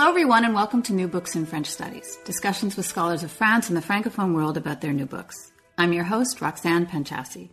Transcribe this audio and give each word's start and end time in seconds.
Hello, 0.00 0.08
everyone, 0.08 0.46
and 0.46 0.54
welcome 0.54 0.82
to 0.84 0.94
New 0.94 1.08
Books 1.08 1.36
in 1.36 1.44
French 1.44 1.66
Studies, 1.66 2.16
discussions 2.24 2.74
with 2.74 2.86
scholars 2.86 3.22
of 3.22 3.30
France 3.30 3.68
and 3.68 3.76
the 3.76 3.82
Francophone 3.82 4.34
world 4.34 4.56
about 4.56 4.80
their 4.80 4.94
new 4.94 5.04
books. 5.04 5.52
I'm 5.76 5.92
your 5.92 6.04
host, 6.04 6.40
Roxanne 6.40 6.86
Panchasi. 6.86 7.50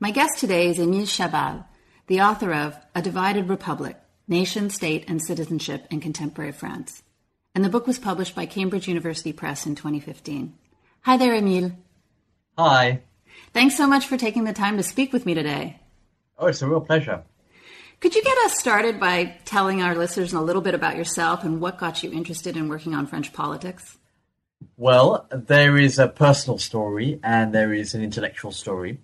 My 0.00 0.10
guest 0.10 0.38
today 0.38 0.68
is 0.70 0.78
Émile 0.78 1.02
Chabal, 1.02 1.66
the 2.06 2.22
author 2.22 2.54
of 2.54 2.74
A 2.94 3.02
Divided 3.02 3.50
Republic 3.50 3.98
Nation, 4.26 4.70
State, 4.70 5.04
and 5.08 5.20
Citizenship 5.20 5.86
in 5.90 6.00
Contemporary 6.00 6.52
France. 6.52 7.02
And 7.54 7.62
the 7.62 7.68
book 7.68 7.86
was 7.86 7.98
published 7.98 8.34
by 8.34 8.46
Cambridge 8.46 8.88
University 8.88 9.34
Press 9.34 9.66
in 9.66 9.74
2015. 9.74 10.54
Hi 11.02 11.18
there, 11.18 11.34
Émile. 11.34 11.76
Hi. 12.56 13.02
Thanks 13.52 13.76
so 13.76 13.86
much 13.86 14.06
for 14.06 14.16
taking 14.16 14.44
the 14.44 14.54
time 14.54 14.78
to 14.78 14.82
speak 14.82 15.12
with 15.12 15.26
me 15.26 15.34
today. 15.34 15.80
Oh, 16.38 16.46
it's 16.46 16.62
a 16.62 16.66
real 16.66 16.80
pleasure. 16.80 17.24
Could 18.04 18.14
you 18.14 18.22
get 18.22 18.36
us 18.44 18.58
started 18.58 19.00
by 19.00 19.34
telling 19.46 19.80
our 19.80 19.94
listeners 19.94 20.34
a 20.34 20.40
little 20.42 20.60
bit 20.60 20.74
about 20.74 20.94
yourself 20.94 21.42
and 21.42 21.58
what 21.58 21.78
got 21.78 22.02
you 22.02 22.12
interested 22.12 22.54
in 22.54 22.68
working 22.68 22.94
on 22.94 23.06
French 23.06 23.32
politics? 23.32 23.96
Well, 24.76 25.26
there 25.30 25.78
is 25.78 25.98
a 25.98 26.06
personal 26.06 26.58
story 26.58 27.18
and 27.24 27.54
there 27.54 27.72
is 27.72 27.94
an 27.94 28.02
intellectual 28.02 28.52
story. 28.52 28.98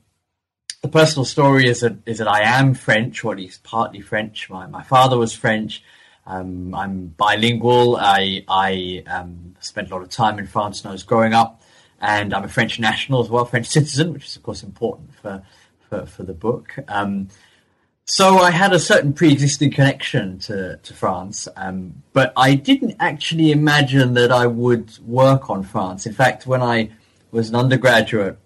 The 0.82 0.88
personal 0.88 1.24
story 1.24 1.66
is 1.66 1.80
that, 1.80 1.96
is 2.04 2.18
that 2.18 2.28
I 2.28 2.42
am 2.42 2.74
French, 2.74 3.24
or 3.24 3.32
at 3.32 3.38
least 3.38 3.62
partly 3.62 4.02
French. 4.02 4.50
My, 4.50 4.66
my 4.66 4.82
father 4.82 5.16
was 5.16 5.32
French. 5.32 5.82
Um, 6.26 6.74
I'm 6.74 7.06
bilingual. 7.06 7.96
I, 7.96 8.44
I 8.48 9.02
um, 9.06 9.56
spent 9.60 9.90
a 9.90 9.94
lot 9.94 10.02
of 10.02 10.10
time 10.10 10.38
in 10.38 10.46
France 10.46 10.84
when 10.84 10.90
I 10.90 10.92
was 10.92 11.04
growing 11.04 11.32
up, 11.32 11.62
and 12.02 12.34
I'm 12.34 12.44
a 12.44 12.48
French 12.48 12.78
national 12.78 13.22
as 13.22 13.30
well, 13.30 13.46
French 13.46 13.68
citizen, 13.68 14.12
which 14.12 14.26
is, 14.26 14.36
of 14.36 14.42
course, 14.42 14.62
important 14.62 15.14
for, 15.14 15.42
for, 15.88 16.04
for 16.04 16.22
the 16.22 16.34
book. 16.34 16.74
Um, 16.86 17.28
so 18.10 18.38
I 18.38 18.50
had 18.50 18.72
a 18.72 18.80
certain 18.80 19.12
pre-existing 19.12 19.70
connection 19.70 20.40
to, 20.40 20.78
to 20.82 20.94
France, 20.94 21.46
um, 21.54 22.02
but 22.12 22.32
I 22.36 22.56
didn't 22.56 22.96
actually 22.98 23.52
imagine 23.52 24.14
that 24.14 24.32
I 24.32 24.48
would 24.48 24.98
work 25.06 25.48
on 25.48 25.62
France. 25.62 26.06
In 26.06 26.12
fact, 26.12 26.44
when 26.44 26.60
I 26.60 26.90
was 27.30 27.50
an 27.50 27.54
undergraduate, 27.54 28.36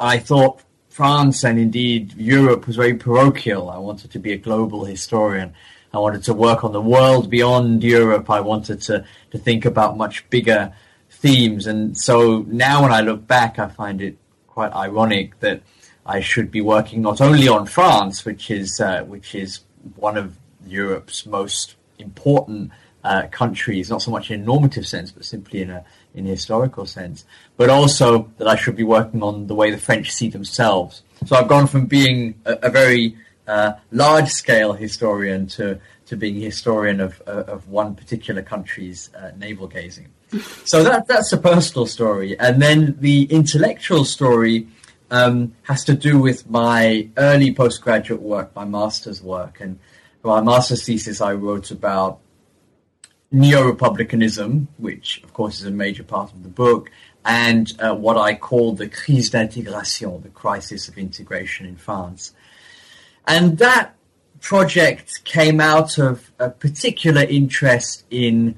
I 0.00 0.18
thought 0.18 0.60
France 0.88 1.44
and 1.44 1.56
indeed 1.56 2.14
Europe 2.14 2.66
was 2.66 2.74
very 2.74 2.94
parochial. 2.94 3.70
I 3.70 3.78
wanted 3.78 4.10
to 4.10 4.18
be 4.18 4.32
a 4.32 4.36
global 4.36 4.84
historian. 4.84 5.54
I 5.92 5.98
wanted 5.98 6.24
to 6.24 6.34
work 6.34 6.64
on 6.64 6.72
the 6.72 6.82
world 6.82 7.30
beyond 7.30 7.84
Europe. 7.84 8.28
I 8.28 8.40
wanted 8.40 8.80
to, 8.82 9.04
to 9.30 9.38
think 9.38 9.64
about 9.64 9.96
much 9.96 10.28
bigger 10.30 10.72
themes. 11.10 11.68
And 11.68 11.96
so 11.96 12.44
now 12.48 12.82
when 12.82 12.92
I 12.92 13.02
look 13.02 13.24
back, 13.24 13.60
I 13.60 13.68
find 13.68 14.02
it 14.02 14.16
quite 14.48 14.72
ironic 14.72 15.38
that 15.38 15.62
I 16.06 16.20
should 16.20 16.50
be 16.50 16.60
working 16.60 17.02
not 17.02 17.20
only 17.20 17.48
on 17.48 17.66
France, 17.66 18.24
which 18.24 18.50
is 18.50 18.80
uh, 18.80 19.04
which 19.04 19.34
is 19.34 19.60
one 19.96 20.16
of 20.16 20.36
Europe's 20.66 21.26
most 21.26 21.76
important 21.98 22.72
uh, 23.02 23.26
countries, 23.30 23.90
not 23.90 24.02
so 24.02 24.10
much 24.10 24.30
in 24.30 24.40
a 24.40 24.44
normative 24.44 24.86
sense, 24.86 25.10
but 25.10 25.24
simply 25.24 25.62
in 25.62 25.70
a 25.70 25.84
in 26.14 26.26
a 26.26 26.30
historical 26.30 26.86
sense, 26.86 27.24
but 27.56 27.70
also 27.70 28.30
that 28.38 28.46
I 28.46 28.56
should 28.56 28.76
be 28.76 28.84
working 28.84 29.22
on 29.22 29.46
the 29.46 29.54
way 29.54 29.70
the 29.70 29.78
French 29.78 30.12
see 30.12 30.28
themselves. 30.28 31.02
So 31.26 31.36
I've 31.36 31.48
gone 31.48 31.66
from 31.66 31.86
being 31.86 32.34
a, 32.44 32.52
a 32.64 32.70
very 32.70 33.16
uh, 33.48 33.72
large 33.90 34.28
scale 34.28 34.74
historian 34.74 35.46
to 35.48 35.80
to 36.06 36.16
being 36.16 36.36
a 36.36 36.40
historian 36.40 37.00
of 37.00 37.20
of 37.22 37.68
one 37.68 37.94
particular 37.94 38.42
country's 38.42 39.10
uh, 39.14 39.30
navel 39.38 39.68
gazing. 39.68 40.08
So 40.64 40.82
that 40.82 41.06
that's 41.06 41.32
a 41.32 41.38
personal 41.38 41.86
story, 41.86 42.38
and 42.38 42.60
then 42.60 42.96
the 43.00 43.24
intellectual 43.24 44.04
story 44.04 44.66
um, 45.14 45.54
has 45.62 45.84
to 45.84 45.94
do 45.94 46.18
with 46.18 46.50
my 46.50 47.08
early 47.16 47.54
postgraduate 47.54 48.20
work, 48.20 48.54
my 48.56 48.64
master's 48.64 49.22
work. 49.22 49.60
And 49.60 49.78
my 50.24 50.40
master's 50.40 50.84
thesis, 50.84 51.20
I 51.20 51.34
wrote 51.34 51.70
about 51.70 52.18
neo-republicanism, 53.30 54.66
which 54.76 55.22
of 55.22 55.32
course 55.32 55.60
is 55.60 55.66
a 55.66 55.70
major 55.70 56.02
part 56.02 56.32
of 56.32 56.42
the 56.42 56.48
book, 56.48 56.90
and 57.24 57.72
uh, 57.78 57.94
what 57.94 58.16
I 58.16 58.34
call 58.34 58.72
the 58.72 58.88
crise 58.88 59.30
d'intégration, 59.30 60.22
the 60.22 60.30
crisis 60.30 60.88
of 60.88 60.98
integration 60.98 61.64
in 61.64 61.76
France. 61.76 62.32
And 63.26 63.58
that 63.58 63.94
project 64.40 65.24
came 65.24 65.60
out 65.60 65.96
of 65.96 66.32
a 66.40 66.50
particular 66.50 67.22
interest 67.22 68.04
in 68.10 68.56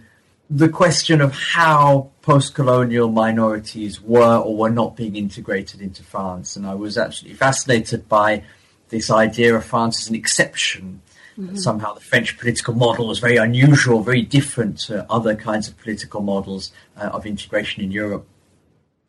the 0.48 0.68
question 0.68 1.20
of 1.20 1.32
how 1.32 2.10
post-colonial 2.22 3.10
minorities 3.10 4.00
were 4.00 4.38
or 4.38 4.56
were 4.56 4.70
not 4.70 4.96
being 4.96 5.16
integrated 5.16 5.80
into 5.80 6.02
France, 6.02 6.56
and 6.56 6.66
I 6.66 6.74
was 6.74 6.96
absolutely 6.96 7.36
fascinated 7.36 8.08
by 8.08 8.44
this 8.88 9.10
idea 9.10 9.56
of 9.56 9.64
France 9.64 10.02
as 10.02 10.08
an 10.08 10.14
exception. 10.14 11.02
Mm-hmm. 11.38 11.56
Somehow, 11.56 11.94
the 11.94 12.00
French 12.00 12.38
political 12.38 12.74
model 12.74 13.08
was 13.08 13.18
very 13.18 13.36
unusual, 13.36 14.02
very 14.02 14.22
different 14.22 14.78
to 14.80 15.04
other 15.10 15.34
kinds 15.34 15.68
of 15.68 15.76
political 15.78 16.22
models 16.22 16.72
uh, 16.96 17.10
of 17.12 17.26
integration 17.26 17.82
in 17.82 17.90
Europe. 17.90 18.26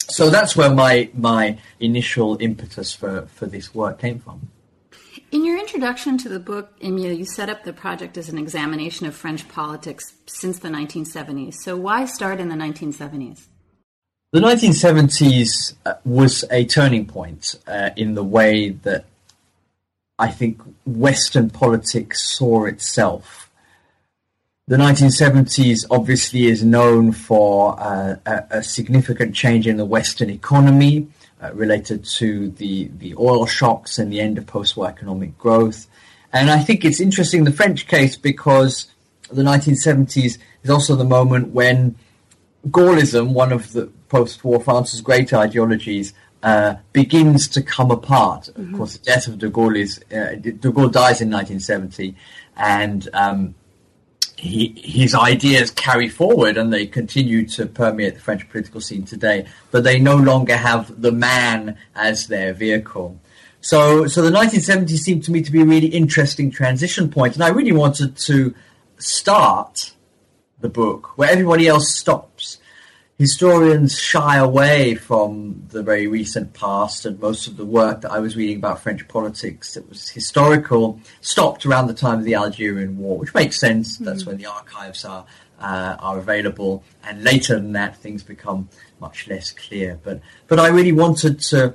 So 0.09 0.29
that's 0.29 0.55
where 0.55 0.69
my 0.69 1.09
my 1.13 1.57
initial 1.79 2.37
impetus 2.41 2.93
for, 2.93 3.27
for 3.27 3.45
this 3.45 3.73
work 3.73 3.99
came 3.99 4.19
from. 4.19 4.49
In 5.29 5.43
your 5.43 5.59
introduction 5.59 6.17
to 6.19 6.29
the 6.29 6.39
book, 6.39 6.71
Emile, 6.81 7.11
you 7.11 7.25
set 7.25 7.49
up 7.49 7.65
the 7.65 7.73
project 7.73 8.17
as 8.17 8.29
an 8.29 8.37
examination 8.37 9.05
of 9.05 9.13
French 9.13 9.47
politics 9.49 10.13
since 10.25 10.59
the 10.59 10.69
1970s. 10.69 11.55
So 11.55 11.75
why 11.75 12.05
start 12.05 12.39
in 12.39 12.47
the 12.47 12.55
1970s? 12.55 13.47
The 14.31 14.39
1970s 14.39 15.73
uh, 15.85 15.95
was 16.05 16.45
a 16.49 16.63
turning 16.63 17.05
point 17.05 17.55
uh, 17.67 17.89
in 17.97 18.13
the 18.15 18.23
way 18.23 18.69
that 18.69 19.03
I 20.17 20.29
think 20.29 20.61
Western 20.85 21.49
politics 21.49 22.23
saw 22.23 22.63
itself. 22.65 23.49
The 24.67 24.77
1970s 24.77 25.85
obviously 25.91 26.45
is 26.45 26.63
known 26.63 27.11
for 27.11 27.77
uh, 27.79 28.15
a, 28.25 28.43
a 28.51 28.63
significant 28.63 29.35
change 29.35 29.67
in 29.67 29.75
the 29.75 29.85
Western 29.85 30.29
economy 30.29 31.07
uh, 31.41 31.53
related 31.53 32.03
to 32.03 32.49
the, 32.51 32.89
the 32.97 33.15
oil 33.15 33.45
shocks 33.45 33.99
and 33.99 34.11
the 34.11 34.19
end 34.19 34.37
of 34.37 34.45
post-war 34.47 34.87
economic 34.87 35.37
growth. 35.37 35.87
And 36.33 36.49
I 36.49 36.59
think 36.59 36.83
it's 36.83 36.99
interesting 36.99 37.43
the 37.43 37.51
French 37.51 37.87
case 37.87 38.15
because 38.15 38.87
the 39.29 39.43
1970s 39.43 40.37
is 40.63 40.69
also 40.69 40.95
the 40.95 41.05
moment 41.05 41.49
when 41.49 41.95
Gaullism, 42.67 43.33
one 43.33 43.51
of 43.51 43.71
the 43.73 43.87
post-war 44.09 44.59
France's 44.59 45.01
great 45.01 45.33
ideologies, 45.33 46.13
uh, 46.43 46.75
begins 46.93 47.47
to 47.49 47.61
come 47.61 47.91
apart. 47.91 48.43
Mm-hmm. 48.43 48.73
Of 48.73 48.77
course, 48.77 48.97
the 48.97 49.03
death 49.03 49.27
of 49.27 49.37
de 49.37 49.49
Gaulle 49.49 49.77
is 49.77 49.99
uh, 50.11 50.35
de 50.35 50.51
Gaulle 50.53 50.91
dies 50.91 51.21
in 51.21 51.31
1970, 51.31 52.15
and 52.55 53.09
um, 53.13 53.55
he, 54.37 54.73
his 54.77 55.15
ideas 55.15 55.71
carry 55.71 56.07
forward 56.07 56.57
and 56.57 56.71
they 56.71 56.85
continue 56.85 57.45
to 57.47 57.65
permeate 57.65 58.15
the 58.15 58.21
French 58.21 58.47
political 58.49 58.79
scene 58.79 59.03
today, 59.03 59.45
but 59.71 59.83
they 59.83 59.99
no 59.99 60.15
longer 60.15 60.55
have 60.55 61.01
the 61.01 61.11
man 61.11 61.77
as 61.95 62.27
their 62.27 62.53
vehicle. 62.53 63.19
So, 63.61 64.07
so 64.07 64.21
the 64.21 64.29
1970s 64.29 64.99
seemed 64.99 65.23
to 65.23 65.31
me 65.31 65.41
to 65.41 65.51
be 65.51 65.61
a 65.61 65.65
really 65.65 65.87
interesting 65.87 66.51
transition 66.51 67.09
point, 67.09 67.33
and 67.33 67.43
I 67.43 67.49
really 67.49 67.71
wanted 67.71 68.15
to 68.17 68.53
start 68.99 69.93
the 70.59 70.69
book 70.69 71.17
where 71.17 71.29
everybody 71.29 71.67
else 71.67 71.93
stops 71.93 72.59
historians 73.17 73.99
shy 73.99 74.37
away 74.37 74.93
from 74.93 75.63
the 75.69 75.81
very 75.81 76.07
recent 76.07 76.53
past, 76.53 77.05
and 77.05 77.19
most 77.19 77.47
of 77.47 77.57
the 77.57 77.65
work 77.65 78.01
that 78.01 78.11
I 78.11 78.19
was 78.19 78.35
reading 78.35 78.57
about 78.57 78.81
French 78.81 79.07
politics 79.07 79.73
that 79.73 79.89
was 79.89 80.09
historical 80.09 80.99
stopped 81.21 81.65
around 81.65 81.87
the 81.87 81.93
time 81.93 82.19
of 82.19 82.25
the 82.25 82.35
Algerian 82.35 82.97
War, 82.97 83.17
which 83.17 83.33
makes 83.33 83.59
sense. 83.59 83.95
Mm-hmm. 83.95 84.05
That's 84.05 84.25
when 84.25 84.37
the 84.37 84.45
archives 84.45 85.03
are 85.03 85.25
uh, 85.59 85.95
are 85.99 86.19
available, 86.19 86.83
and 87.03 87.23
later 87.23 87.55
than 87.55 87.71
that, 87.71 87.97
things 87.97 88.21
become 88.21 88.69
much 88.99 89.27
less 89.27 89.51
clear. 89.51 89.99
But 90.03 90.21
but 90.47 90.59
I 90.59 90.67
really 90.67 90.91
wanted 90.91 91.39
to 91.49 91.73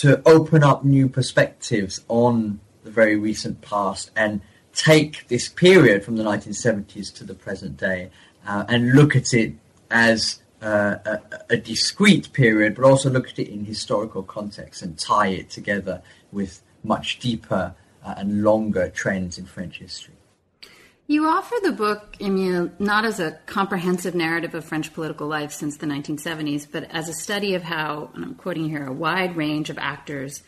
to 0.00 0.20
open 0.26 0.62
up 0.62 0.84
new 0.84 1.08
perspectives 1.08 2.04
on 2.08 2.60
the 2.82 2.90
very 2.90 3.16
recent 3.16 3.62
past 3.62 4.10
and 4.16 4.42
take 4.74 5.28
this 5.28 5.48
period 5.48 6.04
from 6.04 6.16
the 6.16 6.24
1970s 6.24 7.14
to 7.14 7.24
the 7.24 7.32
present 7.32 7.76
day 7.76 8.10
uh, 8.44 8.64
and 8.68 8.92
look 8.92 9.14
at 9.14 9.32
it 9.32 9.54
as 9.90 10.40
a, 10.64 11.22
a, 11.50 11.56
discrete 11.56 12.32
period, 12.32 12.74
but 12.74 12.84
also 12.84 13.10
look 13.10 13.28
at 13.28 13.38
it 13.38 13.48
in 13.48 13.64
historical 13.64 14.22
context 14.22 14.82
and 14.82 14.98
tie 14.98 15.28
it 15.28 15.50
together 15.50 16.02
with 16.32 16.62
much 16.82 17.18
deeper 17.18 17.74
uh, 18.04 18.14
and 18.16 18.42
longer 18.42 18.88
trends 18.88 19.38
in 19.38 19.46
French 19.46 19.78
history. 19.78 20.14
You 21.06 21.26
offer 21.26 21.54
the 21.62 21.72
book, 21.72 22.16
Emile, 22.18 22.70
not 22.78 23.04
as 23.04 23.20
a 23.20 23.32
comprehensive 23.44 24.14
narrative 24.14 24.54
of 24.54 24.64
French 24.64 24.92
political 24.94 25.26
life 25.26 25.52
since 25.52 25.76
the 25.76 25.86
1970s, 25.86 26.66
but 26.70 26.84
as 26.90 27.10
a 27.10 27.12
study 27.12 27.54
of 27.54 27.62
how, 27.62 28.10
and 28.14 28.24
I'm 28.24 28.34
quoting 28.34 28.70
here, 28.70 28.86
a 28.86 28.92
wide 28.92 29.36
range 29.36 29.68
of 29.68 29.76
actors 29.76 30.42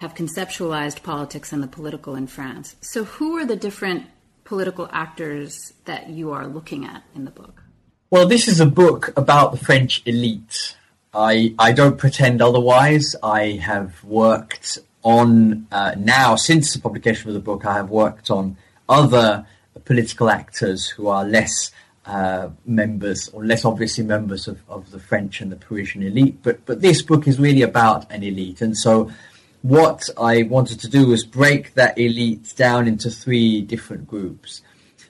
have 0.00 0.14
conceptualized 0.14 1.02
politics 1.02 1.52
and 1.52 1.62
the 1.62 1.66
political 1.66 2.14
in 2.14 2.28
France. 2.28 2.76
So, 2.80 3.02
who 3.04 3.36
are 3.38 3.44
the 3.44 3.56
different 3.56 4.06
political 4.44 4.88
actors 4.92 5.72
that 5.86 6.08
you 6.08 6.30
are 6.30 6.46
looking 6.46 6.84
at 6.84 7.02
in 7.16 7.24
the 7.24 7.32
book? 7.32 7.64
Well, 8.10 8.26
this 8.26 8.48
is 8.48 8.58
a 8.58 8.64
book 8.64 9.12
about 9.18 9.52
the 9.52 9.58
French 9.58 10.00
elite. 10.06 10.74
I, 11.12 11.54
I 11.58 11.72
don't 11.72 11.98
pretend 11.98 12.40
otherwise. 12.40 13.14
I 13.22 13.60
have 13.62 14.02
worked 14.02 14.78
on, 15.02 15.66
uh, 15.70 15.94
now, 15.98 16.34
since 16.34 16.72
the 16.72 16.80
publication 16.80 17.28
of 17.28 17.34
the 17.34 17.40
book, 17.40 17.66
I 17.66 17.74
have 17.74 17.90
worked 17.90 18.30
on 18.30 18.56
other 18.88 19.44
political 19.84 20.30
actors 20.30 20.88
who 20.88 21.08
are 21.08 21.22
less 21.22 21.70
uh, 22.06 22.48
members 22.64 23.28
or 23.28 23.44
less 23.44 23.66
obviously 23.66 24.04
members 24.04 24.48
of, 24.48 24.62
of 24.70 24.90
the 24.90 24.98
French 24.98 25.42
and 25.42 25.52
the 25.52 25.56
Parisian 25.56 26.02
elite. 26.02 26.42
But, 26.42 26.64
but 26.64 26.80
this 26.80 27.02
book 27.02 27.28
is 27.28 27.38
really 27.38 27.60
about 27.60 28.10
an 28.10 28.22
elite. 28.22 28.62
And 28.62 28.74
so 28.74 29.10
what 29.60 30.08
I 30.18 30.44
wanted 30.44 30.80
to 30.80 30.88
do 30.88 31.08
was 31.08 31.26
break 31.26 31.74
that 31.74 31.98
elite 31.98 32.54
down 32.56 32.88
into 32.88 33.10
three 33.10 33.60
different 33.60 34.08
groups. 34.08 34.62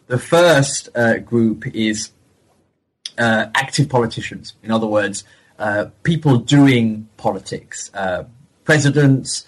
The 0.08 0.18
first 0.18 0.88
uh, 0.96 1.18
group 1.18 1.64
is 1.76 2.10
uh, 3.18 3.46
active 3.54 3.88
politicians. 3.88 4.54
In 4.62 4.70
other 4.70 4.86
words, 4.86 5.24
uh, 5.58 5.86
people 6.02 6.38
doing 6.38 7.08
politics, 7.16 7.90
uh, 7.94 8.24
presidents, 8.64 9.44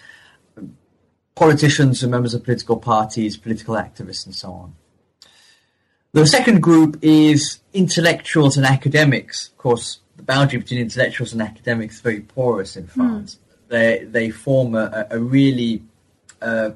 politicians 1.35 2.03
and 2.03 2.11
members 2.11 2.33
of 2.33 2.43
political 2.43 2.77
parties, 2.77 3.37
political 3.37 3.75
activists, 3.75 4.25
and 4.25 4.35
so 4.35 4.51
on. 4.51 4.75
The 6.13 6.27
second 6.27 6.61
group 6.61 6.99
is 7.01 7.59
intellectuals 7.73 8.57
and 8.57 8.65
academics. 8.65 9.47
Of 9.47 9.57
course, 9.57 9.99
the 10.17 10.23
boundary 10.23 10.59
between 10.59 10.81
intellectuals 10.81 11.31
and 11.31 11.41
academics 11.41 11.95
is 11.95 12.01
very 12.01 12.19
porous 12.19 12.75
in 12.75 12.87
France. 12.87 13.35
Mm. 13.35 13.69
They 13.69 14.03
they 14.03 14.29
form 14.29 14.75
a, 14.75 15.07
a 15.09 15.19
really 15.19 15.83
uh, 16.41 16.71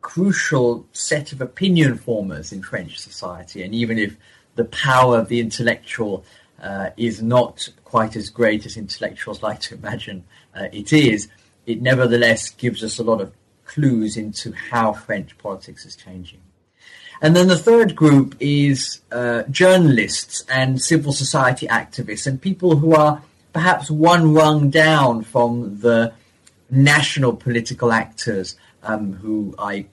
crucial 0.00 0.84
set 0.92 1.32
of 1.32 1.40
opinion 1.40 1.96
formers 1.96 2.52
in 2.52 2.62
French 2.62 2.98
society, 2.98 3.62
and 3.62 3.72
even 3.74 3.98
if 3.98 4.16
the 4.54 4.64
power 4.64 5.18
of 5.18 5.28
the 5.28 5.40
intellectual 5.40 6.24
uh, 6.62 6.90
is 6.96 7.22
not 7.22 7.68
quite 7.84 8.16
as 8.16 8.30
great 8.30 8.66
as 8.66 8.76
intellectuals 8.76 9.42
like 9.42 9.60
to 9.60 9.74
imagine 9.74 10.24
uh, 10.54 10.68
it 10.72 10.92
is, 10.92 11.28
it 11.66 11.80
nevertheless 11.80 12.50
gives 12.50 12.82
us 12.84 12.98
a 12.98 13.02
lot 13.02 13.20
of 13.20 13.32
clues 13.64 14.16
into 14.16 14.52
how 14.52 14.92
French 14.92 15.36
politics 15.38 15.84
is 15.84 15.96
changing. 15.96 16.40
And 17.20 17.36
then 17.36 17.46
the 17.46 17.56
third 17.56 17.94
group 17.94 18.34
is 18.40 19.00
uh, 19.12 19.44
journalists 19.44 20.44
and 20.48 20.82
civil 20.82 21.12
society 21.12 21.68
activists 21.68 22.26
and 22.26 22.40
people 22.40 22.76
who 22.76 22.94
are 22.94 23.22
perhaps 23.52 23.90
one 23.90 24.34
rung 24.34 24.70
down 24.70 25.22
from 25.22 25.78
the 25.80 26.12
national 26.68 27.36
political 27.36 27.92
actors 27.92 28.56
um, 28.82 29.12
who 29.12 29.54
I 29.58 29.86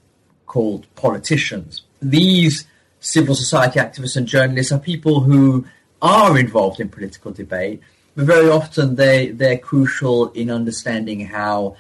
called 0.47 0.87
politicians. 0.95 1.83
These 2.01 2.65
civil 2.99 3.35
society 3.35 3.79
activists 3.79 4.17
and 4.17 4.27
journalists 4.27 4.71
are 4.71 4.79
people 4.79 5.21
who 5.21 5.65
are 6.01 6.37
involved 6.37 6.79
in 6.79 6.89
political 6.89 7.31
debate, 7.31 7.81
but 8.15 8.25
very 8.25 8.49
often 8.49 8.95
they, 8.95 9.29
they're 9.29 9.57
crucial 9.57 10.31
in 10.31 10.49
understanding 10.49 11.25
how 11.25 11.75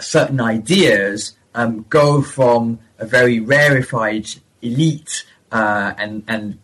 certain 0.00 0.40
ideas 0.40 1.36
um, 1.54 1.84
go 1.88 2.22
from 2.22 2.78
a 2.98 3.06
very 3.06 3.40
rarefied 3.40 4.26
elite 4.62 5.24
uh, 5.52 5.92
and 5.98 6.22
and 6.28 6.58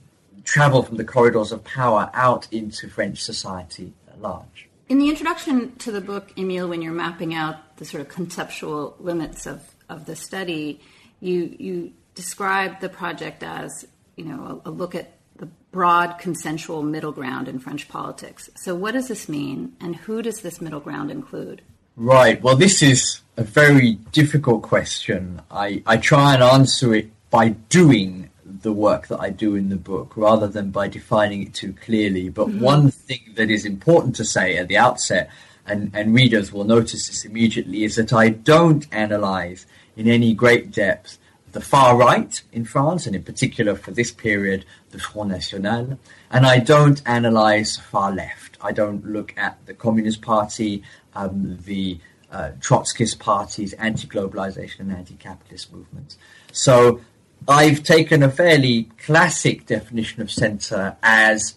travel 0.44 0.82
from 0.82 0.96
the 0.96 1.04
corridors 1.04 1.50
of 1.50 1.64
power 1.64 2.08
out 2.14 2.50
into 2.52 2.88
French 2.88 3.20
society 3.20 3.92
at 4.08 4.20
large. 4.20 4.68
In 4.88 4.98
the 4.98 5.08
introduction 5.08 5.74
to 5.78 5.90
the 5.90 6.00
book, 6.00 6.32
Emile, 6.38 6.68
when 6.68 6.80
you're 6.80 6.92
mapping 6.92 7.34
out 7.34 7.76
the 7.78 7.84
sort 7.84 8.00
of 8.00 8.08
conceptual 8.08 8.94
limits 9.00 9.44
of, 9.44 9.60
of 9.88 10.06
the 10.06 10.14
study, 10.14 10.80
you 11.20 11.56
you 11.58 11.92
describe 12.16 12.80
the 12.80 12.88
project 12.88 13.44
as 13.44 13.86
you 14.16 14.24
know 14.24 14.60
a, 14.64 14.70
a 14.70 14.72
look 14.72 14.96
at 14.96 15.12
the 15.36 15.46
broad 15.70 16.18
consensual 16.18 16.82
middle 16.82 17.12
ground 17.12 17.46
in 17.46 17.60
French 17.60 17.88
politics. 17.88 18.50
So, 18.56 18.74
what 18.74 18.92
does 18.92 19.06
this 19.06 19.28
mean, 19.28 19.76
and 19.80 19.94
who 19.94 20.22
does 20.22 20.40
this 20.40 20.60
middle 20.60 20.80
ground 20.80 21.12
include? 21.12 21.62
Right. 21.94 22.42
Well, 22.42 22.56
this 22.56 22.82
is 22.82 23.20
a 23.36 23.44
very 23.44 23.92
difficult 24.12 24.62
question. 24.62 25.40
I, 25.50 25.82
I 25.86 25.96
try 25.96 26.34
and 26.34 26.42
answer 26.42 26.94
it 26.94 27.10
by 27.30 27.50
doing 27.50 28.30
the 28.44 28.72
work 28.72 29.08
that 29.08 29.20
I 29.20 29.30
do 29.30 29.54
in 29.54 29.68
the 29.70 29.76
book 29.76 30.16
rather 30.16 30.46
than 30.46 30.70
by 30.70 30.88
defining 30.88 31.42
it 31.42 31.54
too 31.54 31.72
clearly. 31.72 32.28
But 32.28 32.48
mm-hmm. 32.48 32.60
one 32.60 32.90
thing 32.90 33.20
that 33.36 33.50
is 33.50 33.64
important 33.64 34.14
to 34.16 34.24
say 34.24 34.56
at 34.56 34.68
the 34.68 34.76
outset, 34.76 35.30
and, 35.66 35.90
and 35.94 36.14
readers 36.14 36.52
will 36.52 36.64
notice 36.64 37.08
this 37.08 37.24
immediately, 37.24 37.84
is 37.84 37.96
that 37.96 38.12
I 38.12 38.28
don't 38.28 38.86
analyze 38.92 39.66
in 39.96 40.06
any 40.06 40.34
great 40.34 40.70
depth 40.70 41.18
the 41.56 41.62
far 41.62 41.96
right 41.96 42.42
in 42.52 42.66
France, 42.66 43.06
and 43.06 43.16
in 43.16 43.22
particular 43.22 43.74
for 43.74 43.90
this 43.90 44.10
period, 44.12 44.66
the 44.90 44.98
Front 44.98 45.30
National, 45.30 45.98
and 46.30 46.44
I 46.54 46.58
don't 46.58 47.00
analyze 47.06 47.78
far 47.78 48.12
left. 48.12 48.58
I 48.60 48.72
don't 48.72 49.02
look 49.16 49.32
at 49.38 49.54
the 49.64 49.72
Communist 49.72 50.20
Party 50.20 50.82
um, 51.14 51.58
the 51.64 51.98
uh, 52.30 52.50
Trotskyist 52.60 53.18
parties, 53.18 53.72
anti-globalization 53.74 54.80
and 54.80 54.92
anti-capitalist 54.92 55.72
movements. 55.72 56.18
So 56.52 57.00
I've 57.48 57.82
taken 57.82 58.22
a 58.22 58.30
fairly 58.30 58.90
classic 59.06 59.64
definition 59.64 60.20
of 60.20 60.30
center 60.30 60.98
as 61.02 61.56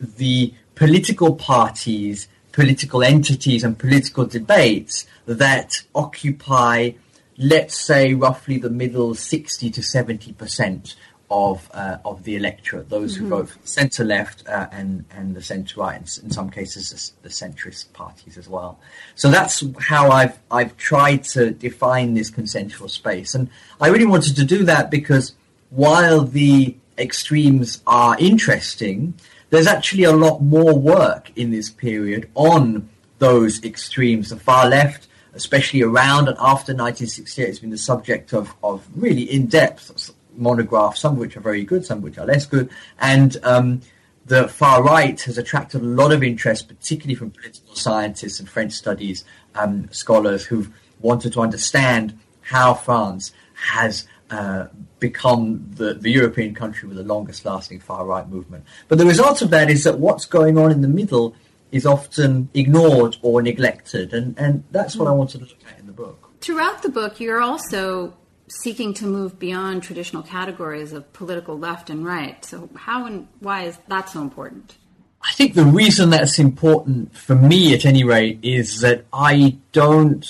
the 0.00 0.54
political 0.76 1.34
parties, 1.34 2.28
political 2.52 3.02
entities, 3.02 3.64
and 3.64 3.76
political 3.76 4.26
debates 4.26 5.06
that 5.26 5.82
occupy, 5.92 6.92
let's 7.40 7.76
say, 7.76 8.14
roughly 8.14 8.58
the 8.58 8.70
middle 8.70 9.14
60 9.14 9.70
to 9.70 9.82
70 9.82 10.32
percent 10.34 10.94
of 11.30 11.70
uh, 11.72 11.96
of 12.04 12.24
the 12.24 12.36
electorate, 12.36 12.88
those 12.90 13.14
mm-hmm. 13.14 13.24
who 13.24 13.30
vote 13.30 13.48
for 13.48 13.58
the 13.60 13.68
centre 13.68 14.04
left 14.04 14.46
uh, 14.48 14.66
and 14.72 15.04
and 15.12 15.34
the 15.34 15.42
centre 15.42 15.80
right, 15.80 15.96
and 15.96 16.24
in 16.24 16.30
some 16.30 16.50
cases 16.50 17.14
the, 17.22 17.28
the, 17.28 17.32
centrist 17.32 17.92
parties 17.92 18.36
as 18.36 18.48
well. 18.48 18.80
So 19.14 19.30
that's 19.30 19.64
how 19.78 20.10
I've 20.10 20.38
I've 20.50 20.76
tried 20.76 21.24
to 21.24 21.50
define 21.50 22.14
this 22.14 22.30
consensual 22.30 22.88
space, 22.88 23.34
and 23.34 23.48
I 23.80 23.88
really 23.88 24.06
wanted 24.06 24.36
to 24.36 24.44
do 24.44 24.64
that 24.64 24.90
because 24.90 25.34
while 25.70 26.22
the 26.24 26.76
extremes 26.98 27.80
are 27.86 28.16
interesting, 28.18 29.14
there's 29.50 29.68
actually 29.68 30.04
a 30.04 30.12
lot 30.12 30.40
more 30.42 30.76
work 30.76 31.30
in 31.36 31.52
this 31.52 31.70
period 31.70 32.28
on 32.34 32.88
those 33.20 33.62
extremes. 33.64 34.30
The 34.30 34.36
far 34.36 34.68
left 34.68 35.06
especially 35.34 35.82
around 35.82 36.28
and 36.28 36.36
after 36.38 36.72
1968, 36.72 37.46
has 37.46 37.60
been 37.60 37.70
the 37.70 37.78
subject 37.78 38.32
of, 38.32 38.54
of 38.62 38.86
really 38.94 39.22
in-depth 39.22 40.12
monographs, 40.36 41.00
some 41.00 41.12
of 41.12 41.18
which 41.18 41.36
are 41.36 41.40
very 41.40 41.64
good, 41.64 41.84
some 41.84 41.98
of 41.98 42.04
which 42.04 42.18
are 42.18 42.26
less 42.26 42.46
good. 42.46 42.70
And 42.98 43.36
um, 43.42 43.80
the 44.26 44.48
far 44.48 44.82
right 44.82 45.20
has 45.22 45.38
attracted 45.38 45.82
a 45.82 45.84
lot 45.84 46.12
of 46.12 46.22
interest, 46.22 46.68
particularly 46.68 47.14
from 47.14 47.30
political 47.30 47.74
scientists 47.74 48.40
and 48.40 48.48
French 48.48 48.72
studies 48.72 49.24
um, 49.54 49.88
scholars 49.92 50.44
who've 50.44 50.70
wanted 51.00 51.32
to 51.32 51.40
understand 51.40 52.18
how 52.42 52.74
France 52.74 53.32
has 53.54 54.06
uh, 54.30 54.66
become 55.00 55.68
the, 55.74 55.94
the 55.94 56.10
European 56.10 56.54
country 56.54 56.88
with 56.88 56.96
the 56.96 57.02
longest 57.02 57.44
lasting 57.44 57.80
far 57.80 58.04
right 58.04 58.28
movement. 58.28 58.64
But 58.88 58.98
the 58.98 59.06
result 59.06 59.42
of 59.42 59.50
that 59.50 59.70
is 59.70 59.84
that 59.84 59.98
what's 59.98 60.26
going 60.26 60.56
on 60.56 60.70
in 60.70 60.82
the 60.82 60.88
middle 60.88 61.34
is 61.72 61.86
often 61.86 62.48
ignored 62.54 63.16
or 63.22 63.42
neglected. 63.42 64.12
And, 64.12 64.38
and 64.38 64.64
that's 64.70 64.96
what 64.96 65.08
I 65.08 65.12
wanted 65.12 65.38
to 65.38 65.44
look 65.44 65.58
at 65.70 65.78
in 65.78 65.86
the 65.86 65.92
book. 65.92 66.30
Throughout 66.40 66.82
the 66.82 66.88
book, 66.88 67.20
you're 67.20 67.40
also 67.40 68.14
seeking 68.48 68.92
to 68.94 69.06
move 69.06 69.38
beyond 69.38 69.82
traditional 69.82 70.22
categories 70.22 70.92
of 70.92 71.12
political 71.12 71.58
left 71.58 71.90
and 71.90 72.04
right. 72.04 72.44
So, 72.44 72.68
how 72.74 73.06
and 73.06 73.28
why 73.40 73.64
is 73.64 73.78
that 73.88 74.08
so 74.08 74.20
important? 74.20 74.76
I 75.22 75.32
think 75.32 75.54
the 75.54 75.64
reason 75.64 76.10
that's 76.10 76.38
important 76.38 77.14
for 77.14 77.34
me, 77.34 77.74
at 77.74 77.84
any 77.84 78.04
rate, 78.04 78.38
is 78.42 78.80
that 78.80 79.04
I 79.12 79.58
don't 79.72 80.26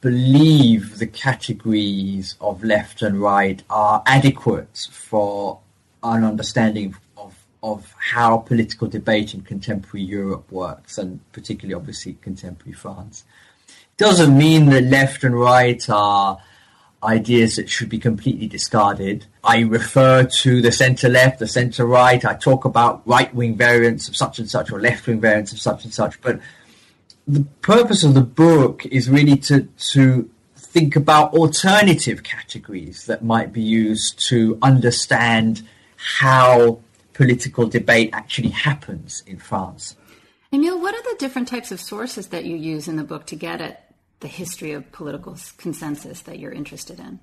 believe 0.00 0.98
the 0.98 1.06
categories 1.06 2.36
of 2.40 2.64
left 2.64 3.02
and 3.02 3.20
right 3.20 3.62
are 3.68 4.02
adequate 4.06 4.88
for 4.90 5.60
an 6.02 6.24
understanding 6.24 6.96
of, 7.62 7.94
how 7.98 8.38
political 8.38 8.88
debate 8.88 9.34
in 9.34 9.42
contemporary 9.42 10.04
Europe 10.04 10.50
works, 10.50 10.98
and 10.98 11.20
particularly, 11.32 11.74
obviously, 11.74 12.14
contemporary 12.22 12.72
France. 12.72 13.24
It 13.68 13.96
doesn't 13.96 14.36
mean 14.36 14.66
that 14.66 14.84
left 14.84 15.24
and 15.24 15.38
right 15.38 15.88
are 15.90 16.38
ideas 17.02 17.56
that 17.56 17.68
should 17.68 17.88
be 17.88 17.98
completely 17.98 18.46
discarded. 18.46 19.26
I 19.42 19.60
refer 19.60 20.24
to 20.24 20.60
the 20.60 20.72
centre 20.72 21.08
left, 21.08 21.38
the 21.38 21.48
centre 21.48 21.86
right. 21.86 22.22
I 22.24 22.34
talk 22.34 22.64
about 22.64 23.02
right 23.06 23.34
wing 23.34 23.56
variants 23.56 24.08
of 24.08 24.16
such 24.16 24.38
and 24.38 24.50
such 24.50 24.70
or 24.70 24.80
left 24.80 25.06
wing 25.06 25.20
variants 25.20 25.52
of 25.52 25.60
such 25.60 25.84
and 25.84 25.94
such. 25.94 26.20
But 26.20 26.40
the 27.26 27.44
purpose 27.62 28.04
of 28.04 28.14
the 28.14 28.22
book 28.22 28.84
is 28.86 29.08
really 29.08 29.36
to 29.36 29.68
to 29.92 30.30
think 30.56 30.94
about 30.94 31.34
alternative 31.34 32.22
categories 32.22 33.06
that 33.06 33.24
might 33.24 33.52
be 33.52 33.62
used 33.62 34.18
to 34.28 34.58
understand 34.62 35.62
how 35.96 36.78
political 37.20 37.66
debate 37.66 38.08
actually 38.14 38.48
happens 38.48 39.22
in 39.26 39.38
France. 39.38 39.94
Emile, 40.54 40.80
what 40.80 40.94
are 40.94 41.02
the 41.02 41.16
different 41.18 41.48
types 41.48 41.70
of 41.70 41.78
sources 41.78 42.28
that 42.28 42.46
you 42.46 42.56
use 42.56 42.88
in 42.88 42.96
the 42.96 43.04
book 43.04 43.26
to 43.26 43.36
get 43.36 43.60
at 43.60 43.92
the 44.20 44.26
history 44.26 44.72
of 44.72 44.90
political 44.90 45.36
consensus 45.58 46.22
that 46.22 46.38
you're 46.38 46.50
interested 46.50 46.98
in? 46.98 47.20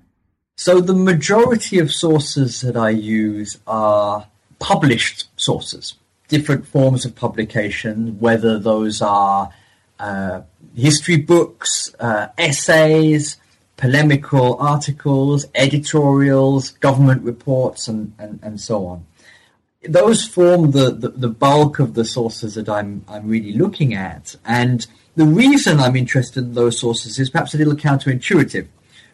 So, 0.54 0.80
the 0.80 0.94
majority 0.94 1.80
of 1.80 1.90
sources 1.90 2.60
that 2.60 2.76
I 2.76 2.90
use 2.90 3.58
are 3.66 4.28
published 4.60 5.26
sources, 5.36 5.96
different 6.28 6.64
forms 6.64 7.04
of 7.04 7.16
publication, 7.16 8.20
whether 8.20 8.56
those 8.56 9.02
are 9.02 9.50
uh, 9.98 10.42
history 10.76 11.16
books, 11.16 11.92
uh, 11.98 12.28
essays, 12.38 13.36
polemical 13.76 14.56
articles, 14.60 15.44
editorials, 15.56 16.70
government 16.86 17.22
reports, 17.22 17.88
and, 17.88 18.12
and, 18.20 18.38
and 18.44 18.60
so 18.60 18.86
on. 18.86 19.04
Those 19.84 20.26
form 20.26 20.72
the, 20.72 20.90
the, 20.90 21.08
the, 21.10 21.28
bulk 21.28 21.78
of 21.78 21.94
the 21.94 22.04
sources 22.04 22.54
that 22.56 22.68
I'm, 22.68 23.04
I'm 23.06 23.28
really 23.28 23.52
looking 23.52 23.94
at. 23.94 24.34
And 24.44 24.84
the 25.14 25.24
reason 25.24 25.78
I'm 25.78 25.94
interested 25.94 26.42
in 26.42 26.54
those 26.54 26.80
sources 26.80 27.18
is 27.18 27.30
perhaps 27.30 27.54
a 27.54 27.58
little 27.58 27.76
counterintuitive. 27.76 28.66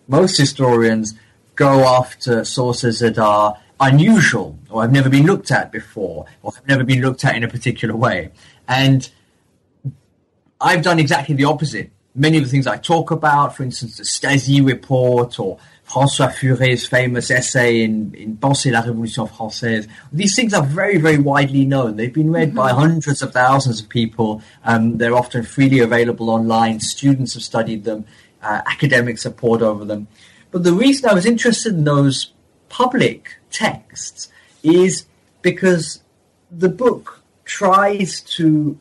Most 0.09 0.39
historians 0.39 1.15
go 1.55 1.85
after 1.85 2.45
sources 2.45 3.01
that 3.01 3.19
are 3.19 3.59
unusual 3.79 4.59
or 4.71 4.83
have 4.83 4.93
never 4.93 5.11
been 5.11 5.27
looked 5.27 5.51
at 5.51 5.71
before 5.71 6.25
or 6.43 6.53
have 6.55 6.67
never 6.67 6.83
been 6.83 7.03
looked 7.03 7.25
at 7.25 7.37
in 7.37 7.45
a 7.45 7.49
particular 7.49 7.95
way. 7.95 8.31
And 8.67 9.11
I've 10.61 10.83
done 10.83 10.99
exactly 10.99 11.35
the 11.35 11.45
opposite. 11.45 11.91
Many 12.15 12.39
of 12.39 12.45
the 12.45 12.51
things 12.51 12.67
I 12.67 12.79
talk 12.79 13.11
about, 13.11 13.55
for 13.55 13.65
instance, 13.65 13.99
the 13.99 14.05
Stasi 14.05 14.65
report 14.65 15.39
or 15.39 15.59
François 15.89 16.33
Furet's 16.33 16.87
famous 16.87 17.31
essay 17.31 17.83
in, 17.83 18.15
in 18.15 18.37
Penser 18.37 18.73
la 18.73 18.81
Révolution 18.83 19.29
Française. 19.29 19.87
These 20.13 20.35
things 20.35 20.55
are 20.55 20.65
very, 20.65 20.97
very 20.99 21.19
widely 21.19 21.67
known. 21.67 21.97
They've 21.97 22.13
been 22.13 22.33
read 22.33 22.49
mm-hmm. 22.49 22.57
by 22.57 22.71
hundreds 22.71 23.23
of 23.23 23.33
thousands 23.33 23.81
of 23.83 23.89
people. 23.89 24.43
Um, 24.65 24.99
they're 24.99 25.15
often 25.15 25.43
freely 25.43 25.81
available 25.81 26.31
online. 26.31 26.81
Students 26.81 27.35
have 27.35 27.43
studied 27.43 27.85
them. 27.85 28.07
Uh, 28.43 28.63
academics 28.67 29.25
have 29.25 29.37
pored 29.37 29.63
over 29.63 29.85
them. 29.85 30.09
But 30.51 30.65
the 30.65 30.73
reason 30.73 31.09
I 31.09 31.15
was 31.15 31.27
interested 31.27 31.75
in 31.75 31.85
those 31.85 32.33
public 32.69 33.37
texts 33.51 34.31
is 34.63 35.07
because 35.43 36.03
the 36.51 36.69
book 36.69 37.23
tries 37.45 38.21
to 38.21 38.79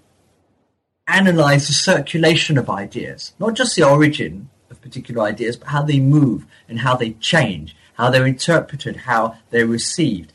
analyze 1.07 1.67
the 1.67 1.73
circulation 1.73 2.57
of 2.57 2.69
ideas, 2.69 3.33
not 3.39 3.55
just 3.55 3.75
the 3.75 3.83
origin 3.83 4.49
particular 4.83 5.23
ideas, 5.23 5.57
but 5.57 5.69
how 5.69 5.81
they 5.81 5.99
move 5.99 6.45
and 6.69 6.79
how 6.79 6.95
they 6.95 7.11
change, 7.13 7.75
how 7.95 8.09
they're 8.09 8.27
interpreted, 8.27 8.95
how 8.95 9.37
they're 9.49 9.65
received. 9.65 10.31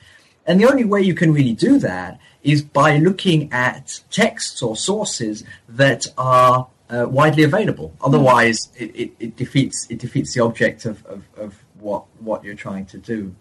And 0.47 0.59
the 0.59 0.69
only 0.69 0.85
way 0.85 1.03
you 1.03 1.15
can 1.15 1.33
really 1.33 1.53
do 1.53 1.79
that 1.79 2.19
is 2.43 2.63
by 2.63 2.97
looking 2.97 3.53
at 3.53 4.01
texts 4.11 4.63
or 4.63 4.77
sources 4.77 5.45
that 5.69 6.07
are 6.17 6.69
uh, 6.89 7.07
widely 7.09 7.43
available. 7.43 7.95
Otherwise, 8.01 8.71
it, 8.77 8.97
it, 8.97 9.13
it, 9.21 9.37
defeats 9.37 9.87
it 9.91 9.99
defeats 9.99 10.35
the 10.35 10.43
object 10.43 10.87
of, 10.87 11.05
of, 11.07 11.23
of 11.37 11.63
what 11.79 12.05
what 12.21 12.43
you're 12.45 12.55
trying 12.55 12.87
to 12.87 12.99
do. 12.99 13.35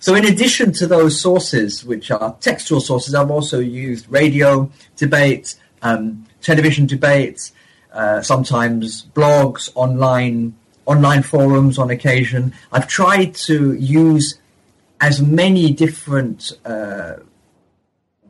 So, 0.00 0.14
in 0.14 0.24
addition 0.24 0.72
to 0.74 0.86
those 0.86 1.20
sources, 1.20 1.84
which 1.84 2.10
are 2.10 2.36
textual 2.40 2.80
sources, 2.80 3.14
I've 3.14 3.30
also 3.30 3.60
used 3.60 4.06
radio 4.08 4.70
debates, 4.96 5.56
um, 5.82 6.26
television 6.40 6.86
debates, 6.86 7.52
uh, 7.92 8.22
sometimes 8.22 9.06
blogs, 9.14 9.70
online 9.74 10.54
online 10.86 11.22
forums 11.22 11.78
on 11.78 11.90
occasion. 11.90 12.52
I've 12.72 12.88
tried 12.88 13.34
to 13.46 13.74
use 13.74 14.38
as 15.00 15.20
many 15.20 15.70
different 15.72 16.52
uh, 16.64 17.16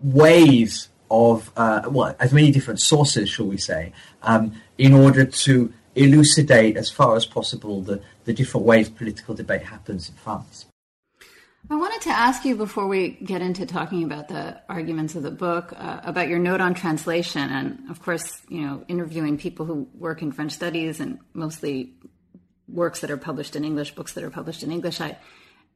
ways 0.03 0.89
of 1.11 1.51
uh, 1.57 1.83
well, 1.89 2.15
as 2.19 2.33
many 2.33 2.51
different 2.51 2.81
sources, 2.81 3.29
shall 3.29 3.47
we 3.47 3.57
say, 3.57 3.93
um, 4.23 4.61
in 4.77 4.93
order 4.93 5.25
to 5.25 5.73
elucidate 5.95 6.77
as 6.77 6.91
far 6.91 7.17
as 7.17 7.27
possible 7.27 7.81
the, 7.83 8.01
the 8.25 8.33
different 8.33 8.67
ways 8.67 8.89
political 8.89 9.35
debate 9.35 9.63
happens 9.63 10.09
in 10.09 10.15
France. 10.17 10.68
I 11.71 11.77
wanted 11.77 12.01
to 12.03 12.11
ask 12.11 12.47
you 12.47 12.57
before 12.57 12.87
we 12.87 13.11
get 13.11 13.43
into 13.43 13.67
talking 13.67 14.03
about 14.03 14.29
the 14.29 14.59
arguments 14.71 15.15
of 15.17 15.23
the 15.23 15.31
book 15.31 15.75
uh, 15.77 16.01
about 16.03 16.29
your 16.29 16.39
note 16.39 16.63
on 16.63 16.73
translation, 16.73 17.51
and 17.51 17.91
of 17.91 18.01
course, 18.01 18.41
you 18.49 18.63
know, 18.63 18.85
interviewing 18.89 19.37
people 19.37 19.67
who 19.67 19.87
work 19.93 20.23
in 20.23 20.33
French 20.33 20.53
studies 20.53 20.99
and 20.99 21.19
mostly 21.35 21.93
works 22.69 23.01
that 23.01 23.11
are 23.11 23.19
published 23.19 23.55
in 23.55 23.65
English, 23.65 23.95
books 23.95 24.15
that 24.15 24.25
are 24.25 24.31
published 24.31 24.63
in 24.63 24.73
English. 24.73 24.99
I, 25.03 25.19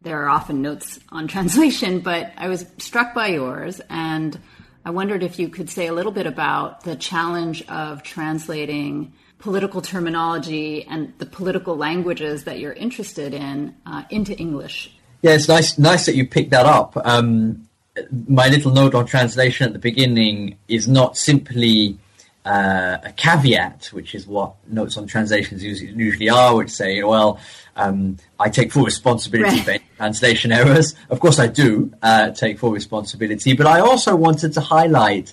there 0.01 0.23
are 0.23 0.31
often 0.31 0.63
notes 0.63 0.99
on 1.11 1.29
translation, 1.35 2.01
but 2.01 2.33
I 2.39 2.49
was 2.49 2.65
struck 2.79 3.13
by 3.13 3.27
yours, 3.27 3.83
and 3.91 4.41
I 4.87 4.91
wondered 4.93 5.23
if 5.23 5.39
you 5.39 5.51
could 5.51 5.69
say 5.69 5.89
a 5.89 5.93
little 5.93 6.13
bit 6.13 6.27
about 6.27 6.85
the 6.85 6.97
challenge 6.97 7.69
of 7.69 8.03
translating 8.03 9.13
political 9.39 9.83
terminology 9.83 10.87
and 10.87 11.13
the 11.19 11.27
political 11.27 11.77
languages 11.77 12.45
that 12.45 12.61
you're 12.61 12.73
interested 12.73 13.35
in 13.35 13.75
uh, 13.85 14.05
into 14.09 14.35
English 14.39 14.97
yeah, 15.23 15.33
it's 15.33 15.49
nice 15.49 15.79
nice 15.79 16.07
that 16.07 16.17
you 16.17 16.27
picked 16.27 16.51
that 16.51 16.67
up. 16.67 16.97
Um, 16.97 17.69
my 18.29 18.49
little 18.49 18.73
note 18.73 18.95
on 18.95 19.07
translation 19.07 19.67
at 19.67 19.73
the 19.73 19.79
beginning 19.79 20.57
is 20.69 20.89
not 20.89 21.17
simply 21.17 21.99
uh, 22.45 22.99
a 23.05 23.13
caveat, 23.13 23.87
which 23.93 24.15
is 24.15 24.27
what 24.27 24.55
notes 24.69 24.97
on 24.97 25.07
translations 25.07 25.63
usually, 25.63 25.93
usually 25.93 26.29
are, 26.29 26.57
which 26.57 26.71
say, 26.71 27.03
well, 27.03 27.39
um, 27.77 28.17
I 28.41 28.49
take 28.49 28.73
full 28.73 28.85
responsibility 28.85 29.61
right. 29.61 29.81
for 29.81 29.97
translation 29.97 30.53
errors. 30.53 30.95
Of 31.11 31.21
course, 31.21 31.39
I 31.39 31.47
do 31.47 31.93
uh, 32.03 32.31
take 32.31 32.59
full 32.59 32.73
responsibility, 32.73 33.53
but 33.53 33.67
I 33.67 33.81
also 33.81 34.17
wanted 34.17 34.55
to 34.55 34.61
highlight 34.61 35.33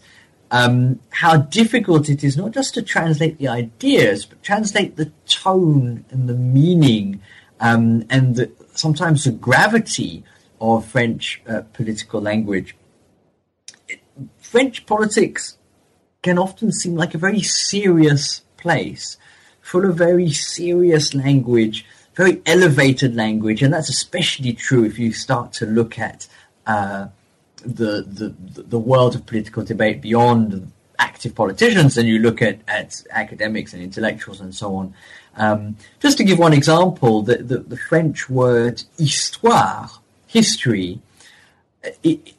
um, 0.51 1.00
how 1.10 1.38
difficult 1.38 2.10
it 2.10 2.24
is 2.24 2.38
not 2.38 2.51
just 2.51 2.74
to 2.75 2.81
translate 2.81 3.38
the 3.38 3.48
ideas, 3.48 4.25
but 4.25 4.43
translate 4.43 4.96
the 4.96 5.12
tone 5.27 6.05
and 6.10 6.27
the 6.27 6.34
meaning 6.34 7.22
um, 7.60 8.05
and 8.10 8.36
the, 8.36 8.51
sometimes 8.79 9.25
the 9.25 9.31
gravity 9.31 10.24
of 10.62 10.86
French 10.86 11.41
uh, 11.48 11.62
political 11.74 12.21
language. 12.21 12.75
French 14.39 14.86
politics 14.86 15.57
can 16.21 16.38
often 16.38 16.71
seem 16.71 16.95
like 16.95 17.13
a 17.13 17.17
very 17.17 17.41
serious 17.41 18.41
place, 18.57 19.17
full 19.62 19.86
of 19.86 19.95
very 19.95 20.29
serious 20.31 21.13
language, 21.13 21.86
very 22.15 22.41
elevated 22.45 23.15
language, 23.15 23.62
and 23.62 23.74
that's 23.74 23.89
especially 23.89 24.53
true 24.53 24.83
if 24.83 25.00
you 25.00 25.13
start 25.13 25.53
to 25.53 25.65
look 25.65 25.98
at 25.98 26.27
uh, 26.67 27.07
the, 27.63 28.01
the 28.01 28.33
the 28.75 28.79
world 28.79 29.15
of 29.15 29.25
political 29.25 29.63
debate 29.63 30.01
beyond 30.01 30.71
active 30.98 31.33
politicians, 31.36 31.98
and 31.98 32.07
you 32.07 32.19
look 32.19 32.41
at, 32.41 32.59
at 32.67 33.03
academics 33.12 33.74
and 33.74 33.81
intellectuals 33.81 34.41
and 34.41 34.53
so 34.53 34.75
on. 34.75 34.93
Um, 35.39 35.77
just 36.01 36.17
to 36.17 36.24
give 36.24 36.38
one 36.38 36.53
example, 36.53 37.24
the, 37.24 37.38
the, 37.38 37.60
the 37.60 37.77
French 37.77 38.29
word 38.29 38.84
histoire, 38.98 39.89
history, 40.27 41.00
it, 42.03 42.34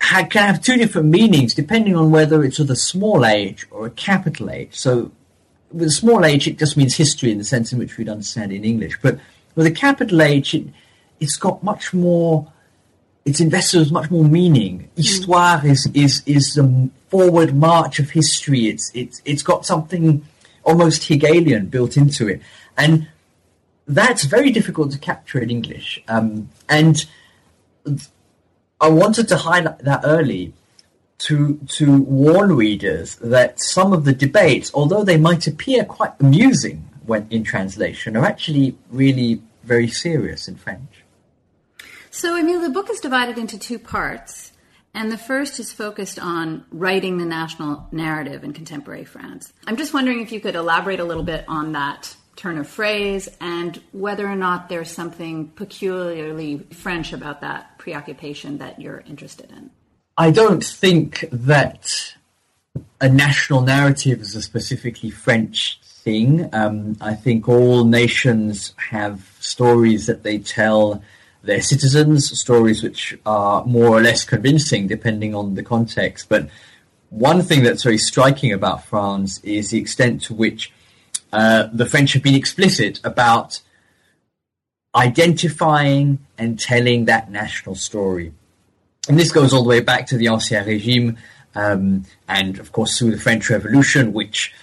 can 0.00 0.46
have 0.48 0.60
two 0.60 0.76
different 0.76 1.08
meanings 1.08 1.54
depending 1.54 1.94
on 1.94 2.10
whether 2.10 2.42
it's 2.44 2.58
with 2.58 2.70
a 2.70 2.76
small 2.76 3.24
h 3.24 3.64
or 3.70 3.86
a 3.86 3.90
capital 3.90 4.50
H. 4.50 4.78
So 4.78 5.12
with 5.70 5.88
a 5.88 5.92
small 5.92 6.24
h, 6.24 6.48
it 6.48 6.58
just 6.58 6.76
means 6.76 6.96
history 6.96 7.30
in 7.30 7.38
the 7.38 7.44
sense 7.44 7.72
in 7.72 7.78
which 7.78 7.96
we'd 7.96 8.08
understand 8.08 8.52
in 8.52 8.64
English. 8.64 8.98
But 9.00 9.20
with 9.54 9.66
a 9.66 9.70
capital 9.70 10.20
H, 10.20 10.54
it, 10.54 10.66
it's 11.20 11.36
got 11.36 11.62
much 11.62 11.94
more, 11.94 12.50
it's 13.24 13.40
invested 13.40 13.78
with 13.78 13.92
much 13.92 14.10
more 14.10 14.24
meaning. 14.24 14.90
Mm. 14.96 14.96
Histoire 14.96 15.66
is, 15.66 15.88
is, 15.94 16.22
is 16.26 16.54
the 16.54 16.90
forward 17.08 17.54
march 17.54 18.00
of 18.00 18.10
history. 18.10 18.66
It's, 18.66 18.90
it's, 18.94 19.22
it's 19.24 19.42
got 19.42 19.64
something 19.64 20.26
almost 20.64 21.04
Hegelian 21.04 21.66
built 21.66 21.96
into 21.96 22.28
it. 22.28 22.40
And 22.76 23.08
that's 23.86 24.24
very 24.24 24.50
difficult 24.50 24.92
to 24.92 24.98
capture 24.98 25.38
in 25.40 25.50
English. 25.50 26.02
Um, 26.08 26.48
and 26.68 27.04
I 28.80 28.88
wanted 28.88 29.28
to 29.28 29.36
highlight 29.36 29.78
that 29.80 30.00
early 30.04 30.52
to 31.18 31.58
to 31.68 32.02
warn 32.02 32.56
readers 32.56 33.16
that 33.16 33.60
some 33.60 33.92
of 33.92 34.04
the 34.04 34.12
debates, 34.12 34.70
although 34.74 35.04
they 35.04 35.16
might 35.16 35.46
appear 35.46 35.84
quite 35.84 36.12
amusing 36.20 36.88
when 37.06 37.26
in 37.30 37.44
translation, 37.44 38.16
are 38.16 38.24
actually 38.24 38.76
really 38.90 39.40
very 39.62 39.88
serious 39.88 40.48
in 40.48 40.56
French. 40.56 41.04
So, 42.10 42.34
mean, 42.42 42.60
the 42.60 42.68
book 42.68 42.90
is 42.90 43.00
divided 43.00 43.38
into 43.38 43.58
two 43.58 43.78
parts. 43.78 44.51
And 44.94 45.10
the 45.10 45.18
first 45.18 45.58
is 45.58 45.72
focused 45.72 46.18
on 46.18 46.64
writing 46.70 47.18
the 47.18 47.24
national 47.24 47.88
narrative 47.92 48.44
in 48.44 48.52
contemporary 48.52 49.04
France. 49.04 49.52
I'm 49.66 49.76
just 49.76 49.94
wondering 49.94 50.20
if 50.20 50.32
you 50.32 50.40
could 50.40 50.54
elaborate 50.54 51.00
a 51.00 51.04
little 51.04 51.22
bit 51.22 51.44
on 51.48 51.72
that 51.72 52.14
turn 52.36 52.58
of 52.58 52.68
phrase 52.68 53.28
and 53.40 53.80
whether 53.92 54.26
or 54.26 54.36
not 54.36 54.68
there's 54.68 54.90
something 54.90 55.48
peculiarly 55.48 56.58
French 56.72 57.12
about 57.12 57.40
that 57.40 57.78
preoccupation 57.78 58.58
that 58.58 58.80
you're 58.80 59.02
interested 59.06 59.50
in. 59.50 59.70
I 60.18 60.30
don't 60.30 60.64
think 60.64 61.24
that 61.32 62.14
a 63.00 63.08
national 63.08 63.62
narrative 63.62 64.20
is 64.20 64.34
a 64.34 64.42
specifically 64.42 65.10
French 65.10 65.80
thing. 65.82 66.48
Um, 66.52 66.96
I 67.00 67.14
think 67.14 67.48
all 67.48 67.84
nations 67.84 68.74
have 68.76 69.36
stories 69.40 70.06
that 70.06 70.22
they 70.22 70.38
tell 70.38 71.02
their 71.42 71.60
citizens, 71.60 72.38
stories 72.38 72.82
which 72.82 73.18
are 73.26 73.64
more 73.64 73.88
or 73.88 74.00
less 74.00 74.24
convincing 74.24 74.86
depending 74.86 75.34
on 75.34 75.54
the 75.54 75.62
context. 75.62 76.28
But 76.28 76.48
one 77.10 77.42
thing 77.42 77.62
that's 77.62 77.82
very 77.82 77.98
striking 77.98 78.52
about 78.52 78.84
France 78.84 79.40
is 79.42 79.70
the 79.70 79.78
extent 79.78 80.22
to 80.22 80.34
which 80.34 80.72
uh, 81.32 81.68
the 81.72 81.86
French 81.86 82.12
have 82.12 82.22
been 82.22 82.34
explicit 82.34 83.00
about 83.04 83.60
identifying 84.94 86.18
and 86.38 86.58
telling 86.58 87.06
that 87.06 87.30
national 87.30 87.74
story. 87.74 88.32
And 89.08 89.18
this 89.18 89.32
goes 89.32 89.52
all 89.52 89.62
the 89.62 89.68
way 89.68 89.80
back 89.80 90.06
to 90.08 90.16
the 90.16 90.26
Ancien 90.26 90.64
Régime, 90.64 91.16
um, 91.54 92.04
and 92.28 92.58
of 92.58 92.72
course 92.72 92.98
through 92.98 93.10
the 93.10 93.20
French 93.20 93.50
Revolution, 93.50 94.12
which 94.12 94.54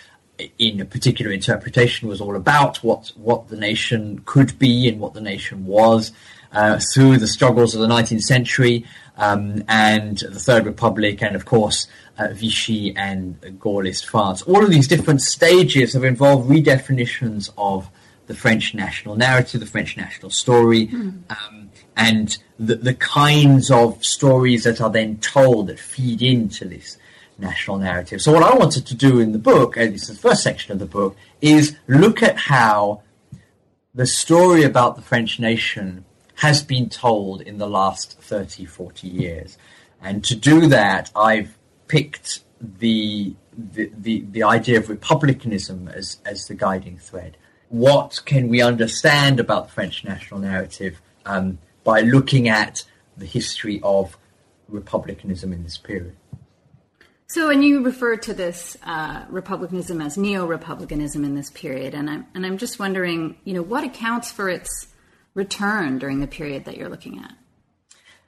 in 0.58 0.80
a 0.80 0.86
particular 0.86 1.32
interpretation 1.32 2.08
was 2.08 2.22
all 2.22 2.36
about 2.36 2.78
what 2.78 3.12
what 3.16 3.50
the 3.50 3.58
nation 3.58 4.22
could 4.26 4.58
be 4.58 4.88
and 4.88 5.00
what 5.00 5.14
the 5.14 5.20
nation 5.20 5.66
was 5.66 6.14
uh, 6.52 6.80
through 6.94 7.18
the 7.18 7.28
struggles 7.28 7.76
of 7.76 7.82
the 7.82 7.88
19th 7.88 8.22
century 8.22 8.86
um, 9.18 9.64
and 9.68 10.20
the 10.20 10.40
Third 10.40 10.66
Republic, 10.66 11.22
and 11.22 11.36
of 11.36 11.46
course 11.46 11.88
uh, 12.18 12.30
Vichy 12.34 12.96
and 12.96 13.40
Gaullist 13.60 14.06
France. 14.06 14.42
All 14.44 14.64
of 14.64 14.70
these 14.70 14.88
different 14.88 15.22
stages 15.22 15.94
have 15.94 16.04
involved 16.04 16.50
redefinitions 16.50 17.50
of 17.58 17.90
the 18.28 18.36
French 18.36 18.76
national 18.76 19.16
narrative, 19.16 19.60
the 19.60 19.66
French 19.66 19.98
national 19.98 20.30
story, 20.30 20.88
mm. 20.88 21.20
um, 21.30 21.70
and 21.98 22.38
the, 22.60 22.76
the 22.76 22.94
kinds 22.94 23.72
of 23.72 24.04
stories 24.06 24.64
that 24.64 24.80
are 24.80 24.90
then 24.90 25.18
told 25.18 25.68
that 25.68 25.80
feed 25.80 26.22
into 26.22 26.66
this 26.66 26.98
national 27.40 27.78
narrative. 27.78 28.22
So 28.22 28.32
what 28.32 28.44
I 28.44 28.56
wanted 28.56 28.86
to 28.86 28.96
do 28.96 29.20
in 29.20 29.32
the 29.32 29.40
book, 29.40 29.78
and 29.78 29.94
this 29.94 30.10
is 30.10 30.20
the 30.20 30.30
first 30.30 30.44
section 30.44 30.72
of 30.72 30.80
the 30.80 30.86
book, 30.86 31.16
is 31.42 31.76
look 31.88 32.22
at 32.22 32.38
how 32.38 33.02
the 33.96 34.06
story 34.06 34.64
about 34.64 34.96
the 34.96 35.02
French 35.02 35.40
nation 35.40 36.06
has 36.40 36.64
been 36.64 36.88
told 36.88 37.42
in 37.42 37.58
the 37.58 37.68
last 37.68 38.18
30, 38.22 38.64
40 38.64 39.10
years. 39.10 39.58
And 40.02 40.24
to 40.24 40.36
do 40.36 40.68
that, 40.68 41.12
I've 41.14 41.58
picked 41.90 42.40
the, 42.62 43.36
the, 43.58 43.92
the, 43.98 44.26
the 44.32 44.44
idea 44.44 44.78
of 44.78 44.90
republicanism 44.90 45.90
as, 45.90 46.22
as 46.26 46.48
the 46.48 46.56
guiding 46.56 46.98
thread. 46.98 47.36
What 47.68 48.22
can 48.24 48.48
we 48.48 48.62
understand 48.62 49.42
about 49.42 49.68
the 49.68 49.74
French 49.74 50.06
national 50.06 50.40
narrative 50.40 51.02
um, 51.26 51.60
by 51.84 52.02
looking 52.02 52.48
at 52.48 52.86
the 53.18 53.26
history 53.26 53.82
of 53.84 54.18
republicanism 54.70 55.52
in 55.52 55.64
this 55.64 55.78
period? 55.78 56.16
So, 57.28 57.50
and 57.50 57.66
you 57.66 57.84
refer 57.84 58.16
to 58.16 58.34
this 58.34 58.78
uh, 58.84 59.26
republicanism 59.30 60.00
as 60.00 60.18
neo-republicanism 60.18 61.26
in 61.26 61.36
this 61.36 61.52
period, 61.52 61.94
and 61.94 62.10
I'm 62.10 62.26
and 62.34 62.44
I'm 62.44 62.58
just 62.58 62.80
wondering, 62.80 63.36
you 63.44 63.54
know, 63.54 63.62
what 63.62 63.84
accounts 63.84 64.32
for 64.32 64.50
its 64.50 64.88
return 65.40 65.98
during 65.98 66.20
the 66.20 66.28
period 66.28 66.66
that 66.66 66.78
you're 66.78 66.90
looking 66.90 67.18
at? 67.20 67.34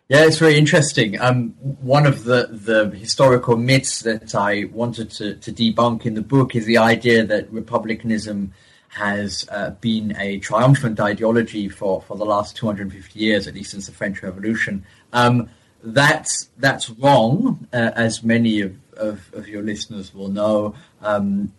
Yeah, 0.10 0.25
it's 0.25 0.39
very 0.39 0.58
interesting. 0.58 1.20
Um, 1.22 1.51
one 1.94 2.06
of 2.06 2.24
the, 2.24 2.50
the 2.51 2.89
historical 2.98 3.56
myths 3.56 4.01
that 4.01 4.36
I 4.36 4.65
wanted 4.65 5.10
to, 5.12 5.36
to 5.36 5.51
debunk 5.53 6.06
in 6.06 6.15
the 6.15 6.22
book 6.22 6.56
is 6.56 6.65
the 6.65 6.80
idea 6.80 7.24
that 7.24 7.51
republicanism 7.51 8.53
has 8.89 9.48
uh, 9.50 9.70
been 9.70 10.13
a 10.18 10.39
triumphant 10.39 11.00
ideology 11.00 11.70
for, 11.70 12.01
for 12.01 12.18
the 12.18 12.25
last 12.25 12.58
250 12.58 13.18
years, 13.18 13.48
at 13.48 13.53
least 13.53 13.72
since 13.72 13.86
the 13.86 13.94
French 13.94 14.22
Revolution. 14.22 14.84
Um, 15.13 15.50
that's 15.84 16.50
that's 16.58 16.89
wrong, 16.91 17.68
uh, 17.74 17.91
as 17.96 18.22
many 18.22 18.62
of 18.62 18.75
of, 18.98 19.34
of 19.34 19.48
your 19.48 19.63
listeners 19.63 20.13
will 20.13 20.27
know, 20.27 20.75
um, 21.01 21.53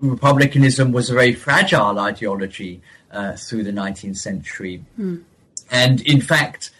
republicanism 0.00 0.92
was 0.92 1.10
a 1.10 1.14
very 1.14 1.34
fragile 1.34 1.98
ideology 1.98 2.80
uh, 3.10 3.32
through 3.32 3.64
the 3.64 3.72
19th 3.72 4.18
century. 4.18 4.84
Mm. 4.98 5.24
And 5.70 6.00
in 6.02 6.20
fact, 6.20 6.70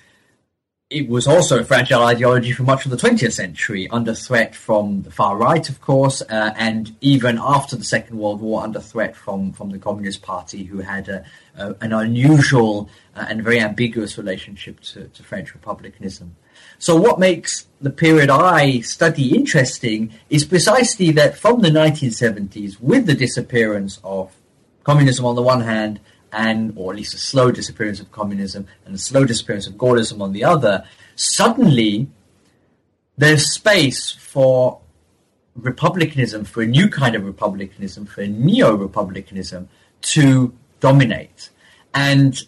it 0.90 1.06
was 1.06 1.26
also 1.26 1.60
a 1.60 1.64
fragile 1.64 2.02
ideology 2.02 2.52
for 2.52 2.62
much 2.62 2.87
of 2.87 2.90
the 2.90 2.96
20th 2.96 3.32
century, 3.32 3.88
under 3.90 4.14
threat 4.14 4.54
from 4.54 5.02
the 5.02 5.11
far 5.11 5.37
right, 5.37 5.68
of 5.68 5.83
course, 5.83 6.22
uh, 6.22 6.54
and 6.57 6.96
even 7.02 7.38
after 7.38 7.76
the 7.76 7.85
Second 7.85 8.18
World 8.18 8.40
War, 8.40 8.62
under 8.62 8.81
threat 8.81 9.14
from, 9.14 9.52
from 9.52 9.70
the 9.70 9.78
Communist 9.78 10.22
Party, 10.22 10.64
who 10.64 10.78
had 10.78 11.09
a, 11.09 11.24
a, 11.57 11.74
an 11.83 11.92
unusual 11.92 12.88
uh, 13.14 13.26
and 13.28 13.44
very 13.44 13.61
ambiguous 13.61 14.16
relationship 14.16 14.81
to, 14.81 15.09
to 15.09 15.22
French 15.22 15.52
republicanism. 15.52 16.37
So 16.79 16.97
what 16.97 17.18
makes 17.18 17.66
the 17.81 17.90
period 17.90 18.31
I 18.31 18.81
study 18.81 19.35
interesting 19.35 20.12
is 20.31 20.44
precisely 20.44 21.11
that 21.12 21.37
from 21.37 21.61
the 21.61 21.71
1970s, 21.71 22.81
with 22.81 23.07
the 23.07 23.14
disappearance 23.14 24.01
of 24.05 24.35
communism 24.85 25.25
on 25.25 25.35
the 25.35 25.42
one 25.42 25.62
hand, 25.62 26.01
and 26.33 26.73
or 26.77 26.92
at 26.92 26.99
least 26.99 27.14
a 27.14 27.18
slow 27.18 27.51
disappearance 27.51 28.01
of 28.01 28.12
communism 28.12 28.66
and 28.85 28.94
a 28.94 28.99
slow 28.99 29.25
disappearance 29.25 29.66
of 29.66 29.75
Gaullism 29.75 30.21
on 30.21 30.33
the 30.33 30.44
other, 30.44 30.85
suddenly 31.16 32.09
there's 33.16 33.53
space 33.53 34.12
for 34.12 34.81
republicanism, 35.57 36.44
for 36.44 36.62
a 36.62 36.66
new 36.66 36.88
kind 36.88 37.16
of 37.16 37.25
republicanism, 37.25 38.07
for 38.07 38.27
neo-republicanism 38.27 39.68
to 40.01 40.53
dominate. 40.81 41.51
And 41.94 42.40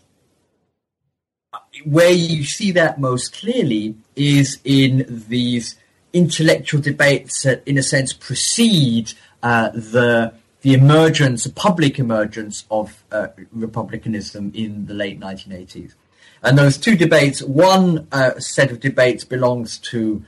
where 1.85 2.11
you 2.11 2.45
see 2.45 2.71
that 2.73 3.01
most 3.01 3.33
clearly 3.33 3.97
is 4.17 4.59
in 4.65 5.25
these 5.29 5.77
intellectual 6.13 6.81
debates 6.81 7.43
that, 7.43 7.67
in 7.67 7.79
a 7.79 7.83
sense, 7.83 8.13
precede 8.13 9.13
uh, 9.43 9.71
the 9.71 10.35
the 10.63 10.75
emergence, 10.75 11.45
the 11.45 11.53
public 11.53 11.99
emergence 11.99 12.65
of 12.71 13.03
uh, 13.13 13.29
republicanism 13.51 14.53
in 14.55 14.85
the 14.85 14.93
late 14.93 15.19
1980s. 15.19 15.95
And 16.43 16.59
those 16.59 16.77
two 16.77 16.97
debates, 16.97 17.43
one 17.43 18.07
uh, 18.13 18.39
set 18.39 18.71
of 18.71 18.81
debates 18.81 19.25
belongs 19.25 19.79
to 19.79 20.23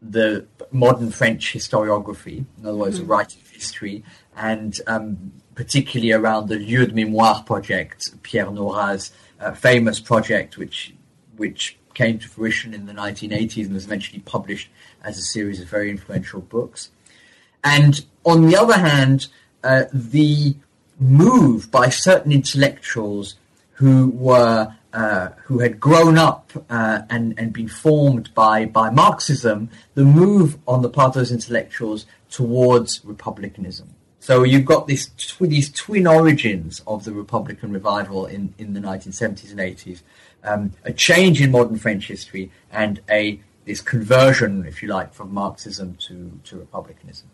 the 0.00 0.46
modern 0.72 1.12
French 1.12 1.52
historiography, 1.52 2.44
in 2.58 2.66
other 2.66 2.76
words, 2.76 2.98
mm-hmm. 2.98 3.10
writing 3.10 3.40
history, 3.52 4.02
and 4.36 4.80
um, 4.88 5.32
particularly 5.54 6.12
around 6.12 6.48
the 6.48 6.56
Lieux 6.56 6.86
de 6.86 6.92
Mémoire 6.92 7.46
project, 7.46 8.10
Pierre 8.22 8.50
Nora's 8.50 9.12
uh, 9.42 9.52
famous 9.54 10.00
project, 10.00 10.56
which 10.56 10.94
which 11.36 11.76
came 11.94 12.18
to 12.18 12.28
fruition 12.28 12.72
in 12.72 12.86
the 12.86 12.92
1980s 12.92 13.64
and 13.64 13.74
was 13.74 13.84
eventually 13.84 14.20
published 14.20 14.70
as 15.02 15.18
a 15.18 15.22
series 15.22 15.60
of 15.60 15.68
very 15.68 15.90
influential 15.90 16.40
books. 16.40 16.90
And 17.62 18.04
on 18.24 18.46
the 18.46 18.56
other 18.56 18.78
hand, 18.78 19.28
uh, 19.62 19.84
the 19.92 20.56
move 20.98 21.70
by 21.70 21.88
certain 21.88 22.32
intellectuals 22.32 23.36
who 23.72 24.10
were 24.10 24.74
uh, 24.92 25.28
who 25.44 25.60
had 25.60 25.80
grown 25.80 26.18
up 26.18 26.52
uh, 26.68 27.00
and 27.08 27.34
and 27.38 27.52
been 27.52 27.68
formed 27.68 28.32
by 28.34 28.64
by 28.66 28.90
Marxism, 28.90 29.70
the 29.94 30.04
move 30.04 30.58
on 30.66 30.82
the 30.82 30.90
part 30.90 31.08
of 31.08 31.14
those 31.14 31.32
intellectuals 31.32 32.06
towards 32.30 33.04
republicanism. 33.04 33.94
So 34.22 34.44
you've 34.44 34.64
got 34.64 34.86
this 34.86 35.06
tw- 35.16 35.40
these 35.40 35.68
twin 35.72 36.06
origins 36.06 36.80
of 36.86 37.02
the 37.02 37.10
Republican 37.10 37.72
revival 37.72 38.26
in, 38.26 38.54
in 38.56 38.72
the 38.72 38.78
1970s 38.78 39.50
and 39.50 39.58
80s, 39.58 40.02
um, 40.44 40.72
a 40.84 40.92
change 40.92 41.40
in 41.40 41.50
modern 41.50 41.76
French 41.76 42.06
history 42.06 42.52
and 42.70 43.00
a 43.10 43.40
this 43.64 43.80
conversion, 43.80 44.64
if 44.64 44.80
you 44.80 44.88
like, 44.88 45.12
from 45.12 45.34
Marxism 45.34 45.96
to, 46.06 46.38
to 46.44 46.56
republicanism. 46.56 47.30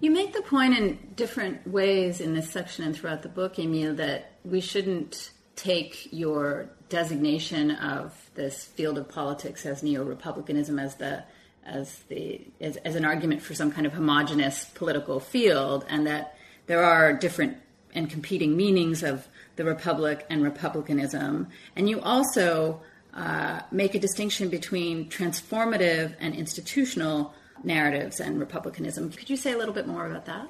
You 0.00 0.10
make 0.10 0.32
the 0.32 0.42
point 0.42 0.76
in 0.76 0.98
different 1.14 1.64
ways 1.64 2.20
in 2.20 2.34
this 2.34 2.50
section 2.50 2.84
and 2.84 2.96
throughout 2.96 3.22
the 3.22 3.28
book, 3.28 3.60
Emile, 3.60 3.94
that 3.94 4.32
we 4.44 4.60
shouldn't 4.60 5.30
take 5.54 6.08
your 6.12 6.70
designation 6.88 7.70
of 7.70 8.30
this 8.34 8.64
field 8.64 8.98
of 8.98 9.08
politics 9.08 9.64
as 9.64 9.84
neo-republicanism 9.84 10.76
as 10.76 10.96
the 10.96 11.22
as 11.70 12.00
the 12.08 12.40
as, 12.60 12.76
as 12.78 12.96
an 12.96 13.04
argument 13.04 13.40
for 13.42 13.54
some 13.54 13.70
kind 13.70 13.86
of 13.86 13.92
homogenous 13.92 14.64
political 14.74 15.20
field, 15.20 15.84
and 15.88 16.06
that 16.06 16.36
there 16.66 16.82
are 16.82 17.12
different 17.12 17.56
and 17.94 18.10
competing 18.10 18.56
meanings 18.56 19.02
of 19.02 19.26
the 19.56 19.64
republic 19.64 20.26
and 20.30 20.42
republicanism. 20.42 21.48
And 21.76 21.88
you 21.88 22.00
also 22.00 22.80
uh, 23.14 23.60
make 23.70 23.94
a 23.94 23.98
distinction 23.98 24.48
between 24.48 25.08
transformative 25.08 26.14
and 26.20 26.34
institutional 26.34 27.34
narratives 27.64 28.20
and 28.20 28.38
republicanism. 28.38 29.10
Could 29.10 29.28
you 29.28 29.36
say 29.36 29.52
a 29.52 29.58
little 29.58 29.74
bit 29.74 29.86
more 29.86 30.06
about 30.06 30.26
that? 30.26 30.48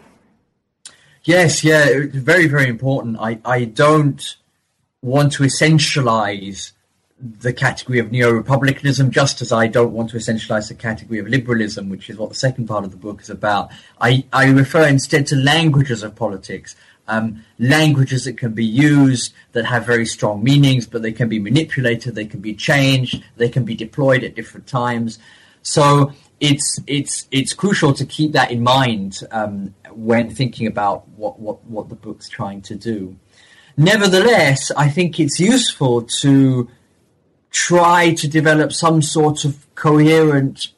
Yes, 1.24 1.64
yeah, 1.64 2.06
very, 2.12 2.46
very 2.46 2.68
important. 2.68 3.18
I, 3.18 3.40
I 3.44 3.64
don't 3.64 4.37
want 5.02 5.33
to 5.35 5.42
essentialize 5.42 6.72
the 7.20 7.52
category 7.52 7.98
of 7.98 8.11
neo-republicanism, 8.11 9.11
just 9.11 9.42
as 9.42 9.52
I 9.52 9.66
don't 9.66 9.92
want 9.92 10.11
to 10.11 10.16
essentialize 10.16 10.68
the 10.68 10.74
category 10.74 11.18
of 11.18 11.28
liberalism, 11.28 11.90
which 11.90 12.09
is 12.09 12.16
what 12.16 12.30
the 12.30 12.35
second 12.35 12.66
part 12.66 12.85
of 12.85 12.90
the 12.90 12.96
book 12.96 13.20
is 13.20 13.28
about. 13.28 13.70
I, 14.00 14.24
I 14.33 14.46
refer 14.46 14.87
instead 14.87 15.26
to 15.28 15.37
languages 15.37 16.02
of 16.02 16.16
politics, 16.16 16.76
um, 17.09 17.44
languages 17.59 18.24
that 18.24 18.38
can 18.38 18.52
be 18.52 18.64
used 18.64 19.35
that 19.52 19.66
have 19.66 19.85
very 19.85 20.06
strong 20.06 20.42
meanings, 20.42 20.87
but 20.87 21.02
they 21.02 21.12
can 21.12 21.28
be 21.28 21.38
manipulated, 21.38 22.14
they 22.14 22.24
can 22.24 22.40
be 22.40 22.54
changed, 22.54 23.22
they 23.37 23.48
can 23.48 23.64
be 23.64 23.74
deployed 23.74 24.24
at 24.24 24.35
different 24.35 24.66
times. 24.66 25.18
So 25.62 26.12
it's 26.38 26.78
it's 26.87 27.28
it's 27.30 27.52
crucial 27.52 27.92
to 27.94 28.06
keep 28.06 28.33
that 28.33 28.50
in 28.50 28.62
mind 28.62 29.20
um, 29.30 29.74
when 29.92 30.30
thinking 30.30 30.66
about 30.66 31.06
what, 31.09 31.38
what, 31.38 31.62
what 31.64 31.88
the 31.90 31.96
book's 31.96 32.28
trying 32.28 32.62
to 32.62 32.74
do. 32.74 33.16
Nevertheless, 33.76 34.70
I 34.70 34.88
think 34.88 35.20
it's 35.20 35.38
useful 35.38 36.02
to 36.22 36.68
try 37.51 38.15
to 38.15 38.29
develop 38.29 38.73
some 38.73 39.03
sort 39.03 39.45
of 39.45 39.67
coherent 39.75 40.69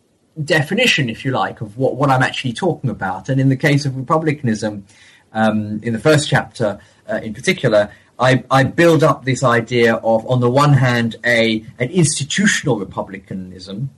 definition, 0.42 1.10
if 1.10 1.24
you 1.24 1.30
like, 1.30 1.60
of 1.60 1.76
what, 1.76 1.96
what 1.96 2.10
I'm 2.10 2.22
actually 2.22 2.54
talking 2.54 2.90
about. 2.90 3.28
And 3.28 3.40
in 3.40 3.48
the 3.48 3.56
case 3.56 3.84
of 3.84 3.96
republicanism, 3.96 4.86
um, 5.32 5.80
in 5.82 5.92
the 5.92 5.98
first 5.98 6.28
chapter 6.28 6.78
uh, 7.08 7.20
in 7.22 7.34
particular, 7.34 7.90
I, 8.18 8.44
I, 8.50 8.64
build 8.64 9.02
up 9.02 9.24
this 9.24 9.42
idea 9.42 9.94
of, 9.96 10.26
on 10.30 10.40
the 10.40 10.50
one 10.50 10.74
hand, 10.74 11.16
a 11.24 11.64
an 11.78 11.90
institutional 11.90 12.78
republicanism. 12.78 13.90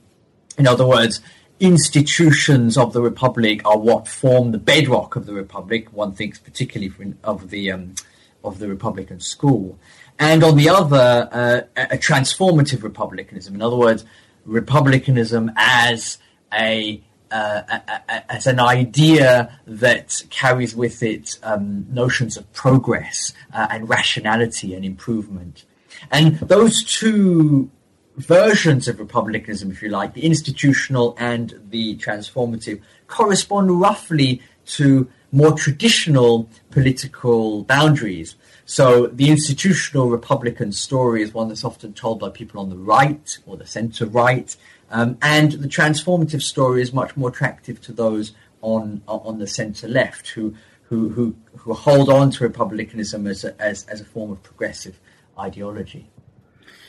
In 0.56 0.66
other 0.66 0.86
words, 0.86 1.20
institutions 1.60 2.78
of 2.78 2.92
the 2.92 3.02
republic 3.02 3.60
are 3.66 3.78
what 3.78 4.08
form 4.08 4.52
the 4.52 4.58
bedrock 4.58 5.16
of 5.16 5.26
the 5.26 5.34
republic. 5.34 5.92
One 5.92 6.12
thinks 6.12 6.38
particularly 6.38 7.14
of 7.22 7.50
the 7.50 7.72
um, 7.72 7.94
of 8.42 8.58
the 8.58 8.68
Republican 8.68 9.20
school, 9.20 9.78
and 10.18 10.44
on 10.44 10.56
the 10.56 10.68
other, 10.68 11.28
uh, 11.32 11.60
a 11.76 11.98
transformative 11.98 12.82
republicanism. 12.82 13.54
In 13.54 13.62
other 13.62 13.76
words, 13.76 14.04
republicanism 14.44 15.50
as 15.56 16.18
a, 16.52 17.02
uh, 17.30 17.62
a, 17.68 18.02
a 18.08 18.32
as 18.32 18.46
an 18.46 18.60
idea 18.60 19.58
that 19.66 20.22
carries 20.30 20.76
with 20.76 21.02
it 21.02 21.38
um, 21.42 21.86
notions 21.90 22.36
of 22.36 22.50
progress 22.52 23.32
uh, 23.52 23.66
and 23.70 23.88
rationality 23.88 24.74
and 24.74 24.84
improvement. 24.84 25.64
And 26.10 26.38
those 26.38 26.84
two 26.84 27.70
versions 28.16 28.86
of 28.86 29.00
republicanism, 29.00 29.70
if 29.70 29.82
you 29.82 29.88
like, 29.88 30.14
the 30.14 30.24
institutional 30.24 31.16
and 31.18 31.60
the 31.70 31.96
transformative, 31.96 32.80
correspond 33.08 33.80
roughly 33.80 34.40
to 34.66 35.10
more 35.32 35.52
traditional 35.52 36.48
political 36.70 37.64
boundaries. 37.64 38.36
So 38.66 39.06
the 39.08 39.30
institutional 39.30 40.08
Republican 40.08 40.72
story 40.72 41.22
is 41.22 41.34
one 41.34 41.48
that's 41.48 41.64
often 41.64 41.92
told 41.92 42.20
by 42.20 42.30
people 42.30 42.60
on 42.60 42.70
the 42.70 42.76
right 42.76 43.38
or 43.46 43.56
the 43.56 43.66
center 43.66 44.06
right, 44.06 44.56
um, 44.90 45.18
and 45.20 45.52
the 45.52 45.68
transformative 45.68 46.42
story 46.42 46.80
is 46.80 46.92
much 46.92 47.16
more 47.16 47.28
attractive 47.28 47.80
to 47.82 47.92
those 47.92 48.32
on 48.62 49.02
on 49.06 49.38
the 49.38 49.46
center 49.46 49.86
left 49.86 50.28
who 50.28 50.54
who 50.84 51.10
who, 51.10 51.36
who 51.58 51.74
hold 51.74 52.08
on 52.08 52.30
to 52.30 52.44
republicanism 52.44 53.26
as 53.26 53.44
a, 53.44 53.60
as 53.60 53.84
as 53.86 54.00
a 54.00 54.04
form 54.04 54.32
of 54.32 54.42
progressive 54.42 54.98
ideology. 55.38 56.08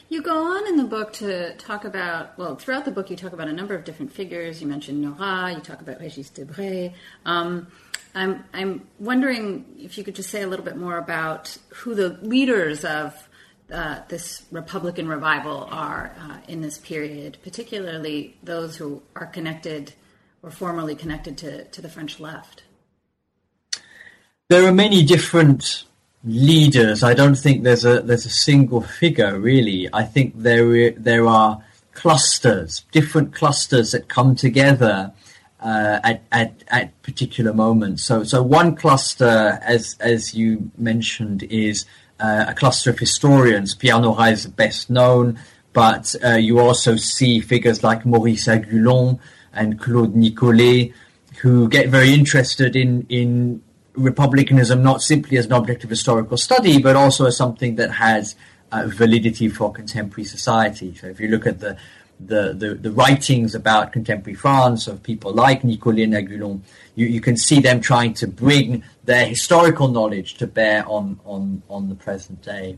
You 0.07 0.21
go 0.21 0.55
on 0.55 0.67
in 0.67 0.77
the 0.77 0.83
book 0.83 1.13
to 1.13 1.55
talk 1.55 1.83
about, 1.83 2.37
well, 2.37 2.55
throughout 2.55 2.85
the 2.85 2.91
book, 2.91 3.09
you 3.09 3.15
talk 3.15 3.33
about 3.33 3.47
a 3.47 3.53
number 3.53 3.73
of 3.73 3.83
different 3.83 4.13
figures. 4.13 4.61
You 4.61 4.67
mentioned 4.67 5.01
Nora, 5.01 5.51
you 5.51 5.61
talk 5.61 5.81
about 5.81 5.99
Régis 5.99 6.31
Debray. 6.31 6.93
Um, 7.25 7.67
I'm, 8.15 8.45
I'm 8.53 8.87
wondering 8.97 9.65
if 9.77 9.97
you 9.97 10.03
could 10.05 10.15
just 10.15 10.29
say 10.29 10.41
a 10.41 10.47
little 10.47 10.63
bit 10.63 10.77
more 10.77 10.97
about 10.97 11.57
who 11.69 11.93
the 11.93 12.09
leaders 12.21 12.85
of 12.85 13.13
uh, 13.71 13.99
this 14.07 14.43
Republican 14.51 15.07
revival 15.09 15.67
are 15.69 16.15
uh, 16.19 16.37
in 16.47 16.61
this 16.61 16.77
period, 16.77 17.37
particularly 17.43 18.37
those 18.41 18.77
who 18.77 19.01
are 19.15 19.25
connected 19.25 19.93
or 20.41 20.49
formerly 20.49 20.95
connected 20.95 21.37
to, 21.39 21.65
to 21.65 21.81
the 21.81 21.89
French 21.89 22.19
left. 22.19 22.63
There 24.47 24.65
are 24.65 24.73
many 24.73 25.03
different 25.03 25.83
leaders. 26.23 27.03
I 27.03 27.15
don't 27.15 27.35
think 27.35 27.63
there's 27.63 27.83
a 27.83 28.01
there's 28.01 28.25
a 28.25 28.29
single 28.29 28.81
figure 28.81 29.39
really. 29.39 29.89
I 29.91 30.03
think 30.03 30.33
there 30.35 30.91
there 30.91 31.25
are 31.25 31.63
clusters, 31.93 32.85
different 32.91 33.33
clusters 33.33 33.91
that 33.91 34.07
come 34.07 34.35
together 34.35 35.11
uh, 35.65 35.99
at, 36.03 36.21
at 36.31 36.63
at 36.67 37.01
particular 37.01 37.51
moments. 37.51 38.03
So 38.03 38.23
so 38.23 38.43
one 38.43 38.75
cluster, 38.75 39.59
as 39.63 39.97
as 39.99 40.35
you 40.35 40.69
mentioned, 40.77 41.41
is 41.43 41.85
uh, 42.19 42.45
a 42.47 42.53
cluster 42.53 42.91
of 42.91 42.99
historians. 42.99 43.73
Pierre 43.73 43.99
Nora 43.99 44.27
is 44.27 44.45
best 44.45 44.91
known, 44.91 45.39
but 45.73 46.15
uh, 46.23 46.35
you 46.35 46.59
also 46.59 46.97
see 46.97 47.39
figures 47.39 47.83
like 47.83 48.05
Maurice 48.05 48.47
Agulhon 48.47 49.19
and 49.53 49.79
Claude 49.79 50.15
Nicolet, 50.15 50.93
who 51.41 51.67
get 51.67 51.89
very 51.89 52.13
interested 52.13 52.75
in 52.75 53.07
in 53.09 53.63
republicanism 53.95 54.83
not 54.83 55.01
simply 55.01 55.37
as 55.37 55.45
an 55.47 55.53
object 55.53 55.83
of 55.83 55.89
historical 55.89 56.37
study, 56.37 56.79
but 56.79 56.95
also 56.95 57.25
as 57.25 57.35
something 57.35 57.75
that 57.77 57.89
has 57.89 58.35
uh, 58.71 58.83
validity 58.85 59.49
for 59.49 59.71
contemporary 59.71 60.25
society. 60.25 60.93
So 60.93 61.07
if 61.07 61.19
you 61.19 61.29
look 61.29 61.47
at 61.47 61.59
the, 61.59 61.77
the, 62.19 62.53
the, 62.53 62.75
the, 62.75 62.91
writings 62.91 63.55
about 63.55 63.91
contemporary 63.91 64.35
France 64.35 64.87
of 64.87 65.03
people 65.03 65.33
like 65.33 65.63
Nicolet 65.63 66.03
and 66.03 66.13
Agulhon, 66.13 66.61
you, 66.95 67.07
you 67.07 67.21
can 67.21 67.37
see 67.37 67.59
them 67.59 67.81
trying 67.81 68.13
to 68.15 68.27
bring 68.27 68.83
their 69.03 69.25
historical 69.25 69.87
knowledge 69.87 70.35
to 70.35 70.47
bear 70.47 70.87
on, 70.87 71.19
on, 71.25 71.61
on 71.69 71.89
the 71.89 71.95
present 71.95 72.41
day. 72.41 72.77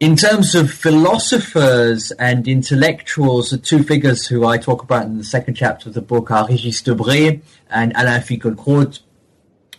In 0.00 0.16
terms 0.16 0.54
of 0.54 0.70
philosophers 0.70 2.10
and 2.12 2.48
intellectuals, 2.48 3.50
the 3.50 3.58
two 3.58 3.82
figures 3.82 4.26
who 4.26 4.46
I 4.46 4.56
talk 4.56 4.82
about 4.82 5.04
in 5.04 5.18
the 5.18 5.24
second 5.24 5.54
chapter 5.54 5.90
of 5.90 5.94
the 5.94 6.00
book 6.00 6.30
are 6.30 6.48
Régis 6.48 6.82
Debray 6.82 7.42
and 7.68 7.92
Alain 7.94 8.22
Finkielkraut, 8.22 9.00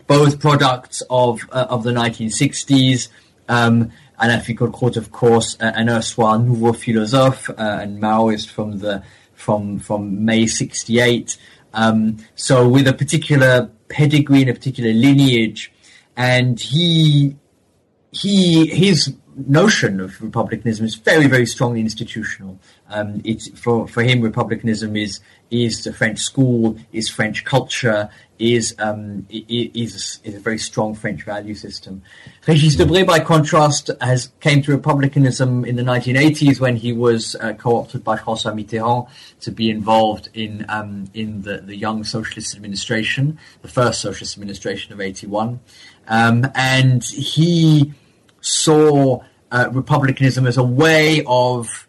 both 0.05 0.39
products 0.39 1.01
of 1.09 1.41
uh, 1.51 1.65
of 1.69 1.83
the 1.83 1.91
1960s. 1.91 3.07
Um, 3.49 3.91
Alain 4.21 4.39
Finkielkraut, 4.39 4.97
of 4.97 5.11
course, 5.11 5.57
uh, 5.59 5.71
an 5.75 5.89
erstwhile 5.89 6.39
nouveau 6.39 6.73
philosophe 6.73 7.49
uh, 7.49 7.79
and 7.81 8.01
Maoist 8.01 8.49
from 8.49 8.79
the 8.79 9.03
from 9.33 9.79
from 9.79 10.23
May 10.23 10.45
'68. 10.45 11.37
Um, 11.73 12.17
so 12.35 12.67
with 12.67 12.87
a 12.87 12.93
particular 12.93 13.69
pedigree 13.89 14.41
and 14.41 14.49
a 14.51 14.53
particular 14.53 14.93
lineage, 14.93 15.71
and 16.15 16.59
he 16.59 17.35
he 18.11 18.67
his 18.67 19.15
notion 19.47 19.99
of 19.99 20.21
republicanism 20.21 20.85
is 20.85 20.95
very 20.95 21.27
very 21.27 21.45
strongly 21.45 21.79
institutional. 21.79 22.59
Um, 22.89 23.21
it's 23.23 23.47
for 23.59 23.87
for 23.87 24.03
him 24.03 24.21
republicanism 24.21 24.95
is 24.95 25.19
is 25.49 25.83
the 25.83 25.93
French 25.93 26.19
school, 26.19 26.77
is 26.91 27.09
French 27.09 27.43
culture, 27.43 28.09
is 28.41 28.75
um, 28.79 29.25
is, 29.29 30.19
is 30.23 30.35
a 30.35 30.39
very 30.39 30.57
strong 30.57 30.95
French 30.95 31.23
value 31.23 31.53
system. 31.53 32.01
Régis 32.45 32.75
Debray, 32.75 33.05
by 33.05 33.19
contrast, 33.19 33.91
has 34.01 34.31
came 34.39 34.63
to 34.63 34.71
republicanism 34.71 35.63
in 35.63 35.75
the 35.75 35.83
1980s 35.83 36.59
when 36.59 36.75
he 36.75 36.91
was 36.91 37.35
uh, 37.35 37.53
co-opted 37.53 38.03
by 38.03 38.17
François 38.17 38.53
Mitterrand 38.53 39.07
to 39.41 39.51
be 39.51 39.69
involved 39.69 40.29
in 40.33 40.65
um, 40.69 41.05
in 41.13 41.43
the, 41.43 41.59
the 41.59 41.75
Young 41.75 42.03
Socialist 42.03 42.55
Administration, 42.55 43.37
the 43.61 43.67
first 43.67 44.01
Socialist 44.01 44.35
Administration 44.37 44.91
of 44.91 44.99
81, 44.99 45.59
um, 46.07 46.47
and 46.55 47.03
he 47.03 47.93
saw 48.41 49.21
uh, 49.51 49.69
republicanism 49.71 50.47
as 50.47 50.57
a 50.57 50.63
way 50.63 51.23
of 51.27 51.87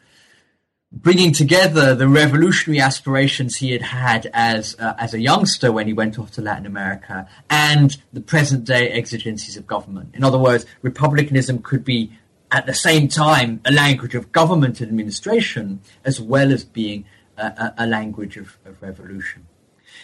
bringing 0.92 1.32
together 1.32 1.94
the 1.94 2.06
revolutionary 2.06 2.80
aspirations 2.80 3.56
he 3.56 3.72
had 3.72 3.82
had 3.82 4.30
as 4.34 4.76
uh, 4.78 4.94
as 4.98 5.14
a 5.14 5.20
youngster 5.20 5.72
when 5.72 5.86
he 5.86 5.92
went 5.92 6.18
off 6.18 6.30
to 6.32 6.42
Latin 6.42 6.66
America 6.66 7.26
and 7.48 7.96
the 8.12 8.20
present 8.20 8.64
day 8.64 8.90
exigencies 8.90 9.56
of 9.56 9.66
government. 9.66 10.10
In 10.14 10.22
other 10.22 10.38
words, 10.38 10.66
republicanism 10.82 11.62
could 11.62 11.84
be 11.84 12.12
at 12.50 12.66
the 12.66 12.74
same 12.74 13.08
time 13.08 13.60
a 13.64 13.72
language 13.72 14.14
of 14.14 14.30
government 14.32 14.82
administration 14.82 15.80
as 16.04 16.20
well 16.20 16.52
as 16.52 16.64
being 16.64 17.04
a, 17.38 17.72
a 17.78 17.86
language 17.86 18.36
of, 18.36 18.58
of, 18.66 18.80
revolution. 18.82 19.46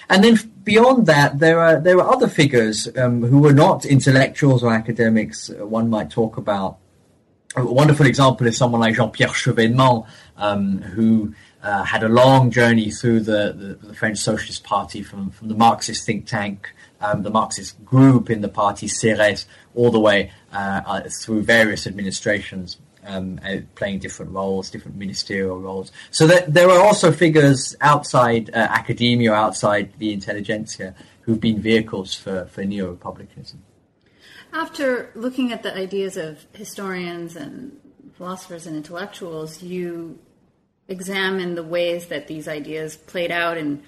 And 0.08 0.24
then 0.24 0.38
beyond 0.64 1.06
that, 1.06 1.38
there 1.38 1.60
are 1.60 1.78
there 1.78 1.98
are 1.98 2.10
other 2.10 2.28
figures 2.28 2.88
um, 2.96 3.22
who 3.22 3.40
were 3.40 3.52
not 3.52 3.84
intellectuals 3.84 4.62
or 4.62 4.72
academics. 4.72 5.50
Uh, 5.50 5.66
one 5.66 5.90
might 5.90 6.10
talk 6.10 6.38
about 6.38 6.78
a 7.56 7.64
wonderful 7.64 8.06
example 8.06 8.46
is 8.46 8.56
someone 8.56 8.80
like 8.80 8.94
Jean-Pierre 8.94 9.30
Chevènement, 9.30 10.06
um, 10.36 10.78
who 10.82 11.34
uh, 11.62 11.82
had 11.82 12.02
a 12.02 12.08
long 12.08 12.50
journey 12.50 12.90
through 12.90 13.20
the, 13.20 13.52
the, 13.80 13.86
the, 13.88 13.94
French 13.94 14.18
Socialist 14.18 14.62
Party 14.64 15.02
from, 15.02 15.30
from 15.30 15.48
the 15.48 15.54
Marxist 15.54 16.04
think 16.04 16.26
tank, 16.26 16.72
um, 17.00 17.22
the 17.22 17.30
Marxist 17.30 17.84
group 17.84 18.30
in 18.30 18.42
the 18.42 18.48
party, 18.48 18.86
CERES, 18.86 19.46
all 19.74 19.90
the 19.90 19.98
way 19.98 20.30
uh, 20.52 20.82
uh, 20.86 21.00
through 21.20 21.42
various 21.42 21.86
administrations. 21.86 22.78
Um, 23.04 23.40
uh, 23.42 23.58
playing 23.74 24.00
different 24.00 24.32
roles, 24.32 24.68
different 24.68 24.98
ministerial 24.98 25.58
roles. 25.58 25.92
So 26.10 26.26
that 26.26 26.52
there 26.52 26.68
are 26.68 26.84
also 26.84 27.10
figures 27.10 27.74
outside 27.80 28.50
uh, 28.50 28.56
academia, 28.58 29.32
outside 29.32 29.94
the 29.96 30.12
intelligentsia, 30.12 30.94
who've 31.22 31.40
been 31.40 31.58
vehicles 31.58 32.14
for, 32.14 32.44
for 32.46 32.64
neo-republicanism. 32.64 33.62
After 34.52 35.10
looking 35.14 35.52
at 35.52 35.62
the 35.62 35.74
ideas 35.76 36.16
of 36.16 36.44
historians 36.52 37.36
and 37.36 37.78
philosophers 38.16 38.66
and 38.66 38.76
intellectuals, 38.76 39.62
you 39.62 40.18
examine 40.88 41.54
the 41.54 41.62
ways 41.62 42.06
that 42.06 42.26
these 42.26 42.48
ideas 42.48 42.96
played 42.96 43.30
out 43.30 43.58
in 43.58 43.82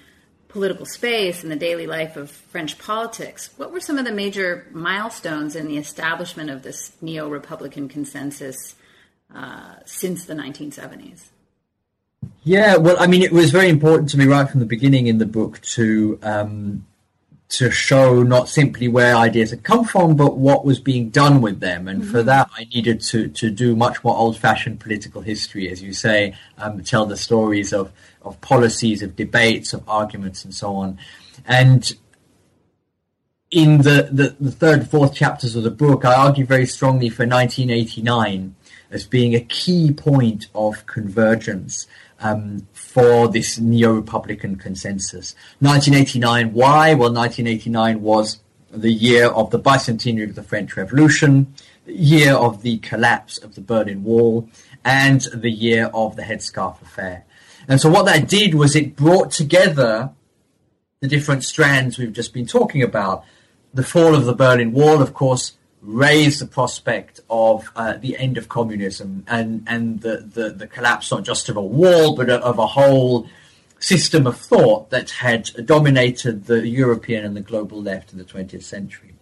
political 0.47 0.85
space 0.85 1.43
and 1.43 1.51
the 1.51 1.55
daily 1.55 1.87
life 1.87 2.15
of 2.15 2.29
French 2.29 2.77
politics. 2.77 3.49
What 3.57 3.71
were 3.71 3.79
some 3.79 3.97
of 3.97 4.05
the 4.05 4.11
major 4.11 4.67
milestones 4.71 5.55
in 5.55 5.67
the 5.67 5.77
establishment 5.77 6.49
of 6.49 6.61
this 6.63 6.91
neo 7.01 7.29
Republican 7.29 7.87
consensus 7.87 8.75
uh, 9.33 9.75
since 9.85 10.25
the 10.25 10.33
1970s? 10.33 11.29
Yeah, 12.43 12.75
well, 12.77 12.97
I 12.99 13.07
mean, 13.07 13.21
it 13.21 13.31
was 13.31 13.51
very 13.51 13.69
important 13.69 14.09
to 14.09 14.17
me 14.17 14.25
right 14.25 14.49
from 14.49 14.59
the 14.59 14.65
beginning 14.65 15.07
in 15.07 15.17
the 15.17 15.25
book 15.25 15.61
to 15.61 16.19
um, 16.21 16.85
to 17.51 17.69
show 17.69 18.23
not 18.23 18.47
simply 18.47 18.87
where 18.87 19.13
ideas 19.13 19.49
had 19.49 19.61
come 19.63 19.83
from, 19.83 20.15
but 20.15 20.37
what 20.37 20.63
was 20.63 20.79
being 20.79 21.09
done 21.09 21.41
with 21.41 21.59
them. 21.59 21.89
And 21.89 22.01
mm-hmm. 22.01 22.11
for 22.11 22.23
that, 22.23 22.49
I 22.55 22.63
needed 22.73 23.01
to, 23.01 23.27
to 23.27 23.51
do 23.51 23.75
much 23.75 24.01
more 24.05 24.15
old 24.15 24.37
fashioned 24.37 24.79
political 24.79 25.21
history, 25.21 25.69
as 25.69 25.83
you 25.83 25.91
say, 25.91 26.33
um, 26.57 26.81
tell 26.81 27.05
the 27.05 27.17
stories 27.17 27.73
of, 27.73 27.91
of 28.21 28.39
policies, 28.39 29.03
of 29.03 29.17
debates, 29.17 29.73
of 29.73 29.87
arguments, 29.89 30.45
and 30.45 30.53
so 30.53 30.75
on. 30.75 30.97
And 31.45 31.93
in 33.51 33.79
the, 33.79 34.07
the, 34.09 34.35
the 34.39 34.51
third, 34.51 34.89
fourth 34.89 35.13
chapters 35.13 35.57
of 35.57 35.63
the 35.63 35.71
book, 35.71 36.05
I 36.05 36.15
argue 36.15 36.45
very 36.45 36.65
strongly 36.65 37.09
for 37.09 37.27
1989 37.27 38.55
as 38.91 39.05
being 39.05 39.35
a 39.35 39.41
key 39.41 39.91
point 39.91 40.47
of 40.55 40.85
convergence 40.85 41.85
um, 42.21 42.67
for 42.73 43.27
this 43.27 43.59
neo-republican 43.59 44.55
consensus. 44.55 45.35
1989, 45.59 46.53
why? 46.53 46.93
Well, 46.93 47.13
1989 47.13 48.01
was 48.01 48.39
the 48.71 48.91
year 48.91 49.27
of 49.27 49.49
the 49.49 49.59
bicentenary 49.59 50.29
of 50.29 50.35
the 50.35 50.43
French 50.43 50.77
Revolution, 50.77 51.53
the 51.85 51.93
year 51.93 52.33
of 52.33 52.61
the 52.61 52.77
collapse 52.77 53.37
of 53.37 53.55
the 53.55 53.61
Berlin 53.61 54.03
Wall, 54.03 54.47
and 54.85 55.21
the 55.33 55.51
year 55.51 55.89
of 55.93 56.15
the 56.15 56.23
headscarf 56.23 56.81
affair. 56.81 57.25
And 57.67 57.79
so 57.79 57.89
what 57.89 58.05
that 58.05 58.27
did 58.27 58.55
was 58.55 58.75
it 58.75 58.95
brought 58.95 59.31
together 59.31 60.11
the 61.01 61.07
different 61.07 61.43
strands 61.43 61.97
we've 61.97 62.13
just 62.13 62.33
been 62.33 62.45
talking 62.45 62.81
about. 62.81 63.23
The 63.73 63.83
fall 63.83 64.15
of 64.15 64.25
the 64.25 64.33
Berlin 64.33 64.71
Wall, 64.73 65.01
of 65.01 65.13
course, 65.13 65.53
raise 65.81 66.39
the 66.39 66.45
prospect 66.45 67.19
of 67.29 67.69
uh, 67.75 67.97
the 67.97 68.15
end 68.17 68.37
of 68.37 68.47
communism 68.49 69.23
and, 69.27 69.63
and 69.67 70.01
the, 70.01 70.17
the, 70.17 70.49
the, 70.51 70.67
collapse 70.67 71.11
not 71.11 71.23
just 71.23 71.49
of 71.49 71.57
a 71.57 71.61
wall, 71.61 72.15
but 72.15 72.29
of 72.29 72.59
a 72.59 72.67
whole 72.67 73.27
system 73.79 74.27
of 74.27 74.37
thought 74.37 74.91
that 74.91 75.09
had 75.09 75.49
dominated 75.65 76.45
the 76.45 76.67
European 76.67 77.25
and 77.25 77.35
the 77.35 77.41
global 77.41 77.81
left 77.81 78.13
in 78.13 78.19
the 78.19 78.23
20th 78.23 78.63
century. 78.63 79.15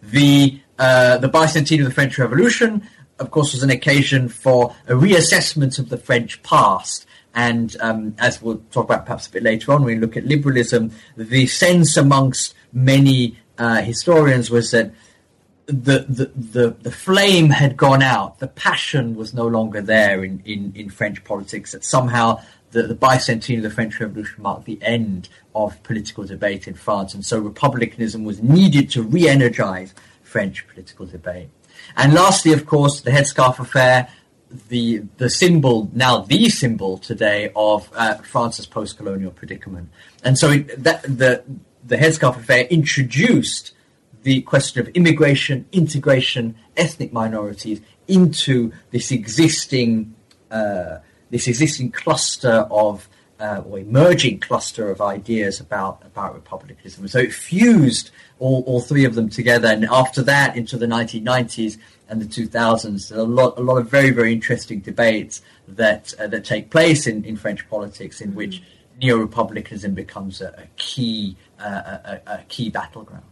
The, 0.00 0.60
uh, 0.78 1.18
the 1.18 1.28
bicentennial 1.28 1.80
of 1.80 1.86
the 1.86 1.94
French 1.94 2.18
Revolution, 2.18 2.88
of 3.18 3.32
course, 3.32 3.52
was 3.52 3.64
an 3.64 3.70
occasion 3.70 4.28
for 4.28 4.74
a 4.86 4.94
reassessment 4.94 5.78
of 5.78 5.88
the 5.88 5.98
French 5.98 6.40
past. 6.44 7.06
And 7.34 7.76
um, 7.80 8.14
as 8.18 8.40
we'll 8.40 8.62
talk 8.70 8.84
about 8.84 9.06
perhaps 9.06 9.26
a 9.26 9.30
bit 9.30 9.42
later 9.42 9.72
on 9.72 9.82
when 9.82 9.94
we 9.94 10.00
look 10.00 10.16
at 10.16 10.24
liberalism, 10.24 10.92
the 11.16 11.46
sense 11.48 11.96
amongst 11.96 12.54
many 12.72 13.38
uh, 13.58 13.82
historians 13.82 14.50
was 14.50 14.70
that 14.70 14.92
the, 15.66 16.30
the, 16.34 16.70
the, 16.70 16.90
flame 16.90 17.50
had 17.50 17.76
gone 17.76 18.02
out. 18.02 18.38
The 18.40 18.48
passion 18.48 19.14
was 19.14 19.32
no 19.32 19.46
longer 19.46 19.80
there 19.80 20.24
in, 20.24 20.42
in, 20.44 20.72
in 20.74 20.90
French 20.90 21.22
politics. 21.24 21.72
That 21.72 21.84
somehow 21.84 22.42
the, 22.72 22.82
the 22.84 22.94
bicentennial 22.94 23.58
of 23.58 23.62
the 23.64 23.70
French 23.70 24.00
Revolution 24.00 24.42
marked 24.42 24.64
the 24.64 24.78
end 24.82 25.28
of 25.54 25.80
political 25.82 26.24
debate 26.24 26.66
in 26.66 26.74
France. 26.74 27.14
And 27.14 27.24
so 27.24 27.38
republicanism 27.38 28.24
was 28.24 28.42
needed 28.42 28.90
to 28.90 29.02
re 29.02 29.28
energize 29.28 29.94
French 30.22 30.66
political 30.68 31.06
debate. 31.06 31.48
And 31.96 32.14
lastly, 32.14 32.52
of 32.52 32.66
course, 32.66 33.00
the 33.00 33.10
headscarf 33.10 33.58
affair, 33.58 34.08
the, 34.68 35.04
the 35.18 35.30
symbol, 35.30 35.90
now 35.92 36.18
the 36.18 36.48
symbol 36.48 36.98
today 36.98 37.52
of 37.54 37.88
uh, 37.94 38.14
France's 38.16 38.66
post 38.66 38.96
colonial 38.96 39.30
predicament. 39.30 39.90
And 40.24 40.38
so 40.38 40.50
it, 40.50 40.82
that, 40.82 41.02
the, 41.02 41.44
the 41.84 41.96
headscarf 41.96 42.36
affair 42.36 42.64
introduced 42.64 43.72
the 44.22 44.42
question 44.42 44.80
of 44.80 44.88
immigration, 44.88 45.66
integration, 45.72 46.54
ethnic 46.76 47.12
minorities 47.12 47.80
into 48.08 48.72
this 48.90 49.10
existing 49.10 50.14
uh, 50.50 50.98
this 51.30 51.48
existing 51.48 51.90
cluster 51.90 52.66
of 52.70 53.08
uh, 53.40 53.62
or 53.66 53.78
emerging 53.78 54.38
cluster 54.38 54.90
of 54.90 55.00
ideas 55.00 55.60
about 55.60 56.02
about 56.04 56.34
republicanism. 56.34 57.08
So 57.08 57.18
it 57.18 57.32
fused 57.32 58.10
all, 58.38 58.62
all 58.66 58.80
three 58.80 59.04
of 59.04 59.14
them 59.14 59.28
together, 59.28 59.68
and 59.68 59.84
after 59.86 60.22
that, 60.22 60.56
into 60.56 60.76
the 60.76 60.86
1990s 60.86 61.78
and 62.08 62.20
the 62.20 62.26
2000s, 62.26 63.16
a 63.16 63.22
lot 63.22 63.58
a 63.58 63.62
lot 63.62 63.78
of 63.78 63.90
very 63.90 64.10
very 64.10 64.32
interesting 64.32 64.80
debates 64.80 65.42
that 65.66 66.14
uh, 66.20 66.26
that 66.28 66.44
take 66.44 66.70
place 66.70 67.06
in, 67.06 67.24
in 67.24 67.36
French 67.36 67.68
politics, 67.68 68.20
in 68.20 68.34
which 68.34 68.62
neo 69.00 69.16
republicanism 69.16 69.94
becomes 69.94 70.40
a, 70.40 70.48
a 70.58 70.66
key 70.76 71.36
uh, 71.58 71.98
a, 72.04 72.20
a 72.26 72.38
key 72.48 72.70
battleground. 72.70 73.24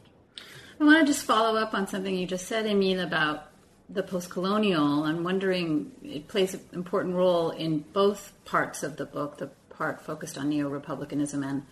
I 0.80 0.84
want 0.84 1.06
to 1.06 1.12
just 1.12 1.26
follow 1.26 1.60
up 1.60 1.74
on 1.74 1.86
something 1.86 2.16
you 2.16 2.26
just 2.26 2.46
said, 2.46 2.64
Emile, 2.64 3.00
about 3.00 3.48
the 3.90 4.02
post-colonial. 4.02 5.04
I'm 5.04 5.22
wondering 5.22 5.92
it 6.02 6.26
plays 6.26 6.54
an 6.54 6.60
important 6.72 7.16
role 7.16 7.50
in 7.50 7.80
both 7.92 8.32
parts 8.46 8.82
of 8.82 8.96
the 8.96 9.04
book, 9.04 9.36
the 9.36 9.48
part 9.68 10.00
focused 10.00 10.38
on 10.38 10.48
neo-republicanism 10.48 11.42
and 11.42 11.66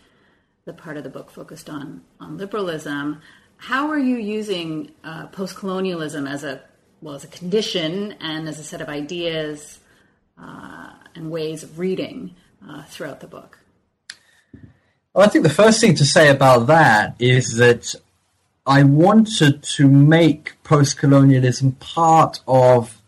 the 0.66 0.74
part 0.74 0.98
of 0.98 1.04
the 1.04 1.10
book 1.10 1.30
focused 1.30 1.70
on, 1.70 2.02
on 2.20 2.36
liberalism. 2.36 3.22
How 3.56 3.88
are 3.88 3.98
you 3.98 4.16
using 4.16 4.92
uh, 5.02 5.28
post-colonialism 5.28 6.26
as 6.26 6.44
a 6.44 6.60
well 7.00 7.14
as 7.14 7.24
a 7.24 7.28
condition 7.28 8.12
and 8.20 8.46
as 8.46 8.58
a 8.58 8.64
set 8.64 8.82
of 8.82 8.88
ideas 8.90 9.78
uh, 10.38 10.92
and 11.14 11.30
ways 11.30 11.62
of 11.62 11.78
reading 11.78 12.34
uh, 12.68 12.82
throughout 12.82 13.20
the 13.20 13.26
book? 13.26 13.58
Well, 15.14 15.24
I 15.24 15.30
think 15.30 15.44
the 15.44 15.50
first 15.50 15.80
thing 15.80 15.94
to 15.94 16.04
say 16.04 16.28
about 16.28 16.66
that 16.66 17.16
is 17.18 17.56
that 17.56 17.94
I 18.68 18.82
wanted 18.82 19.62
to 19.76 19.88
make 19.88 20.62
post-colonialism 20.62 21.72
part 21.80 22.40
of 22.46 23.00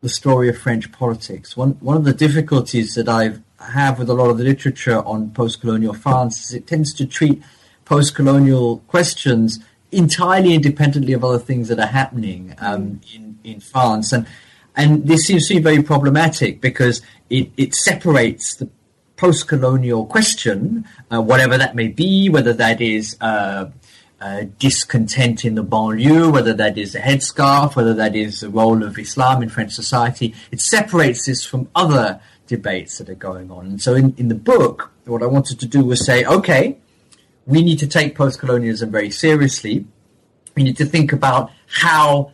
the 0.00 0.08
story 0.08 0.48
of 0.48 0.56
French 0.56 0.90
politics. 0.92 1.58
One 1.58 1.72
one 1.80 1.98
of 1.98 2.04
the 2.04 2.14
difficulties 2.14 2.94
that 2.94 3.06
I 3.06 3.34
have 3.58 3.98
with 3.98 4.08
a 4.08 4.14
lot 4.14 4.30
of 4.30 4.38
the 4.38 4.44
literature 4.44 5.00
on 5.04 5.30
post-colonial 5.32 5.92
France 5.92 6.46
is 6.46 6.54
it 6.54 6.66
tends 6.66 6.94
to 6.94 7.04
treat 7.04 7.42
post-colonial 7.84 8.78
questions 8.88 9.60
entirely 9.92 10.54
independently 10.54 11.12
of 11.12 11.22
other 11.22 11.38
things 11.38 11.68
that 11.68 11.78
are 11.78 11.92
happening 12.02 12.54
um, 12.58 13.02
in 13.14 13.38
in 13.44 13.60
France, 13.60 14.10
and 14.10 14.26
and 14.74 15.06
this 15.06 15.26
seems 15.26 15.46
to 15.48 15.54
be 15.56 15.60
very 15.60 15.82
problematic 15.82 16.62
because 16.62 17.02
it 17.28 17.50
it 17.58 17.74
separates 17.74 18.54
the 18.54 18.70
post-colonial 19.16 20.06
question, 20.06 20.86
uh, 21.12 21.20
whatever 21.20 21.58
that 21.58 21.74
may 21.74 21.88
be, 21.88 22.28
whether 22.30 22.54
that 22.54 22.80
is 22.80 23.16
uh, 23.20 23.66
uh, 24.20 24.44
discontent 24.58 25.44
in 25.44 25.54
the 25.54 25.64
banlieue, 25.64 26.32
whether 26.32 26.54
that 26.54 26.78
is 26.78 26.94
a 26.94 27.00
headscarf, 27.00 27.76
whether 27.76 27.94
that 27.94 28.14
is 28.16 28.40
the 28.40 28.48
role 28.48 28.82
of 28.82 28.98
Islam 28.98 29.42
in 29.42 29.48
French 29.48 29.72
society. 29.72 30.34
It 30.50 30.60
separates 30.60 31.26
this 31.26 31.44
from 31.44 31.68
other 31.74 32.20
debates 32.46 32.98
that 32.98 33.08
are 33.08 33.14
going 33.14 33.50
on. 33.50 33.66
And 33.66 33.82
so 33.82 33.94
in, 33.94 34.14
in 34.16 34.28
the 34.28 34.34
book, 34.34 34.92
what 35.04 35.22
I 35.22 35.26
wanted 35.26 35.60
to 35.60 35.66
do 35.66 35.84
was 35.84 36.04
say, 36.04 36.24
okay, 36.24 36.78
we 37.46 37.62
need 37.62 37.78
to 37.80 37.86
take 37.86 38.14
post-colonialism 38.14 38.90
very 38.90 39.10
seriously. 39.10 39.86
We 40.56 40.62
need 40.62 40.76
to 40.78 40.86
think 40.86 41.12
about 41.12 41.50
how 41.66 42.32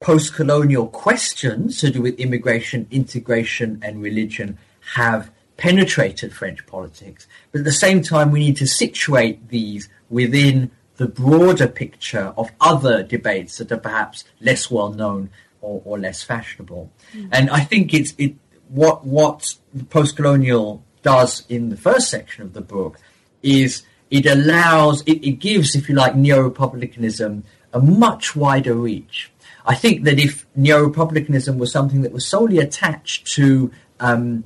post-colonial 0.00 0.88
questions 0.88 1.80
to 1.80 1.90
do 1.90 2.02
with 2.02 2.20
immigration, 2.20 2.86
integration, 2.90 3.80
and 3.82 4.02
religion 4.02 4.58
have 4.94 5.30
penetrated 5.56 6.32
French 6.32 6.66
politics. 6.66 7.26
But 7.50 7.60
at 7.60 7.64
the 7.64 7.72
same 7.72 8.02
time, 8.02 8.30
we 8.30 8.40
need 8.40 8.56
to 8.58 8.66
situate 8.66 9.48
these 9.48 9.88
within 10.10 10.70
the 10.96 11.06
broader 11.06 11.68
picture 11.68 12.32
of 12.36 12.50
other 12.60 13.02
debates 13.02 13.58
that 13.58 13.72
are 13.72 13.78
perhaps 13.78 14.24
less 14.40 14.70
well 14.70 14.90
known 14.90 15.30
or, 15.60 15.82
or 15.84 15.98
less 15.98 16.22
fashionable. 16.22 16.90
Mm-hmm. 17.12 17.28
And 17.32 17.50
I 17.50 17.60
think 17.60 17.92
it's 17.92 18.14
it 18.18 18.34
what 18.68 19.04
what 19.04 19.54
the 19.74 19.84
post-colonial 19.84 20.82
does 21.02 21.44
in 21.48 21.68
the 21.68 21.76
first 21.76 22.10
section 22.10 22.42
of 22.42 22.52
the 22.52 22.60
book 22.60 22.98
is 23.42 23.82
it 24.10 24.26
allows 24.26 25.02
it, 25.02 25.24
it 25.24 25.38
gives, 25.38 25.74
if 25.74 25.88
you 25.88 25.94
like, 25.94 26.16
neo-republicanism 26.16 27.44
a 27.72 27.80
much 27.80 28.34
wider 28.34 28.74
reach. 28.74 29.30
I 29.66 29.74
think 29.74 30.04
that 30.04 30.18
if 30.18 30.46
neo-republicanism 30.54 31.58
was 31.58 31.72
something 31.72 32.02
that 32.02 32.12
was 32.12 32.26
solely 32.26 32.58
attached 32.58 33.26
to 33.34 33.70
um, 34.00 34.44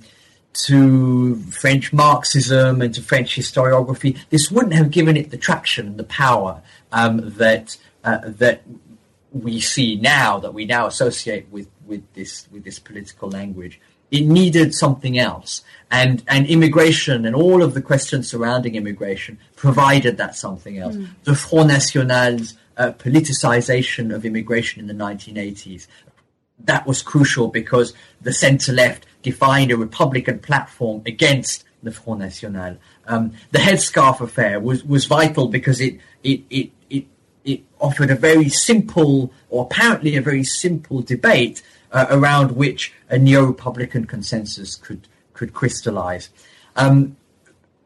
to 0.52 1.36
French 1.36 1.92
Marxism 1.92 2.82
and 2.82 2.92
to 2.94 3.02
French 3.02 3.36
historiography, 3.36 4.18
this 4.30 4.50
wouldn't 4.50 4.74
have 4.74 4.90
given 4.90 5.16
it 5.16 5.30
the 5.30 5.36
traction 5.36 5.86
and 5.86 5.96
the 5.96 6.04
power 6.04 6.62
um, 6.92 7.32
that 7.36 7.76
uh, 8.02 8.18
that 8.24 8.62
we 9.32 9.60
see 9.60 9.94
now, 9.96 10.38
that 10.38 10.54
we 10.54 10.64
now 10.64 10.86
associate 10.86 11.46
with 11.50 11.68
with 11.86 12.02
this 12.14 12.48
with 12.50 12.64
this 12.64 12.78
political 12.78 13.30
language. 13.30 13.80
It 14.10 14.26
needed 14.26 14.74
something 14.74 15.18
else, 15.18 15.62
and 15.90 16.24
and 16.26 16.46
immigration 16.46 17.24
and 17.24 17.36
all 17.36 17.62
of 17.62 17.74
the 17.74 17.82
questions 17.82 18.28
surrounding 18.28 18.74
immigration 18.74 19.38
provided 19.54 20.16
that 20.16 20.34
something 20.34 20.78
else. 20.78 20.96
Mm. 20.96 21.10
The 21.22 21.36
Front 21.36 21.68
National's 21.68 22.54
uh, 22.76 22.90
politicization 22.92 24.12
of 24.12 24.24
immigration 24.24 24.80
in 24.80 24.88
the 24.88 25.04
1980s 25.04 25.86
that 26.64 26.86
was 26.86 27.02
crucial 27.02 27.48
because 27.48 27.94
the 28.20 28.32
centre 28.32 28.72
left 28.72 29.06
defined 29.22 29.70
a 29.70 29.76
Republican 29.76 30.38
platform 30.38 31.02
against 31.06 31.64
the 31.82 31.90
Front 31.90 32.20
National. 32.20 32.76
Um, 33.06 33.32
the 33.52 33.58
headscarf 33.58 34.20
affair 34.20 34.60
was, 34.60 34.84
was 34.84 35.06
vital 35.06 35.48
because 35.48 35.80
it, 35.80 35.98
it, 36.22 36.42
it, 36.50 36.70
it, 36.88 37.06
it 37.44 37.62
offered 37.80 38.10
a 38.10 38.14
very 38.14 38.48
simple, 38.48 39.32
or 39.48 39.64
apparently 39.64 40.16
a 40.16 40.22
very 40.22 40.44
simple 40.44 41.02
debate 41.02 41.62
uh, 41.92 42.06
around 42.10 42.52
which 42.52 42.92
a 43.08 43.18
neo-Republican 43.18 44.06
consensus 44.06 44.76
could, 44.76 45.08
could 45.32 45.52
crystallize. 45.54 46.30
Um, 46.76 47.16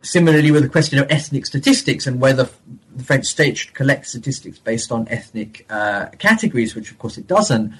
similarly 0.02 0.50
with 0.50 0.62
the 0.62 0.68
question 0.68 0.98
of 0.98 1.10
ethnic 1.10 1.46
statistics 1.46 2.06
and 2.06 2.20
whether 2.20 2.48
the 2.94 3.02
French 3.02 3.24
state 3.24 3.56
should 3.56 3.74
collect 3.74 4.06
statistics 4.06 4.58
based 4.58 4.92
on 4.92 5.08
ethnic 5.08 5.64
uh, 5.70 6.06
categories, 6.18 6.74
which 6.74 6.90
of 6.90 6.98
course 6.98 7.16
it 7.16 7.26
doesn't. 7.26 7.72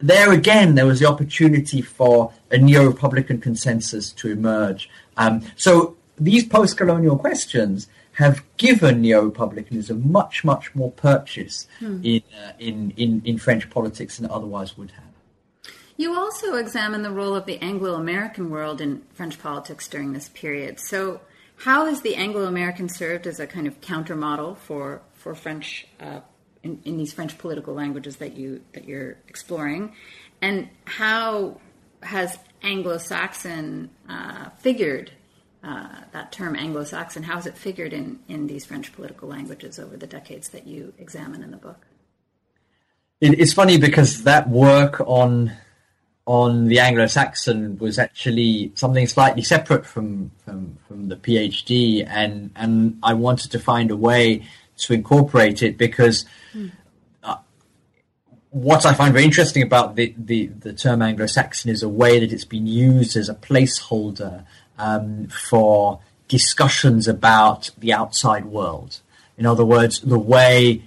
There 0.00 0.32
again, 0.32 0.74
there 0.74 0.86
was 0.86 1.00
the 1.00 1.06
opportunity 1.06 1.82
for 1.82 2.32
a 2.50 2.58
neo-republican 2.58 3.40
consensus 3.40 4.12
to 4.12 4.30
emerge. 4.30 4.88
Um, 5.16 5.42
so 5.56 5.96
these 6.16 6.44
post-colonial 6.44 7.18
questions 7.18 7.88
have 8.12 8.42
given 8.56 9.00
neo-republicanism 9.00 10.10
much, 10.10 10.44
much 10.44 10.74
more 10.74 10.90
purchase 10.90 11.68
hmm. 11.78 12.00
in, 12.02 12.22
uh, 12.36 12.52
in, 12.58 12.92
in, 12.96 13.22
in 13.24 13.38
French 13.38 13.70
politics 13.70 14.16
than 14.16 14.26
it 14.26 14.32
otherwise 14.32 14.76
would 14.76 14.90
have. 14.90 15.04
You 15.96 16.16
also 16.16 16.54
examine 16.54 17.02
the 17.02 17.10
role 17.10 17.34
of 17.34 17.46
the 17.46 17.58
Anglo 17.58 17.94
American 17.94 18.50
world 18.50 18.80
in 18.80 19.02
French 19.14 19.38
politics 19.38 19.88
during 19.88 20.12
this 20.12 20.28
period. 20.28 20.78
So, 20.78 21.20
how 21.56 21.86
has 21.86 22.02
the 22.02 22.14
Anglo 22.14 22.44
American 22.44 22.88
served 22.88 23.26
as 23.26 23.40
a 23.40 23.46
kind 23.46 23.66
of 23.66 23.80
counter 23.80 24.14
model 24.14 24.54
for, 24.54 25.02
for 25.14 25.34
French 25.34 25.88
uh, 25.98 26.20
in, 26.62 26.80
in, 26.84 26.96
these 26.96 27.12
French 27.12 27.38
political 27.38 27.74
languages 27.74 28.16
that 28.16 28.36
you 28.36 28.62
that 28.72 28.84
you're 28.84 29.16
exploring, 29.28 29.92
and 30.40 30.68
how 30.84 31.60
has 32.02 32.38
Anglo-Saxon 32.62 33.90
uh, 34.08 34.50
figured 34.58 35.12
uh, 35.62 35.88
that 36.12 36.32
term 36.32 36.56
Anglo-Saxon? 36.56 37.22
How 37.22 37.36
has 37.36 37.46
it 37.46 37.56
figured 37.56 37.92
in 37.92 38.20
in 38.28 38.46
these 38.46 38.64
French 38.64 38.92
political 38.92 39.28
languages 39.28 39.78
over 39.78 39.96
the 39.96 40.06
decades 40.06 40.50
that 40.50 40.66
you 40.66 40.92
examine 40.98 41.42
in 41.42 41.50
the 41.50 41.56
book? 41.56 41.86
It, 43.20 43.38
it's 43.40 43.52
funny 43.52 43.78
because 43.78 44.22
that 44.24 44.48
work 44.48 45.00
on 45.00 45.52
on 46.28 46.66
the 46.66 46.78
Anglo-Saxon 46.78 47.78
was 47.78 47.98
actually 47.98 48.70
something 48.74 49.06
slightly 49.06 49.40
separate 49.40 49.86
from, 49.86 50.30
from, 50.44 50.76
from 50.86 51.08
the 51.08 51.16
PhD, 51.16 52.06
and 52.06 52.50
and 52.54 52.98
I 53.02 53.14
wanted 53.14 53.50
to 53.52 53.58
find 53.58 53.90
a 53.90 53.96
way 53.96 54.46
to 54.78 54.94
incorporate 54.94 55.62
it 55.62 55.76
because 55.76 56.24
uh, 57.22 57.36
what 58.50 58.86
I 58.86 58.94
find 58.94 59.12
very 59.12 59.24
interesting 59.24 59.62
about 59.62 59.96
the, 59.96 60.14
the, 60.16 60.46
the 60.46 60.72
term 60.72 61.02
Anglo-Saxon 61.02 61.70
is 61.70 61.82
a 61.82 61.88
way 61.88 62.18
that 62.20 62.32
it's 62.32 62.44
been 62.44 62.66
used 62.66 63.16
as 63.16 63.28
a 63.28 63.34
placeholder 63.34 64.44
um, 64.78 65.28
for 65.28 66.00
discussions 66.28 67.08
about 67.08 67.70
the 67.78 67.92
outside 67.92 68.46
world. 68.46 69.00
In 69.36 69.46
other 69.46 69.64
words, 69.64 70.00
the 70.00 70.18
way 70.18 70.82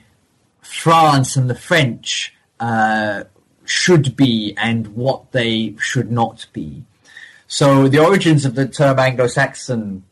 France 0.61 1.35
and 1.35 1.49
the 1.49 1.55
French 1.55 2.33
uh, 2.59 3.23
should 3.65 4.15
be 4.15 4.53
and 4.57 4.87
what 4.95 5.31
they 5.31 5.75
should 5.79 6.11
not 6.11 6.47
be. 6.53 6.83
So 7.47 7.87
the 7.87 7.99
origins 7.99 8.45
of 8.45 8.55
the 8.55 8.67
term 8.67 8.99
Anglo-Saxon, 8.99 10.03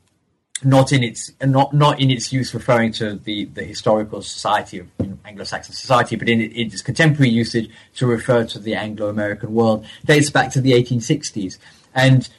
not 0.64 0.92
in 0.92 1.04
its 1.04 1.32
not 1.42 1.74
not 1.74 2.00
in 2.00 2.12
its 2.12 2.34
use 2.34 2.54
referring 2.54 2.92
to 2.94 3.16
the, 3.16 3.46
the 3.46 3.64
historical 3.64 4.22
society 4.22 4.80
of 4.80 4.88
you 5.00 5.08
know, 5.08 5.18
Anglo-Saxon 5.26 5.74
society, 5.74 6.16
but 6.16 6.28
in, 6.28 6.42
in, 6.42 6.68
its 6.68 6.82
contemporary 6.82 7.30
usage 7.30 7.70
to 7.96 8.06
refer 8.06 8.46
to 8.46 8.60
the 8.60 8.76
Anglo-American 8.76 9.54
world, 9.54 9.86
dates 10.06 10.30
back 10.30 10.52
to 10.52 10.62
the 10.62 10.72
1860s, 10.72 11.58
and 11.94 12.30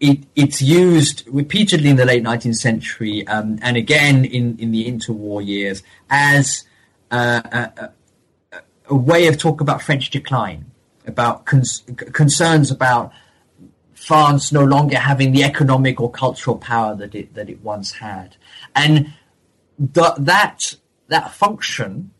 it, 0.00 0.24
it's 0.34 0.60
used 0.60 1.22
repeatedly 1.28 1.88
in 1.90 1.96
the 1.96 2.04
late 2.04 2.24
19th 2.24 2.56
century 2.56 3.26
um, 3.28 3.58
and 3.62 3.76
again 3.76 4.24
in, 4.24 4.58
in 4.58 4.72
the 4.72 4.90
interwar 4.90 5.44
years 5.44 5.84
as 6.10 6.64
uh, 7.12 7.68
a, 7.76 7.90
a 8.88 8.94
way 8.94 9.28
of 9.28 9.38
talk 9.38 9.60
about 9.60 9.80
French 9.80 10.10
decline, 10.10 10.64
about 11.06 11.46
cons- 11.46 11.84
concerns 12.12 12.70
about 12.70 13.12
France 14.02 14.50
no 14.50 14.64
longer 14.64 14.98
having 14.98 15.30
the 15.30 15.44
economic 15.44 16.00
or 16.00 16.10
cultural 16.10 16.58
power 16.58 16.96
that 16.96 17.14
it 17.14 17.34
that 17.34 17.48
it 17.48 17.62
once 17.62 17.92
had, 17.92 18.36
and 18.74 19.12
th- 19.94 20.16
that 20.18 20.74
that 21.08 21.32
function 21.32 22.10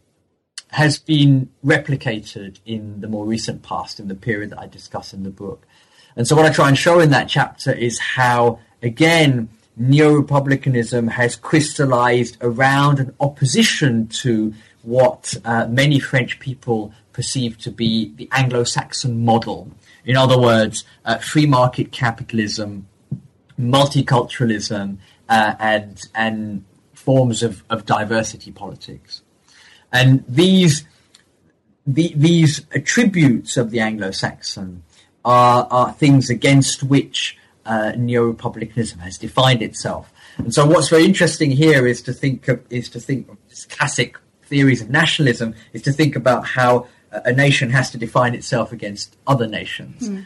has 0.71 0.99
been 0.99 1.51
replicated 1.65 2.59
in 2.65 3.01
the 3.01 3.09
more 3.09 3.27
recent 3.27 3.63
past, 3.63 4.01
in 4.01 4.09
the 4.09 4.15
period 4.15 4.51
that 4.51 4.61
I 4.61 4.67
discuss 4.67 5.13
in 5.13 5.23
the 5.23 5.31
book. 5.31 5.67
And 6.17 6.27
so, 6.29 6.37
what 6.37 6.47
I 6.47 6.53
try 6.53 6.69
and 6.69 6.79
show 6.79 7.01
in 7.01 7.11
that 7.11 7.29
chapter 7.29 7.73
is 7.73 7.99
how, 7.99 8.61
again, 8.83 9.49
neo 9.77 10.13
republicanism 10.13 11.09
has 11.09 11.35
crystallized 11.35 12.37
around 12.41 13.01
an 13.01 13.15
opposition 13.19 14.07
to 14.09 14.55
what 14.83 15.35
uh, 15.45 15.67
many 15.67 15.99
French 15.99 16.39
people 16.39 16.93
perceive 17.13 17.59
to 17.59 17.71
be 17.71 18.13
the 18.17 18.29
Anglo-Saxon 18.33 19.25
model. 19.25 19.71
In 20.05 20.17
other 20.17 20.39
words, 20.39 20.85
uh, 21.05 21.19
free 21.19 21.47
market 21.47 21.93
capitalism, 21.93 22.89
multiculturalism, 23.59 24.99
uh, 25.29 25.55
and 25.59 26.01
and 26.15 26.65
forms 26.93 27.43
of, 27.43 27.65
of 27.71 27.87
diversity 27.87 28.53
politics. 28.53 29.23
And 29.93 30.25
these 30.29 30.85
the, 31.87 32.13
these 32.17 32.65
attributes 32.73 33.57
of 33.57 33.71
the 33.71 33.81
Anglo-Saxon 33.81 34.85
are, 35.25 35.67
are 35.71 35.93
things 35.93 36.31
against 36.31 36.83
which 36.85 37.37
uh, 37.67 37.93
neo-republicanism 37.97 39.01
has 39.01 39.19
defined 39.19 39.63
itself. 39.63 40.13
And 40.39 40.55
so, 40.55 40.67
what's 40.67 40.89
very 40.89 41.05
interesting 41.05 41.51
here 41.51 41.87
is 41.87 42.03
to 42.03 42.13
think 42.13 42.49
of, 42.49 42.61
is 42.71 42.89
to 42.91 43.01
think 43.01 43.29
of 43.29 43.37
classic 43.69 44.17
theories 44.53 44.83
of 44.83 44.91
nationalism 44.91 45.55
is 45.73 45.81
to 45.83 45.93
think 45.93 46.15
about 46.15 46.47
how 46.47 46.87
a 47.13 47.33
nation 47.33 47.71
has 47.71 47.91
to 47.91 47.99
define 47.99 48.35
itself 48.35 48.73
against 48.73 49.17
other 49.27 49.47
nations, 49.47 50.09
mm. 50.09 50.25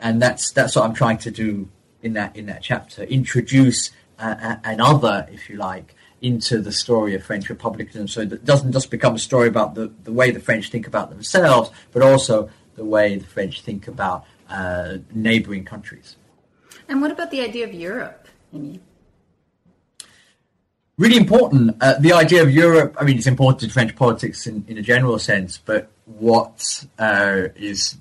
and 0.00 0.20
that's 0.20 0.50
that's 0.50 0.76
what 0.76 0.84
I'm 0.84 0.94
trying 0.94 1.18
to 1.18 1.30
do 1.30 1.68
in 2.02 2.14
that 2.14 2.36
in 2.36 2.46
that 2.46 2.62
chapter. 2.62 3.02
Introduce 3.04 3.90
uh, 4.18 4.56
an 4.64 4.80
other, 4.80 5.28
if 5.30 5.48
you 5.48 5.56
like, 5.56 5.94
into 6.20 6.60
the 6.60 6.72
story 6.72 7.14
of 7.14 7.24
French 7.24 7.48
republicanism, 7.48 8.08
so 8.08 8.24
that 8.24 8.36
it 8.36 8.44
doesn't 8.44 8.72
just 8.72 8.90
become 8.90 9.14
a 9.14 9.18
story 9.18 9.48
about 9.48 9.74
the, 9.74 9.92
the 10.04 10.12
way 10.12 10.30
the 10.30 10.40
French 10.40 10.70
think 10.70 10.86
about 10.86 11.10
themselves, 11.10 11.70
but 11.92 12.02
also 12.02 12.48
the 12.76 12.84
way 12.84 13.16
the 13.16 13.26
French 13.26 13.62
think 13.62 13.88
about 13.88 14.24
uh, 14.48 14.98
neighboring 15.12 15.64
countries. 15.64 16.16
And 16.88 17.00
what 17.00 17.10
about 17.10 17.30
the 17.30 17.40
idea 17.40 17.66
of 17.66 17.74
Europe? 17.74 18.28
Really 20.98 21.16
important. 21.16 21.76
Uh, 21.80 21.94
the 21.98 22.12
idea 22.12 22.42
of 22.42 22.50
Europe, 22.50 22.96
I 22.98 23.04
mean, 23.04 23.16
it's 23.16 23.26
important 23.26 23.60
to 23.62 23.70
French 23.70 23.96
politics 23.96 24.46
in, 24.46 24.64
in 24.68 24.78
a 24.78 24.82
general 24.82 25.18
sense, 25.18 25.58
but 25.58 25.90
what 26.04 26.84
uh, 26.98 27.48
is 27.56 27.96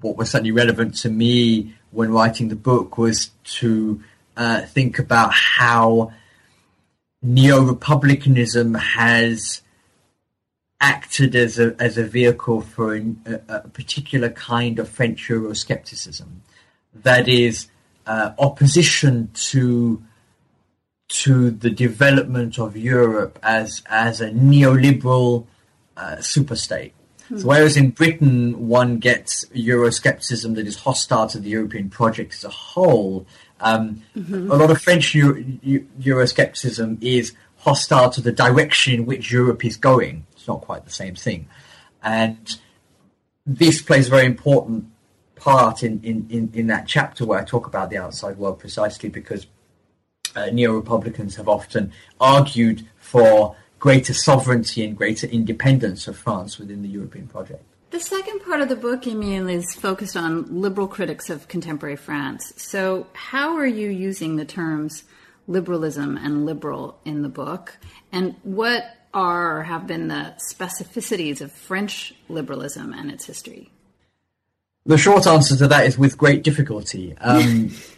what 0.00 0.16
was 0.16 0.30
certainly 0.30 0.52
relevant 0.52 0.96
to 0.96 1.08
me 1.08 1.74
when 1.90 2.10
writing 2.10 2.48
the 2.48 2.56
book 2.56 2.98
was 2.98 3.30
to 3.44 4.02
uh, 4.36 4.62
think 4.62 4.98
about 4.98 5.32
how 5.32 6.12
neo-republicanism 7.22 8.74
has 8.74 9.62
acted 10.80 11.36
as 11.36 11.60
a 11.60 11.76
as 11.78 11.96
a 11.96 12.02
vehicle 12.02 12.60
for 12.60 12.96
a, 12.96 13.04
a 13.48 13.68
particular 13.68 14.28
kind 14.30 14.80
of 14.80 14.88
French 14.88 15.28
Euroscepticism, 15.28 16.26
that 16.94 17.28
is 17.28 17.68
uh, 18.06 18.32
opposition 18.38 19.30
to 19.34 20.02
to 21.12 21.50
the 21.50 21.70
development 21.70 22.58
of 22.58 22.76
Europe 22.76 23.38
as 23.42 23.82
as 23.86 24.20
a 24.20 24.30
neoliberal 24.30 25.46
uh, 25.96 26.16
superstate. 26.16 26.92
Hmm. 27.28 27.38
So 27.38 27.48
whereas 27.48 27.76
in 27.76 27.90
Britain 27.90 28.68
one 28.68 28.98
gets 28.98 29.44
Euroscepticism 29.46 30.54
that 30.54 30.66
is 30.66 30.76
hostile 30.76 31.28
to 31.28 31.38
the 31.38 31.50
European 31.50 31.90
project 31.90 32.32
as 32.34 32.44
a 32.44 32.50
whole, 32.50 33.26
um, 33.60 34.02
mm-hmm. 34.16 34.50
a 34.50 34.54
lot 34.54 34.70
of 34.70 34.80
French 34.80 35.14
Euro- 35.14 35.42
Euroscepticism 35.42 37.02
is 37.02 37.34
hostile 37.58 38.08
to 38.10 38.22
the 38.22 38.32
direction 38.32 38.94
in 38.94 39.06
which 39.06 39.30
Europe 39.30 39.64
is 39.64 39.76
going. 39.76 40.26
It's 40.32 40.48
not 40.48 40.62
quite 40.62 40.84
the 40.84 40.90
same 40.90 41.14
thing, 41.14 41.46
and 42.02 42.58
this 43.44 43.82
plays 43.82 44.06
a 44.06 44.10
very 44.10 44.26
important 44.26 44.86
part 45.36 45.82
in, 45.82 46.00
in, 46.02 46.26
in, 46.30 46.50
in 46.54 46.66
that 46.68 46.86
chapter 46.86 47.26
where 47.26 47.40
I 47.40 47.44
talk 47.44 47.66
about 47.66 47.90
the 47.90 47.98
outside 47.98 48.38
world 48.38 48.60
precisely 48.60 49.08
because 49.08 49.46
uh, 50.36 50.46
neo 50.46 50.72
Republicans 50.72 51.36
have 51.36 51.48
often 51.48 51.92
argued 52.20 52.86
for 52.98 53.56
greater 53.78 54.14
sovereignty 54.14 54.84
and 54.84 54.96
greater 54.96 55.26
independence 55.26 56.06
of 56.06 56.16
France 56.16 56.58
within 56.58 56.82
the 56.82 56.88
European 56.88 57.26
project. 57.26 57.64
The 57.90 58.00
second 58.00 58.40
part 58.40 58.60
of 58.60 58.68
the 58.68 58.76
book, 58.76 59.06
Emile, 59.06 59.48
is 59.48 59.74
focused 59.74 60.16
on 60.16 60.60
liberal 60.60 60.88
critics 60.88 61.28
of 61.28 61.48
contemporary 61.48 61.96
France. 61.96 62.52
So, 62.56 63.06
how 63.12 63.56
are 63.56 63.66
you 63.66 63.90
using 63.90 64.36
the 64.36 64.46
terms 64.46 65.04
liberalism 65.46 66.16
and 66.16 66.46
liberal 66.46 66.98
in 67.04 67.22
the 67.22 67.28
book? 67.28 67.76
And 68.10 68.36
what 68.44 68.84
are 69.14 69.58
or 69.58 69.62
have 69.64 69.86
been 69.86 70.08
the 70.08 70.34
specificities 70.52 71.40
of 71.40 71.52
French 71.52 72.14
liberalism 72.28 72.92
and 72.92 73.10
its 73.10 73.26
history? 73.26 73.70
The 74.84 74.98
short 74.98 75.26
answer 75.26 75.56
to 75.56 75.68
that 75.68 75.86
is 75.86 75.98
with 75.98 76.18
great 76.18 76.42
difficulty. 76.42 77.16
Um, 77.18 77.70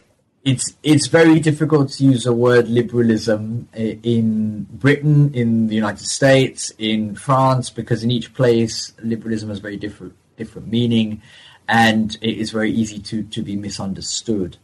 it's 0.45 0.77
it's 0.83 1.07
very 1.07 1.41
difficult 1.41 1.89
to 1.93 2.05
use 2.05 2.25
the 2.25 2.33
word 2.33 2.69
liberalism 2.69 3.69
in 3.75 4.65
Britain, 4.65 5.35
in 5.35 5.69
the 5.69 5.75
United 5.75 6.05
States, 6.05 6.73
in 6.79 7.15
France, 7.15 7.71
because 7.71 8.05
in 8.05 8.11
each 8.11 8.35
place 8.35 8.93
liberalism 9.03 9.49
has 9.49 9.59
very 9.59 9.79
different 9.79 10.15
different 10.37 10.69
meaning, 10.69 11.23
and 11.67 12.19
it 12.21 12.37
is 12.37 12.51
very 12.51 12.71
easy 12.71 12.99
to 12.99 13.23
to 13.23 13.43
be 13.43 13.57
misunderstood. 13.57 14.59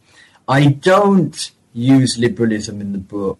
I 0.47 0.67
don't 0.67 1.51
use 1.73 2.17
liberalism 2.17 2.79
in 2.79 2.91
the 2.91 2.99
book 2.99 3.39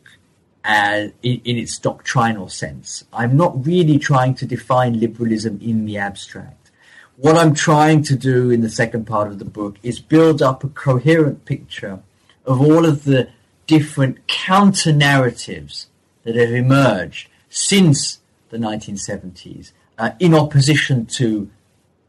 as, 0.63 1.11
in, 1.21 1.41
in 1.43 1.57
its 1.57 1.77
doctrinal 1.77 2.47
sense. 2.47 3.03
I'm 3.11 3.35
not 3.35 3.65
really 3.65 3.99
trying 3.99 4.35
to 4.35 4.45
define 4.45 4.99
liberalism 4.99 5.59
in 5.61 5.85
the 5.85 5.97
abstract. 5.97 6.71
What 7.17 7.35
I'm 7.35 7.53
trying 7.53 8.03
to 8.03 8.15
do 8.15 8.49
in 8.49 8.61
the 8.61 8.69
second 8.69 9.05
part 9.05 9.27
of 9.27 9.37
the 9.37 9.45
book 9.45 9.77
is 9.83 9.99
build 9.99 10.41
up 10.41 10.63
a 10.63 10.69
coherent 10.69 11.45
picture 11.45 11.99
of 12.45 12.61
all 12.61 12.85
of 12.85 13.03
the 13.03 13.29
different 13.67 14.27
counter 14.27 14.91
narratives 14.91 15.87
that 16.23 16.35
have 16.35 16.51
emerged 16.51 17.29
since 17.49 18.19
the 18.49 18.57
1970s 18.57 19.71
uh, 19.97 20.11
in 20.19 20.33
opposition 20.33 21.05
to 21.05 21.49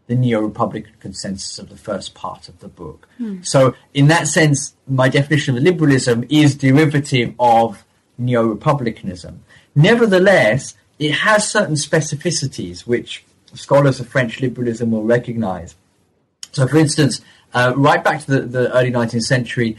the 0.07 0.15
neo-republican 0.15 0.93
consensus 1.01 1.59
of 1.59 1.69
the 1.69 1.77
first 1.77 2.15
part 2.15 2.49
of 2.49 2.59
the 2.61 2.69
book. 2.69 3.09
Mm. 3.21 3.47
So, 3.47 3.75
in 3.95 4.09
that 4.09 4.27
sense, 4.27 4.75
my 4.89 5.09
definition 5.09 5.57
of 5.57 5.63
liberalism 5.63 6.25
is 6.29 6.55
derivative 6.55 7.35
of 7.39 7.85
neo-republicanism. 8.19 9.45
Nevertheless, 9.75 10.75
it 10.99 11.13
has 11.13 11.49
certain 11.51 11.77
specificities 11.77 12.81
which 12.81 13.25
scholars 13.55 14.01
of 14.01 14.09
French 14.09 14.41
liberalism 14.41 14.91
will 14.91 15.05
recognize. 15.05 15.77
So, 16.53 16.67
for 16.67 16.79
instance, 16.79 17.21
uh, 17.55 17.73
right 17.77 18.03
back 18.03 18.25
to 18.25 18.31
the, 18.33 18.41
the 18.43 18.77
early 18.77 18.91
19th 18.91 19.23
century, 19.23 19.77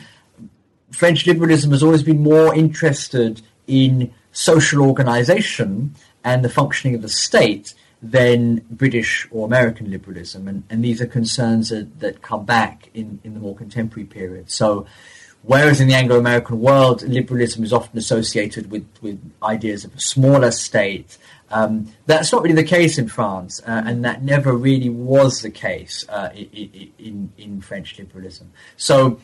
French 0.93 1.25
liberalism 1.25 1.71
has 1.71 1.83
always 1.83 2.03
been 2.03 2.21
more 2.21 2.53
interested 2.55 3.41
in 3.67 4.13
social 4.31 4.81
organization 4.81 5.95
and 6.23 6.43
the 6.43 6.49
functioning 6.49 6.95
of 6.95 7.01
the 7.01 7.09
state 7.09 7.73
than 8.01 8.57
British 8.69 9.27
or 9.31 9.45
American 9.45 9.89
liberalism. 9.89 10.47
And, 10.47 10.63
and 10.69 10.83
these 10.83 11.01
are 11.01 11.05
concerns 11.05 11.69
that, 11.69 11.99
that 11.99 12.21
come 12.21 12.45
back 12.45 12.89
in, 12.93 13.19
in 13.23 13.33
the 13.33 13.39
more 13.39 13.55
contemporary 13.55 14.05
period. 14.05 14.51
So, 14.51 14.85
whereas 15.43 15.79
in 15.79 15.87
the 15.87 15.93
Anglo 15.93 16.19
American 16.19 16.59
world, 16.59 17.01
liberalism 17.03 17.63
is 17.63 17.71
often 17.71 17.97
associated 17.97 18.69
with, 18.69 18.85
with 19.01 19.19
ideas 19.41 19.85
of 19.85 19.95
a 19.95 19.99
smaller 19.99 20.51
state, 20.51 21.17
um, 21.49 21.93
that's 22.05 22.31
not 22.31 22.41
really 22.41 22.55
the 22.55 22.63
case 22.63 22.97
in 22.97 23.07
France, 23.07 23.61
uh, 23.65 23.83
and 23.85 24.03
that 24.03 24.23
never 24.23 24.53
really 24.53 24.89
was 24.89 25.41
the 25.41 25.51
case 25.51 26.03
uh, 26.09 26.29
in, 26.33 26.91
in, 26.97 27.33
in 27.37 27.61
French 27.61 27.97
liberalism. 27.97 28.51
So, 28.75 29.19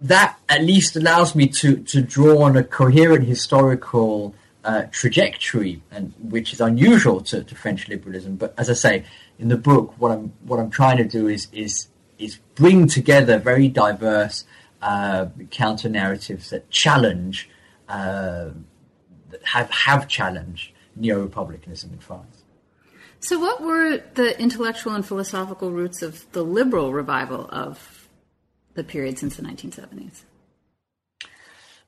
that 0.00 0.38
at 0.48 0.62
least 0.62 0.96
allows 0.96 1.34
me 1.34 1.48
to, 1.48 1.78
to 1.78 2.00
draw 2.02 2.42
on 2.42 2.56
a 2.56 2.62
coherent 2.62 3.24
historical 3.24 4.34
uh, 4.64 4.84
trajectory, 4.90 5.82
and 5.90 6.12
which 6.20 6.52
is 6.52 6.60
unusual 6.60 7.20
to, 7.22 7.42
to, 7.42 7.54
French 7.54 7.88
liberalism. 7.88 8.36
But 8.36 8.54
as 8.58 8.68
I 8.68 8.74
say 8.74 9.04
in 9.38 9.48
the 9.48 9.56
book, 9.56 9.94
what 9.98 10.12
I'm 10.12 10.32
what 10.44 10.60
I'm 10.60 10.70
trying 10.70 10.98
to 10.98 11.04
do 11.04 11.26
is 11.28 11.48
is 11.52 11.88
is 12.18 12.38
bring 12.54 12.86
together 12.86 13.38
very 13.38 13.68
diverse 13.68 14.44
uh, 14.82 15.26
counter 15.50 15.88
narratives 15.88 16.50
that 16.50 16.70
challenge 16.70 17.48
uh, 17.88 18.50
that 19.30 19.44
have 19.44 19.70
have 19.70 20.08
challenged 20.08 20.72
neo 20.96 21.22
republicanism 21.22 21.92
in 21.92 21.98
France. 21.98 22.42
So, 23.20 23.38
what 23.38 23.62
were 23.62 24.02
the 24.14 24.40
intellectual 24.40 24.94
and 24.94 25.04
philosophical 25.04 25.70
roots 25.70 26.02
of 26.02 26.30
the 26.32 26.44
liberal 26.44 26.92
revival 26.92 27.48
of 27.50 27.97
the 28.78 28.84
period 28.84 29.18
since 29.18 29.36
the 29.36 29.42
1970s? 29.42 30.22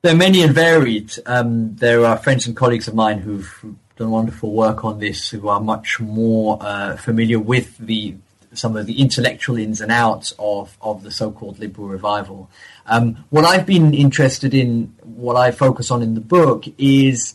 There 0.03 0.13
are 0.13 0.17
many 0.17 0.43
and 0.43 0.53
varied. 0.53 1.13
Um, 1.25 1.75
there 1.75 2.05
are 2.05 2.17
friends 2.17 2.45
and 2.45 2.55
colleagues 2.55 2.87
of 2.87 2.93
mine 2.93 3.19
who've 3.19 3.75
done 3.95 4.11
wonderful 4.11 4.51
work 4.51 4.83
on 4.83 4.99
this, 4.99 5.29
who 5.29 5.47
are 5.47 5.61
much 5.61 5.99
more 5.99 6.57
uh, 6.61 6.97
familiar 6.97 7.39
with 7.39 7.77
the 7.77 8.15
some 8.53 8.75
of 8.75 8.85
the 8.85 8.99
intellectual 8.99 9.57
ins 9.57 9.79
and 9.79 9.93
outs 9.93 10.33
of, 10.37 10.77
of 10.81 11.03
the 11.03 11.11
so-called 11.11 11.57
liberal 11.57 11.87
revival. 11.87 12.49
Um, 12.85 13.23
what 13.29 13.45
I've 13.45 13.65
been 13.65 13.93
interested 13.93 14.53
in, 14.53 14.93
what 15.03 15.37
I 15.37 15.51
focus 15.51 15.89
on 15.89 16.01
in 16.01 16.15
the 16.15 16.19
book, 16.21 16.65
is 16.77 17.33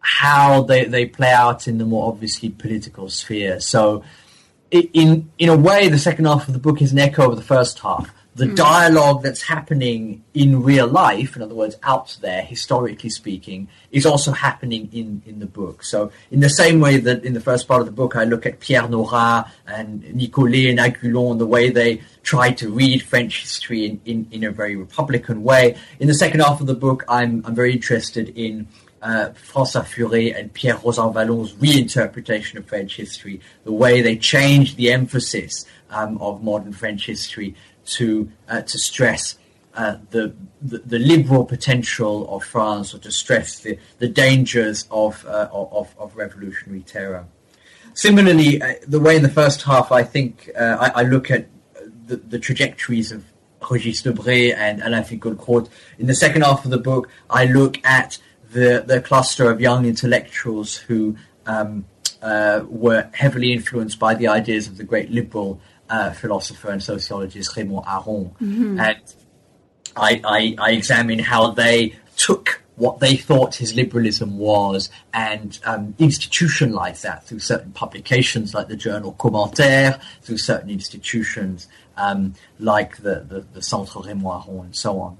how 0.00 0.62
they, 0.64 0.84
they 0.84 1.06
play 1.06 1.32
out 1.32 1.66
in 1.66 1.78
the 1.78 1.86
more 1.86 2.06
obviously 2.06 2.50
political 2.50 3.08
sphere. 3.08 3.60
So, 3.60 4.04
in 4.70 5.30
in 5.38 5.48
a 5.48 5.56
way, 5.56 5.88
the 5.88 5.98
second 5.98 6.26
half 6.26 6.48
of 6.48 6.52
the 6.52 6.60
book 6.60 6.82
is 6.82 6.92
an 6.92 6.98
echo 6.98 7.30
of 7.30 7.36
the 7.36 7.42
first 7.42 7.78
half 7.78 8.10
the 8.34 8.46
mm. 8.46 8.56
dialogue 8.56 9.22
that's 9.22 9.42
happening 9.42 10.24
in 10.32 10.62
real 10.62 10.86
life, 10.86 11.36
in 11.36 11.42
other 11.42 11.54
words, 11.54 11.76
out 11.82 12.16
there, 12.22 12.42
historically 12.42 13.10
speaking, 13.10 13.68
is 13.90 14.06
also 14.06 14.32
happening 14.32 14.88
in, 14.92 15.22
in 15.26 15.38
the 15.38 15.46
book. 15.46 15.84
So, 15.84 16.10
in 16.30 16.40
the 16.40 16.48
same 16.48 16.80
way 16.80 16.96
that 16.96 17.24
in 17.24 17.34
the 17.34 17.40
first 17.40 17.68
part 17.68 17.80
of 17.80 17.86
the 17.86 17.92
book, 17.92 18.16
I 18.16 18.24
look 18.24 18.46
at 18.46 18.60
Pierre 18.60 18.88
Nora 18.88 19.50
and 19.66 20.02
Nicolet 20.14 20.70
and 20.70 20.78
Agulhon, 20.78 21.38
the 21.38 21.46
way 21.46 21.70
they 21.70 22.00
try 22.22 22.52
to 22.52 22.70
read 22.70 23.02
French 23.02 23.42
history 23.42 23.84
in, 23.84 24.00
in, 24.06 24.28
in 24.30 24.44
a 24.44 24.50
very 24.50 24.76
Republican 24.76 25.42
way. 25.42 25.76
In 26.00 26.08
the 26.08 26.14
second 26.14 26.40
half 26.40 26.60
of 26.60 26.66
the 26.66 26.74
book, 26.74 27.04
I'm, 27.08 27.44
I'm 27.44 27.54
very 27.54 27.72
interested 27.72 28.30
in 28.30 28.66
uh, 29.02 29.30
François 29.34 29.84
Furet 29.84 30.38
and 30.38 30.52
Pierre 30.54 30.76
Rosanvallon's 30.76 31.52
reinterpretation 31.54 32.56
of 32.56 32.66
French 32.66 32.96
history, 32.96 33.40
the 33.64 33.72
way 33.72 34.00
they 34.00 34.16
change 34.16 34.76
the 34.76 34.92
emphasis 34.92 35.66
um, 35.90 36.18
of 36.18 36.42
modern 36.42 36.72
French 36.72 37.06
history 37.06 37.54
to 37.86 38.30
uh, 38.48 38.62
to 38.62 38.78
stress 38.78 39.36
uh, 39.74 39.96
the, 40.10 40.34
the, 40.60 40.78
the 40.78 40.98
liberal 40.98 41.44
potential 41.44 42.28
of 42.34 42.44
France, 42.44 42.94
or 42.94 42.98
to 42.98 43.10
stress 43.10 43.60
the 43.60 43.78
the 43.98 44.08
dangers 44.08 44.86
of 44.90 45.24
uh, 45.26 45.48
of, 45.52 45.94
of 45.98 46.16
revolutionary 46.16 46.82
terror. 46.82 47.26
Similarly, 47.94 48.60
uh, 48.60 48.74
the 48.86 49.00
way 49.00 49.16
in 49.16 49.22
the 49.22 49.28
first 49.28 49.62
half, 49.62 49.92
I 49.92 50.02
think 50.02 50.50
uh, 50.58 50.76
I, 50.80 51.00
I, 51.00 51.02
look 51.02 51.30
at 51.30 51.48
the, 52.06 52.16
the 52.16 52.38
trajectories 52.38 53.12
of 53.12 53.24
Régis 53.60 54.02
Debray 54.02 54.56
and 54.56 54.82
Alain 54.82 55.04
Finkielkraut. 55.04 55.68
In 55.98 56.06
the 56.06 56.14
second 56.14 56.42
half 56.42 56.64
of 56.64 56.70
the 56.70 56.78
book, 56.78 57.10
I 57.28 57.44
look 57.44 57.84
at 57.84 58.18
the 58.50 58.84
the 58.86 59.00
cluster 59.00 59.50
of 59.50 59.60
young 59.60 59.84
intellectuals 59.84 60.76
who 60.76 61.16
um, 61.46 61.84
uh, 62.22 62.64
were 62.68 63.10
heavily 63.12 63.52
influenced 63.52 63.98
by 63.98 64.14
the 64.14 64.28
ideas 64.28 64.68
of 64.68 64.76
the 64.76 64.84
great 64.84 65.10
liberal 65.10 65.60
uh, 65.92 66.10
philosopher 66.12 66.70
and 66.70 66.82
sociologist 66.82 67.56
Raymond 67.56 67.84
Aron, 67.86 68.30
mm-hmm. 68.40 68.80
and 68.80 69.14
I, 69.94 70.20
I, 70.24 70.56
I 70.58 70.70
examine 70.72 71.18
how 71.18 71.50
they 71.50 71.94
took 72.16 72.62
what 72.76 73.00
they 73.00 73.16
thought 73.16 73.56
his 73.56 73.74
liberalism 73.74 74.38
was 74.38 74.88
and 75.12 75.60
um, 75.64 75.94
institutionalized 75.98 77.02
that 77.02 77.24
through 77.26 77.38
certain 77.38 77.70
publications 77.72 78.54
like 78.54 78.68
the 78.68 78.76
journal 78.76 79.12
Commentaire, 79.12 80.00
through 80.22 80.38
certain 80.38 80.70
institutions 80.70 81.68
um, 81.98 82.34
like 82.58 82.96
the, 82.96 83.26
the, 83.28 83.44
the 83.52 83.62
Centre 83.62 84.00
Raymond 84.00 84.26
Aron 84.26 84.64
and 84.64 84.76
so 84.76 84.98
on. 85.00 85.18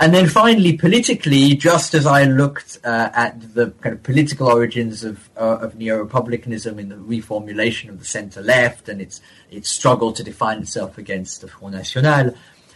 And 0.00 0.14
then 0.14 0.28
finally, 0.28 0.78
politically, 0.78 1.54
just 1.54 1.92
as 1.92 2.06
I 2.06 2.24
looked 2.24 2.78
uh, 2.82 3.10
at 3.12 3.54
the 3.54 3.70
kind 3.82 3.94
of 3.94 4.02
political 4.02 4.48
origins 4.48 5.04
of, 5.04 5.28
uh, 5.36 5.58
of 5.60 5.74
neo-republicanism 5.74 6.78
in 6.78 6.88
the 6.88 6.94
reformulation 6.94 7.90
of 7.90 7.98
the 7.98 8.06
centre-left 8.06 8.88
and 8.88 9.02
its 9.02 9.20
its 9.50 9.68
struggle 9.68 10.10
to 10.14 10.22
define 10.22 10.60
itself 10.60 10.96
against 10.96 11.42
the 11.42 11.48
Front 11.48 11.74
National, 11.74 12.34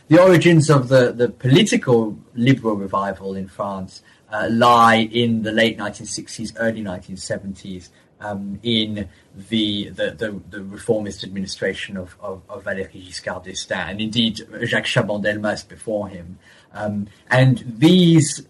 the 0.09 0.23
origins 0.23 0.69
of 0.69 0.89
the, 0.89 1.13
the 1.13 1.31
political 1.31 2.19
liberal 2.35 2.77
revival 2.77 3.35
in 3.35 3.49
France 3.49 4.03
uh, 4.31 4.47
lie 4.51 4.97
in 4.97 5.45
the 5.45 5.53
late 5.53 5.79
1960s, 5.79 6.53
early 6.59 6.83
1970s, 6.83 7.89
um, 8.21 8.59
in 8.63 9.09
the, 9.49 9.89
the, 9.91 10.11
the, 10.11 10.41
the, 10.51 10.63
reformist 10.63 11.25
administration 11.25 11.97
of, 11.97 12.17
of, 12.21 12.43
of 12.49 12.65
Valéry 12.65 13.07
Giscard 13.07 13.45
d'Estaing, 13.45 13.91
and 13.91 14.01
indeed 14.01 14.41
Jacques 14.65 14.85
Chaban-Delmas 14.85 15.69
before 15.69 16.09
him. 16.09 16.39
Um, 16.75 17.07
and 17.31 17.65
these, 17.79 18.47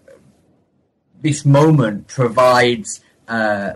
this 1.22 1.44
moment 1.44 2.08
provides 2.08 3.00
uh, 3.28 3.74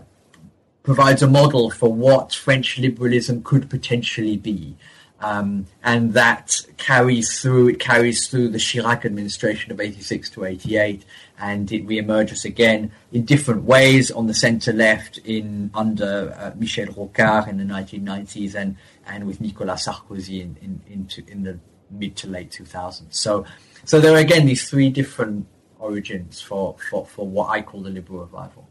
provides 0.89 1.23
a 1.23 1.29
model 1.29 1.69
for 1.71 1.93
what 1.93 2.33
French 2.33 2.79
liberalism 2.79 3.43
could 3.43 3.69
potentially 3.69 4.39
be. 4.39 4.75
Um, 5.21 5.67
and 5.83 6.15
that 6.15 6.65
carries 6.79 7.41
through, 7.41 7.69
it 7.69 7.79
carries 7.79 8.27
through 8.29 8.49
the 8.49 8.59
Chirac 8.59 9.05
administration 9.05 9.71
of 9.71 9.81
86 9.81 10.31
to 10.31 10.45
88, 10.45 11.05
and 11.39 11.71
it 11.71 11.87
reemerges 11.87 12.47
again 12.47 12.91
in 13.13 13.27
different 13.27 13.65
ways 13.65 14.11
on 14.11 14.29
the 14.29 14.35
centre 14.35 14.73
left 14.73 15.19
in 15.19 15.71
under 15.75 16.35
uh, 16.39 16.53
Michel 16.57 16.87
Rocard 16.87 17.49
in 17.49 17.59
the 17.59 17.65
1990s 17.65 18.55
and, 18.55 18.77
and 19.07 19.27
with 19.27 19.43
Nicolas 19.43 19.87
Sarkozy 19.87 20.41
in, 20.41 20.57
in, 20.63 20.81
in, 20.87 21.09
in 21.27 21.43
the 21.43 21.59
mid 21.91 22.17
to 22.17 22.29
late 22.29 22.51
2000s. 22.51 23.15
So 23.15 23.45
so 23.85 24.01
there 24.01 24.14
are 24.14 24.18
again 24.18 24.47
these 24.47 24.68
three 24.68 24.91
different 24.91 25.47
origins 25.79 26.41
for, 26.41 26.76
for, 26.91 27.07
for 27.07 27.26
what 27.26 27.51
I 27.51 27.62
call 27.62 27.83
the 27.83 27.91
liberal 27.91 28.20
revival. 28.20 28.68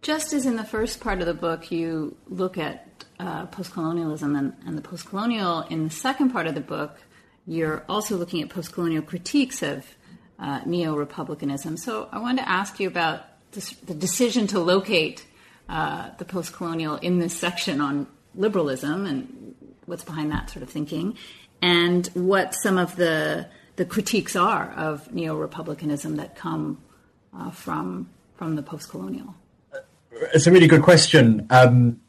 Just 0.00 0.32
as 0.32 0.46
in 0.46 0.56
the 0.56 0.64
first 0.64 1.00
part 1.00 1.20
of 1.20 1.26
the 1.26 1.34
book, 1.34 1.70
you 1.70 2.16
look 2.28 2.58
at 2.58 3.04
uh, 3.20 3.46
postcolonialism 3.46 4.36
and, 4.36 4.52
and 4.66 4.76
the 4.76 4.82
postcolonial, 4.82 5.70
in 5.70 5.84
the 5.84 5.90
second 5.90 6.30
part 6.30 6.46
of 6.46 6.54
the 6.54 6.60
book, 6.60 6.98
you're 7.46 7.84
also 7.88 8.16
looking 8.16 8.42
at 8.42 8.48
postcolonial 8.48 9.04
critiques 9.06 9.62
of 9.62 9.86
uh, 10.38 10.60
neo 10.66 10.96
republicanism. 10.96 11.76
So 11.76 12.08
I 12.10 12.18
wanted 12.18 12.42
to 12.42 12.48
ask 12.48 12.80
you 12.80 12.88
about 12.88 13.20
this, 13.52 13.70
the 13.72 13.94
decision 13.94 14.48
to 14.48 14.58
locate 14.58 15.24
uh, 15.68 16.10
the 16.18 16.24
postcolonial 16.24 17.00
in 17.00 17.20
this 17.20 17.36
section 17.36 17.80
on 17.80 18.08
liberalism 18.34 19.06
and 19.06 19.54
what's 19.86 20.04
behind 20.04 20.32
that 20.32 20.50
sort 20.50 20.62
of 20.62 20.70
thinking, 20.70 21.16
and 21.60 22.08
what 22.14 22.54
some 22.54 22.78
of 22.78 22.96
the 22.96 23.46
the 23.76 23.84
critiques 23.84 24.36
are 24.36 24.72
of 24.72 25.12
neo 25.12 25.36
republicanism 25.36 26.16
that 26.16 26.36
come 26.36 26.78
uh, 27.36 27.50
from 27.50 28.08
from 28.34 28.56
the 28.56 28.62
post 28.62 28.88
colonial? 28.88 29.34
It's 30.34 30.46
a 30.46 30.52
really 30.52 30.66
good 30.66 30.82
question. 30.82 31.46
Um, 31.50 32.00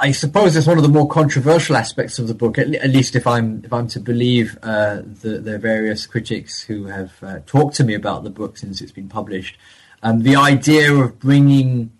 I 0.00 0.12
suppose 0.12 0.54
it's 0.54 0.66
one 0.66 0.76
of 0.76 0.82
the 0.82 0.88
more 0.88 1.08
controversial 1.08 1.76
aspects 1.76 2.18
of 2.18 2.28
the 2.28 2.34
book, 2.34 2.58
at, 2.58 2.74
at 2.74 2.90
least 2.90 3.16
if 3.16 3.26
I'm 3.26 3.62
if 3.64 3.72
I'm 3.72 3.88
to 3.88 4.00
believe 4.00 4.58
uh, 4.62 4.96
the 4.96 5.38
the 5.38 5.58
various 5.58 6.06
critics 6.06 6.60
who 6.60 6.86
have 6.86 7.12
uh, 7.22 7.40
talked 7.46 7.74
to 7.76 7.84
me 7.84 7.94
about 7.94 8.24
the 8.24 8.30
book 8.30 8.58
since 8.58 8.80
it's 8.80 8.92
been 8.92 9.08
published. 9.08 9.56
Um, 10.02 10.22
the 10.22 10.36
idea 10.36 10.94
of 10.94 11.18
bringing 11.18 11.90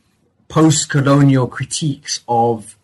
post-colonial 0.49 1.49
critiques 1.49 2.21
of 2.29 2.77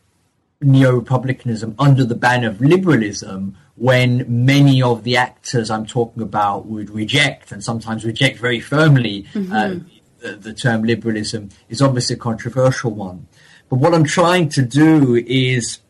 neo-republicanism 0.61 1.75
under 1.79 2.05
the 2.05 2.15
ban 2.15 2.45
of 2.45 2.61
liberalism 2.61 3.57
when 3.77 4.25
many 4.29 4.83
of 4.83 5.03
the 5.03 5.17
actors 5.17 5.71
I'm 5.71 5.87
talking 5.87 6.23
about 6.23 6.67
would 6.67 6.91
reject 6.91 7.51
and 7.51 7.63
sometimes 7.63 8.05
reject 8.05 8.39
very 8.39 8.61
firmly 8.61 9.27
uh, 9.35 9.39
mm-hmm. 9.39 9.53
uh, 9.53 9.81
the, 10.21 10.37
the, 10.37 10.55
term 10.55 10.85
liberalism 10.85 11.51
is 11.69 11.83
obviously 11.83 12.15
a 12.15 12.19
controversial 12.19 12.93
one. 12.93 13.27
But 13.69 13.81
what 13.81 13.95
I'm 13.95 14.05
trying 14.05 14.49
to 14.51 14.63
do 14.63 15.17
is 15.27 15.81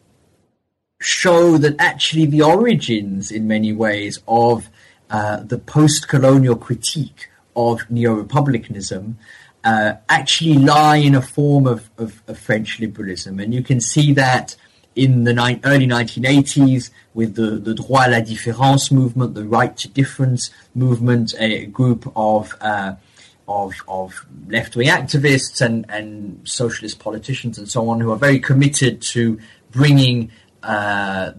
show 1.01 1.59
that 1.59 1.77
actually 1.79 2.27
the 2.27 2.43
origins, 2.43 3.31
in 3.31 3.47
many 3.47 3.73
ways, 3.73 4.21
of 4.27 4.71
uh, 5.11 5.43
the 5.43 5.59
post-colonial 5.59 6.57
critique 6.57 7.29
of 7.55 7.89
neo-republicanism 7.91 9.19
uh, 9.65 9.95
actually 10.09 10.55
lie 10.55 10.97
in 10.97 11.15
a 11.15 11.23
form 11.23 11.67
of, 11.67 11.91
of, 11.99 12.23
of, 12.27 12.39
French 12.39 12.81
liberalism. 12.81 13.39
And 13.39 13.55
you 13.55 13.63
can 13.63 13.81
see 13.81 14.13
that 14.15 14.57
in 14.97 15.25
the 15.25 15.33
ni- 15.33 15.61
early 15.65 15.87
1980s 15.87 16.91
with 17.15 17.35
the, 17.35 17.59
the 17.59 17.75
droit 17.75 18.05
à 18.05 18.11
la 18.11 18.21
différence 18.21 18.91
movement, 18.91 19.35
the 19.35 19.45
right 19.45 19.77
to 19.77 19.89
difference 19.89 20.51
movement, 20.75 21.35
a 21.39 21.67
group 21.67 22.11
of 22.17 22.55
uh, 22.61 22.95
of, 23.47 23.75
of 23.89 24.25
left-wing 24.49 24.89
activists 24.89 25.61
and, 25.61 25.85
and 25.91 26.41
socialist 26.45 26.99
politicians 26.99 27.59
and 27.59 27.69
so 27.69 27.91
on 27.91 28.01
who 28.01 28.11
are 28.11 28.17
very 28.17 28.39
committed 28.39 29.03
to 29.03 29.39
bringing 29.71 30.31
uh, 30.63 31.33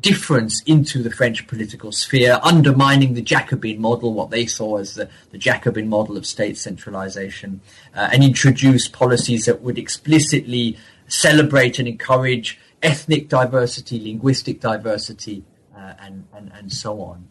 difference 0.00 0.62
into 0.66 1.02
the 1.02 1.10
French 1.10 1.46
political 1.46 1.90
sphere, 1.90 2.38
undermining 2.42 3.14
the 3.14 3.22
Jacobin 3.22 3.80
model, 3.80 4.12
what 4.12 4.30
they 4.30 4.46
saw 4.46 4.76
as 4.76 4.94
the, 4.94 5.08
the 5.30 5.38
Jacobin 5.38 5.88
model 5.88 6.16
of 6.16 6.26
state 6.26 6.56
centralization, 6.56 7.60
uh, 7.94 8.10
and 8.12 8.22
introduce 8.22 8.86
policies 8.86 9.46
that 9.46 9.62
would 9.62 9.78
explicitly 9.78 10.76
celebrate 11.08 11.78
and 11.78 11.88
encourage 11.88 12.58
ethnic 12.82 13.28
diversity, 13.28 14.00
linguistic 14.00 14.60
diversity, 14.60 15.44
uh, 15.76 15.94
and, 16.00 16.26
and, 16.34 16.52
and 16.54 16.72
so 16.72 17.00
on. 17.00 17.28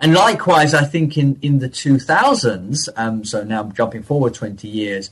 And 0.00 0.12
likewise, 0.12 0.74
I 0.74 0.84
think 0.84 1.16
in, 1.16 1.38
in 1.40 1.58
the 1.58 1.68
2000s, 1.68 2.88
um, 2.96 3.24
so 3.24 3.42
now 3.44 3.62
I'm 3.62 3.72
jumping 3.72 4.02
forward 4.02 4.34
20 4.34 4.68
years, 4.68 5.10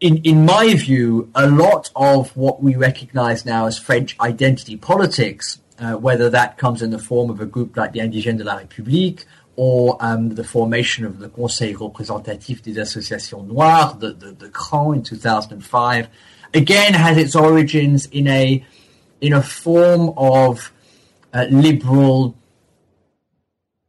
in, 0.00 0.18
in 0.18 0.44
my 0.44 0.74
view, 0.74 1.30
a 1.34 1.48
lot 1.48 1.90
of 1.96 2.36
what 2.36 2.62
we 2.62 2.76
recognize 2.76 3.46
now 3.46 3.66
as 3.66 3.78
French 3.78 4.18
identity 4.20 4.76
politics, 4.76 5.60
uh, 5.78 5.94
whether 5.94 6.28
that 6.28 6.58
comes 6.58 6.82
in 6.82 6.90
the 6.90 6.98
form 6.98 7.30
of 7.30 7.40
a 7.40 7.46
group 7.46 7.76
like 7.76 7.92
the 7.92 8.00
Indigènes 8.00 8.38
de 8.38 8.44
la 8.44 8.58
République 8.58 9.24
or 9.56 9.96
um, 10.00 10.34
the 10.34 10.44
formation 10.44 11.04
of 11.06 11.20
the 11.20 11.28
Conseil 11.28 11.78
représentatif 11.78 12.60
des 12.62 12.78
associations 12.78 13.44
noires, 13.44 13.96
the, 13.98 14.12
the, 14.12 14.32
the 14.32 14.48
CRAN 14.50 14.94
in 14.94 15.02
2005, 15.02 16.08
again 16.54 16.94
has 16.94 17.18
its 17.18 17.34
origins 17.34 18.06
in 18.06 18.26
a, 18.28 18.64
in 19.20 19.32
a 19.32 19.42
form 19.42 20.14
of 20.16 20.72
uh, 21.32 21.46
liberal 21.50 22.36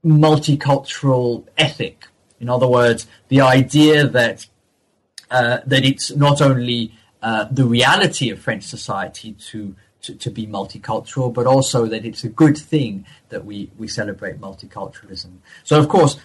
multicultural 0.03 1.45
ethic. 1.57 2.05
In 2.39 2.49
other 2.49 2.67
words, 2.67 3.07
the 3.29 3.41
idea 3.41 4.07
that 4.07 4.45
uh, 5.31 5.59
that 5.65 5.83
it's 5.83 6.15
not 6.15 6.41
only 6.41 6.93
uh, 7.23 7.47
the 7.49 7.65
reality 7.65 8.29
of 8.29 8.39
French 8.39 8.63
society 8.63 9.31
to, 9.33 9.75
to, 10.03 10.13
to 10.13 10.29
be 10.29 10.45
multicultural, 10.45 11.33
but 11.33 11.47
also 11.47 11.87
that 11.87 12.05
it's 12.05 12.23
a 12.23 12.29
good 12.29 12.55
thing 12.55 13.05
that 13.29 13.43
we 13.43 13.71
we 13.77 13.87
celebrate 13.87 14.39
multiculturalism. 14.39 15.31
So, 15.63 15.79
of 15.79 15.89
course, 15.89 16.17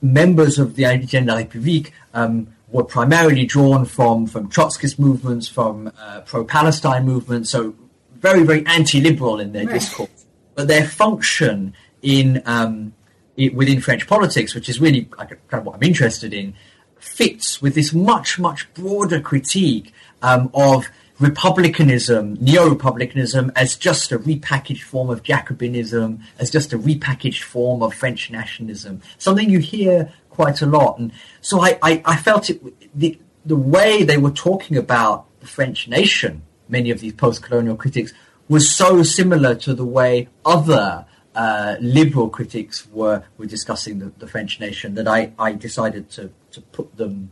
members 0.00 0.58
of 0.58 0.74
the 0.76 0.84
la 0.84 1.36
République 1.36 1.90
um, 2.14 2.48
were 2.68 2.84
primarily 2.84 3.46
drawn 3.46 3.84
from 3.84 4.26
from 4.26 4.48
Trotskyist 4.48 4.98
movements, 4.98 5.48
from 5.48 5.92
uh, 5.98 6.20
pro-Palestine 6.22 7.04
movements, 7.04 7.50
so 7.50 7.74
very 8.14 8.42
very 8.42 8.64
anti-liberal 8.66 9.40
in 9.40 9.52
their 9.52 9.66
right. 9.66 9.74
discourse. 9.74 10.26
But 10.54 10.68
their 10.68 10.84
function 10.84 11.74
in 12.02 12.42
um, 12.46 12.94
within 13.36 13.80
French 13.80 14.06
politics, 14.06 14.54
which 14.54 14.68
is 14.68 14.80
really 14.80 15.04
kind 15.04 15.32
of 15.52 15.66
what 15.66 15.76
I'm 15.76 15.82
interested 15.82 16.32
in, 16.32 16.54
fits 16.98 17.60
with 17.60 17.74
this 17.74 17.92
much, 17.92 18.38
much 18.38 18.72
broader 18.74 19.20
critique 19.20 19.92
um, 20.22 20.50
of 20.54 20.88
republicanism, 21.18 22.36
neo-republicanism, 22.40 23.50
as 23.56 23.74
just 23.76 24.12
a 24.12 24.18
repackaged 24.18 24.82
form 24.82 25.08
of 25.08 25.22
Jacobinism, 25.22 26.20
as 26.38 26.50
just 26.50 26.72
a 26.72 26.78
repackaged 26.78 27.42
form 27.42 27.82
of 27.82 27.94
French 27.94 28.30
nationalism. 28.30 29.00
Something 29.18 29.48
you 29.48 29.58
hear 29.58 30.12
quite 30.40 30.58
a 30.66 30.68
lot. 30.78 30.92
And 30.98 31.12
so 31.40 31.54
I, 31.60 31.70
I, 31.82 31.92
I 32.14 32.16
felt 32.16 32.50
it, 32.50 32.58
the, 33.02 33.18
the 33.44 33.60
way 33.74 34.04
they 34.10 34.18
were 34.18 34.36
talking 34.48 34.76
about 34.76 35.16
the 35.40 35.46
French 35.46 35.88
nation, 35.88 36.42
many 36.68 36.90
of 36.90 36.98
these 37.00 37.14
post-colonial 37.14 37.76
critics, 37.76 38.12
was 38.48 38.64
so 38.82 39.02
similar 39.02 39.54
to 39.66 39.74
the 39.74 39.88
way 39.98 40.28
other 40.44 41.06
uh, 41.34 41.76
liberal 41.80 42.28
critics 42.30 42.86
were 42.98 43.22
were 43.36 43.46
discussing 43.46 43.98
the, 43.98 44.08
the 44.22 44.26
French 44.26 44.58
nation 44.58 44.94
that 44.94 45.06
I, 45.06 45.32
I 45.38 45.52
decided 45.52 46.08
to, 46.16 46.30
to 46.52 46.60
put 46.76 46.96
them 46.96 47.30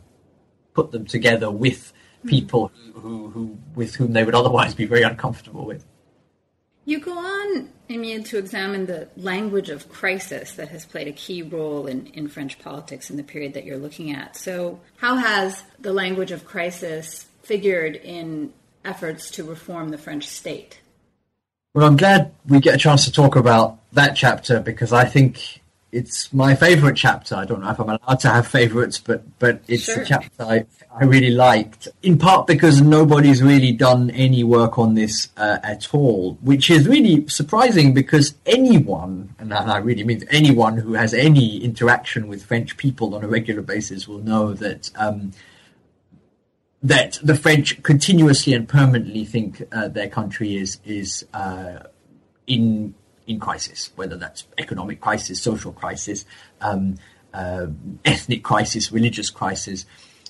put 0.73 0.91
them 0.91 1.05
together 1.05 1.49
with 1.49 1.91
hmm. 2.21 2.29
people 2.29 2.71
who, 2.93 2.99
who, 2.99 3.29
who 3.33 3.57
with 3.73 3.95
whom 3.95 4.13
they 4.13 4.23
would 4.23 4.35
otherwise 4.35 4.75
be 4.75 4.85
very 4.85 5.01
uncomfortable 5.01 5.65
with. 5.65 5.83
You 6.85 6.99
go 6.99 7.17
on, 7.17 7.69
Emile, 7.89 8.23
to 8.23 8.37
examine 8.37 8.85
the 8.85 9.07
language 9.15 9.69
of 9.69 9.89
crisis 9.89 10.53
that 10.53 10.69
has 10.69 10.85
played 10.85 11.07
a 11.07 11.11
key 11.11 11.41
role 11.41 11.87
in, 11.87 12.07
in 12.07 12.27
French 12.27 12.57
politics 12.59 13.09
in 13.09 13.17
the 13.17 13.23
period 13.23 13.53
that 13.53 13.65
you're 13.65 13.77
looking 13.77 14.11
at. 14.11 14.35
So, 14.35 14.79
how 14.97 15.15
has 15.15 15.63
the 15.79 15.93
language 15.93 16.31
of 16.31 16.45
crisis 16.45 17.25
figured 17.43 17.95
in 17.95 18.53
efforts 18.83 19.29
to 19.31 19.43
reform 19.43 19.89
the 19.89 19.97
French 19.97 20.27
state? 20.27 20.79
Well, 21.73 21.85
I'm 21.85 21.97
glad 21.97 22.31
we 22.47 22.59
get 22.59 22.75
a 22.75 22.77
chance 22.77 23.05
to 23.05 23.11
talk 23.11 23.35
about 23.35 23.77
that 23.93 24.15
chapter 24.15 24.59
because 24.59 24.93
I 24.93 25.05
think 25.05 25.61
it's 25.91 26.33
my 26.33 26.55
favorite 26.55 26.97
chapter. 26.97 27.35
I 27.35 27.45
don't 27.45 27.61
know 27.61 27.69
if 27.69 27.79
I'm 27.79 27.89
allowed 27.89 28.19
to 28.21 28.29
have 28.29 28.47
favorites, 28.47 28.99
but 28.99 29.23
but 29.39 29.61
it's 29.67 29.83
sure. 29.83 30.01
a 30.01 30.05
chapter 30.05 30.43
I, 30.43 30.65
I 30.91 31.05
really 31.05 31.31
liked. 31.31 31.87
In 32.03 32.17
part 32.17 32.47
because 32.47 32.81
nobody's 32.81 33.41
really 33.41 33.71
done 33.71 34.09
any 34.11 34.43
work 34.43 34.77
on 34.77 34.95
this 34.95 35.29
uh, 35.37 35.59
at 35.63 35.93
all, 35.93 36.37
which 36.41 36.69
is 36.69 36.87
really 36.87 37.27
surprising 37.27 37.93
because 37.93 38.35
anyone, 38.45 39.35
and 39.39 39.53
I 39.53 39.77
really 39.77 40.03
mean 40.03 40.25
anyone 40.29 40.77
who 40.77 40.93
has 40.93 41.13
any 41.13 41.63
interaction 41.63 42.27
with 42.27 42.43
French 42.43 42.75
people 42.77 43.15
on 43.15 43.23
a 43.23 43.27
regular 43.27 43.61
basis 43.61 44.07
will 44.07 44.19
know 44.19 44.53
that. 44.53 44.91
Um, 44.95 45.31
that 46.83 47.17
the 47.23 47.33
French 47.33 47.81
continuously 47.81 48.53
and 48.53 48.69
permanently 48.69 49.25
think 49.25 49.63
uh, 49.71 49.87
their 49.87 50.07
country 50.07 50.55
is 50.55 50.79
is 50.85 51.25
uh, 51.33 51.79
in 52.45 52.93
in 53.27 53.39
crisis, 53.39 53.91
whether 53.95 54.17
that's 54.17 54.45
economic 54.57 55.01
crisis, 55.01 55.41
social 55.41 55.71
crisis, 55.71 56.25
um, 56.61 56.95
uh, 57.33 57.67
ethnic 58.05 58.43
crisis, 58.43 58.91
religious 58.91 59.29
crisis. 59.29 59.85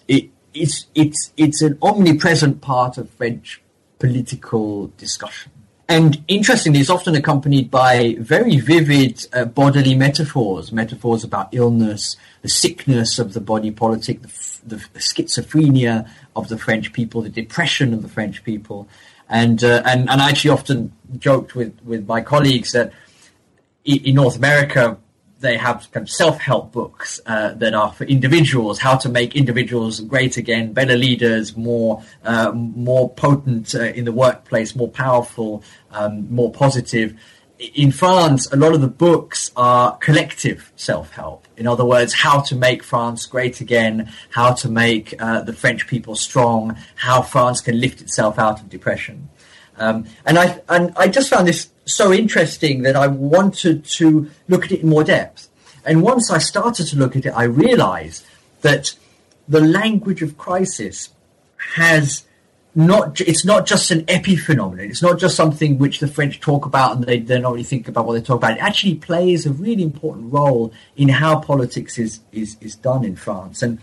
It, 0.08 0.30
it's 0.54 0.88
it's 0.96 1.32
it's 1.36 1.62
an 1.62 1.78
omnipresent 1.82 2.62
part 2.62 2.98
of 2.98 3.10
French 3.10 3.62
political 4.00 4.88
discussion. 4.98 5.52
And 5.88 6.24
interestingly, 6.28 6.80
it's 6.80 6.90
often 6.90 7.14
accompanied 7.14 7.70
by 7.70 8.16
very 8.20 8.58
vivid 8.58 9.24
uh, 9.34 9.46
bodily 9.46 9.94
metaphors, 9.94 10.72
metaphors 10.72 11.24
about 11.24 11.50
illness, 11.52 12.18
the 12.42 12.50
sickness 12.50 13.20
of 13.20 13.34
the 13.34 13.42
body 13.42 13.70
politic, 13.70 14.24
the, 14.24 14.28
the, 14.66 15.00
schizophrenia 15.00 16.10
of 16.36 16.48
the 16.48 16.58
French 16.58 16.92
people, 16.92 17.22
the 17.22 17.30
depression 17.30 17.94
of 17.94 18.02
the 18.02 18.08
French 18.08 18.44
people. 18.44 18.88
And, 19.30 19.64
uh, 19.64 19.82
and, 19.86 20.10
and 20.10 20.22
I 20.22 20.30
actually 20.30 20.52
often 20.52 20.94
joked 21.18 21.56
with, 21.56 21.78
with 21.84 22.08
my 22.08 22.22
colleagues 22.22 22.72
that 22.74 22.94
in 23.84 24.16
North 24.16 24.38
America, 24.38 24.98
they 25.40 25.58
have 25.58 25.90
kind 25.92 26.04
of 26.04 26.10
self-help 26.10 26.72
books 26.72 27.20
uh, 27.26 27.54
that 27.54 27.74
are 27.74 27.92
for 27.92 28.06
individuals, 28.06 28.80
how 28.80 28.96
to 28.98 29.10
make 29.10 29.36
individuals 29.36 30.00
great 30.00 30.38
again, 30.38 30.74
better 30.74 30.98
leaders, 30.98 31.56
more 31.56 32.04
uh, 32.24 32.52
more 32.52 33.10
potent 33.10 33.76
uh, 33.76 33.84
in 33.84 34.06
the 34.06 34.12
workplace, 34.12 34.76
more 34.76 34.88
powerful, 34.90 35.64
um, 35.92 36.34
more 36.34 36.52
positive. 36.52 37.20
In 37.58 37.92
France, 37.92 38.52
a 38.52 38.58
lot 38.58 38.74
of 38.74 38.82
the 38.82 38.88
books 38.88 39.52
are 39.56 39.96
collective 39.98 40.72
self-help. 40.76 41.48
In 41.56 41.68
other 41.68 41.86
words, 41.86 42.14
how 42.14 42.42
to 42.42 42.56
make 42.56 42.84
France 42.84 43.26
great 43.26 43.62
again, 43.62 44.12
how 44.32 44.54
to 44.54 44.68
make 44.68 45.16
uh, 45.20 45.42
the 45.42 45.54
French 45.54 45.88
people 45.88 46.16
strong, 46.16 46.78
how 46.96 47.22
France 47.22 47.62
can 47.62 47.80
lift 47.80 48.02
itself 48.02 48.38
out 48.38 48.60
of 48.60 48.70
depression. 48.70 49.30
Um, 49.78 50.06
and 50.26 50.38
I 50.38 50.62
and 50.70 50.94
I 50.98 51.08
just 51.08 51.30
found 51.30 51.48
this 51.48 51.70
so 51.86 52.12
interesting 52.12 52.84
that 52.84 52.96
I 52.96 53.08
wanted 53.08 53.86
to 53.86 54.30
look 54.48 54.66
at 54.66 54.72
it 54.72 54.82
in 54.82 54.90
more 54.90 55.04
depth. 55.04 55.50
And 55.86 56.02
once 56.02 56.32
I 56.32 56.40
started 56.40 56.88
to 56.88 56.98
look 56.98 57.16
at 57.16 57.26
it, 57.26 57.32
I 57.32 57.44
realized 57.44 58.26
that 58.62 58.96
the 59.48 59.62
language 59.62 60.22
of 60.22 60.38
crisis 60.38 61.10
has 61.76 62.26
not 62.76 63.22
it's 63.22 63.46
not 63.46 63.66
just 63.66 63.90
an 63.92 64.06
epiphenomenon. 64.06 64.90
It's 64.90 65.02
not 65.02 65.18
just 65.18 65.36
something 65.36 65.78
which 65.78 66.00
the 66.00 66.08
French 66.08 66.42
talk 66.42 66.66
about 66.66 66.96
and 66.96 67.06
they, 67.06 67.20
they 67.20 67.40
don't 67.40 67.54
really 67.54 67.64
think 67.64 67.88
about 67.88 68.06
what 68.06 68.14
they 68.14 68.22
talk 68.22 68.38
about. 68.38 68.58
It 68.58 68.60
actually 68.60 68.96
plays 68.96 69.46
a 69.46 69.54
really 69.54 69.84
important 69.84 70.32
role 70.34 70.74
in 70.98 71.10
how 71.10 71.40
politics 71.40 71.98
is 71.98 72.20
is, 72.34 72.58
is 72.60 72.76
done 72.76 73.06
in 73.06 73.16
France. 73.16 73.64
And 73.64 73.80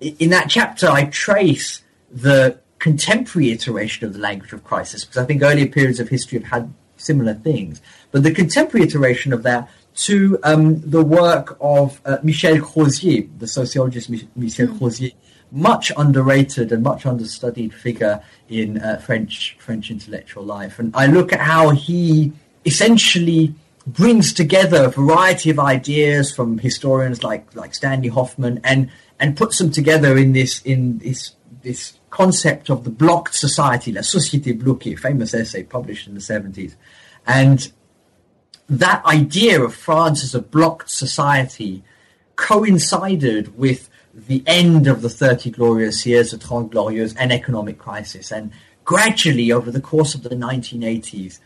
in 0.00 0.30
that 0.30 0.48
chapter, 0.48 0.88
I 0.88 1.04
trace 1.04 1.82
the 2.10 2.58
contemporary 2.78 3.50
iteration 3.50 4.06
of 4.06 4.14
the 4.14 4.20
language 4.20 4.52
of 4.52 4.64
crisis 4.64 5.04
because 5.04 5.18
I 5.18 5.26
think 5.26 5.42
earlier 5.42 5.66
periods 5.66 6.00
of 6.00 6.08
history 6.08 6.38
have 6.38 6.48
had 6.48 6.74
similar 6.96 7.34
things. 7.34 7.80
But 8.10 8.22
the 8.22 8.32
contemporary 8.32 8.86
iteration 8.86 9.32
of 9.32 9.42
that 9.42 9.68
to 9.96 10.38
um, 10.44 10.80
the 10.80 11.04
work 11.04 11.58
of 11.60 12.00
uh, 12.04 12.18
Michel 12.22 12.60
Crozier, 12.60 13.26
the 13.38 13.48
sociologist 13.48 14.08
Michel 14.08 14.68
mm. 14.68 14.78
Crozier, 14.78 15.10
much 15.52 15.90
underrated 15.96 16.72
and 16.72 16.82
much 16.82 17.06
understudied 17.06 17.74
figure 17.74 18.22
in 18.48 18.78
uh, 18.78 18.98
French 18.98 19.56
French 19.58 19.90
intellectual 19.90 20.44
life. 20.44 20.78
And 20.78 20.94
I 20.94 21.06
look 21.06 21.32
at 21.32 21.40
how 21.40 21.70
he 21.70 22.32
essentially 22.64 23.54
brings 23.86 24.32
together 24.32 24.84
a 24.84 24.88
variety 24.88 25.50
of 25.50 25.58
ideas 25.58 26.32
from 26.34 26.58
historians 26.58 27.24
like 27.24 27.54
like 27.56 27.74
Stanley 27.74 28.08
Hoffmann 28.08 28.60
and 28.62 28.90
and 29.18 29.36
puts 29.36 29.58
them 29.58 29.70
together 29.70 30.16
in 30.16 30.32
this 30.32 30.62
in 30.62 30.98
this 30.98 31.32
this 31.62 31.94
concept 32.10 32.70
of 32.70 32.84
the 32.84 32.90
blocked 32.90 33.34
society, 33.34 33.92
la 33.92 34.00
société 34.00 34.58
bloquée, 34.58 34.98
famous 34.98 35.34
essay 35.34 35.62
published 35.62 36.08
in 36.08 36.14
the 36.14 36.20
70s. 36.20 36.74
And 37.26 37.70
that 38.68 39.04
idea 39.04 39.62
of 39.62 39.74
France 39.74 40.24
as 40.24 40.34
a 40.34 40.40
blocked 40.40 40.90
society 40.90 41.82
coincided 42.36 43.56
with 43.58 43.89
the 44.12 44.42
end 44.46 44.86
of 44.86 45.02
the 45.02 45.08
30 45.08 45.50
glorious 45.50 46.04
years, 46.04 46.32
the 46.32 46.38
Trente 46.38 46.70
Glorieuses, 46.72 47.16
and 47.18 47.32
economic 47.32 47.78
crisis. 47.78 48.30
And 48.32 48.52
gradually, 48.84 49.52
over 49.52 49.70
the 49.70 49.80
course 49.80 50.14
of 50.14 50.22
the 50.22 50.30
1980s, 50.30 51.38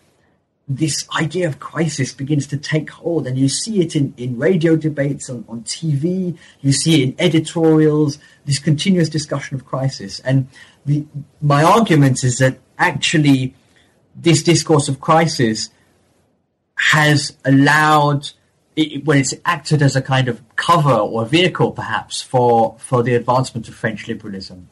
this 0.66 1.06
idea 1.14 1.46
of 1.46 1.60
crisis 1.60 2.14
begins 2.14 2.46
to 2.46 2.56
take 2.56 2.88
hold, 2.88 3.26
and 3.26 3.36
you 3.36 3.48
see 3.50 3.80
it 3.80 3.94
in, 3.94 4.14
in 4.16 4.38
radio 4.38 4.76
debates 4.76 5.28
on, 5.28 5.44
on 5.46 5.62
TV, 5.62 6.38
you 6.62 6.72
see 6.72 7.02
it 7.02 7.08
in 7.08 7.14
editorials, 7.18 8.18
this 8.46 8.58
continuous 8.58 9.10
discussion 9.10 9.56
of 9.56 9.66
crisis. 9.66 10.20
And 10.20 10.48
the, 10.86 11.06
my 11.42 11.62
argument 11.62 12.24
is 12.24 12.38
that 12.38 12.58
actually 12.78 13.54
this 14.16 14.42
discourse 14.42 14.88
of 14.88 15.00
crisis 15.00 15.68
has 16.76 17.36
allowed 17.44 18.30
it, 18.76 19.04
when 19.04 19.18
it's 19.18 19.34
acted 19.44 19.82
as 19.82 19.96
a 19.96 20.02
kind 20.02 20.28
of 20.28 20.42
cover 20.56 20.92
or 20.92 21.24
vehicle, 21.24 21.72
perhaps, 21.72 22.22
for, 22.22 22.76
for 22.78 23.02
the 23.02 23.14
advancement 23.14 23.68
of 23.68 23.74
French 23.74 24.08
liberalism. 24.08 24.68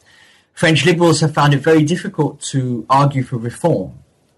French 0.53 0.85
liberals 0.85 1.21
have 1.21 1.33
found 1.33 1.53
it 1.53 1.59
very 1.59 1.83
difficult 1.83 2.41
to 2.41 2.85
argue 2.89 3.23
for 3.23 3.37
reform. 3.37 3.93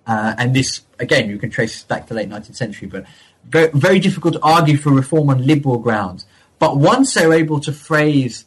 Uh, 0.08 0.36
and 0.38 0.56
this, 0.56 0.82
again, 1.00 1.30
you 1.30 1.38
can 1.38 1.50
trace 1.50 1.84
back 1.84 2.04
to 2.04 2.14
the 2.14 2.16
late 2.16 2.30
19th 2.30 2.56
century, 2.56 2.88
but 2.88 3.06
very, 3.44 3.72
very 3.74 4.00
difficult 4.00 4.36
to 4.36 4.42
argue 4.42 4.78
for 4.78 4.92
reform 4.92 5.30
on 5.30 5.46
liberal 5.46 5.78
grounds. 5.78 6.26
But 6.60 6.78
once 6.78 7.14
they're 7.14 7.34
able 7.34 7.60
to 7.62 7.74
phrase 7.74 8.46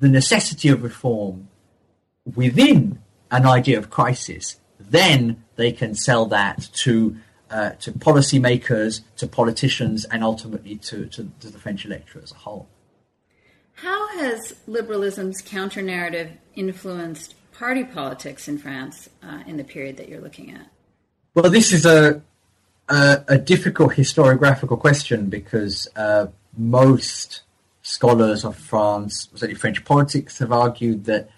the 0.00 0.08
necessity 0.08 0.68
of 0.68 0.82
reform 0.82 1.48
within 2.34 3.00
an 3.30 3.46
idea 3.46 3.78
of 3.78 3.90
crisis, 3.90 4.60
then 4.78 5.42
they 5.56 5.72
can 5.72 5.94
sell 5.94 6.26
that 6.26 6.68
to 6.74 7.16
uh, 7.52 7.70
to 7.80 7.92
policymakers, 7.92 9.02
to 9.16 9.26
politicians, 9.26 10.04
and 10.06 10.24
ultimately 10.24 10.76
to, 10.76 11.06
to, 11.06 11.30
to, 11.40 11.48
the 11.48 11.58
French 11.58 11.84
electorate 11.84 12.24
as 12.24 12.32
a 12.32 12.36
whole. 12.36 12.66
How 13.74 14.08
has 14.18 14.54
liberalism's 14.66 15.42
counter 15.42 15.82
narrative 15.82 16.30
influenced 16.54 17.34
party 17.52 17.84
politics 17.84 18.48
in 18.48 18.58
France 18.58 19.08
uh, 19.22 19.42
in 19.46 19.56
the 19.56 19.64
period 19.64 19.96
that 19.98 20.08
you're 20.08 20.20
looking 20.20 20.50
at? 20.50 20.66
Well, 21.34 21.50
this 21.50 21.72
is 21.72 21.86
a 21.86 22.22
a, 22.88 23.24
a 23.28 23.38
difficult 23.38 23.92
historiographical 23.92 24.78
question 24.78 25.28
because 25.28 25.88
uh, 25.96 26.26
most 26.56 27.42
scholars 27.82 28.44
of 28.44 28.56
France, 28.56 29.28
certainly 29.32 29.54
French 29.54 29.84
politics, 29.84 30.38
have 30.38 30.52
argued 30.52 31.04
that 31.04 31.30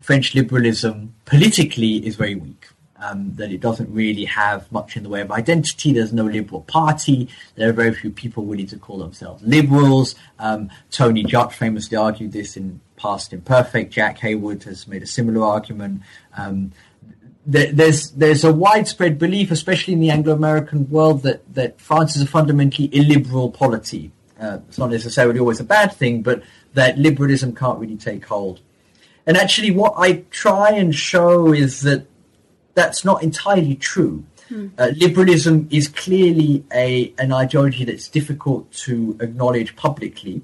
French 0.00 0.34
liberalism 0.34 1.14
politically 1.24 2.06
is 2.06 2.16
very 2.16 2.34
weak 2.34 2.66
um, 3.00 3.34
that 3.36 3.50
it 3.50 3.60
doesn't 3.60 3.92
really 3.92 4.24
have 4.26 4.70
much 4.70 4.96
in 4.96 5.02
the 5.02 5.08
way 5.08 5.20
of 5.20 5.30
identity. 5.30 5.92
There's 5.92 6.12
no 6.12 6.24
liberal 6.24 6.62
party. 6.62 7.28
There 7.56 7.68
are 7.68 7.72
very 7.72 7.94
few 7.94 8.10
people 8.10 8.44
willing 8.44 8.66
to 8.68 8.78
call 8.78 8.98
themselves 8.98 9.42
liberals. 9.42 10.14
Um, 10.38 10.70
Tony 10.90 11.24
Judt 11.24 11.52
famously 11.52 11.96
argued 11.96 12.32
this 12.32 12.56
in 12.56 12.80
Past 12.96 13.32
Imperfect. 13.32 13.92
Jack 13.92 14.18
Hayward 14.18 14.64
has 14.64 14.86
made 14.86 15.02
a 15.02 15.06
similar 15.06 15.44
argument. 15.44 16.02
Um, 16.36 16.72
there, 17.46 17.72
there's 17.72 18.10
there's 18.10 18.44
a 18.44 18.52
widespread 18.52 19.18
belief, 19.18 19.50
especially 19.50 19.94
in 19.94 20.00
the 20.00 20.10
Anglo-American 20.10 20.88
world, 20.90 21.22
that 21.22 21.42
that 21.54 21.80
France 21.80 22.14
is 22.16 22.22
a 22.22 22.26
fundamentally 22.26 22.88
illiberal 22.92 23.50
polity. 23.50 24.12
Uh, 24.38 24.58
it's 24.68 24.78
not 24.78 24.90
necessarily 24.90 25.38
always 25.38 25.60
a 25.60 25.64
bad 25.64 25.92
thing, 25.92 26.22
but 26.22 26.42
that 26.74 26.98
liberalism 26.98 27.54
can't 27.54 27.78
really 27.78 27.96
take 27.96 28.24
hold. 28.26 28.60
And 29.26 29.36
actually, 29.36 29.70
what 29.70 29.94
I 29.96 30.24
try 30.30 30.70
and 30.70 30.94
show 30.94 31.52
is 31.52 31.82
that 31.82 32.06
that's 32.74 33.04
not 33.04 33.22
entirely 33.22 33.74
true. 33.74 34.24
Hmm. 34.48 34.68
Uh, 34.78 34.90
liberalism 34.96 35.68
is 35.70 35.88
clearly 35.88 36.64
a 36.72 37.14
an 37.18 37.32
ideology 37.32 37.84
that's 37.84 38.08
difficult 38.08 38.72
to 38.84 39.16
acknowledge 39.20 39.76
publicly, 39.76 40.42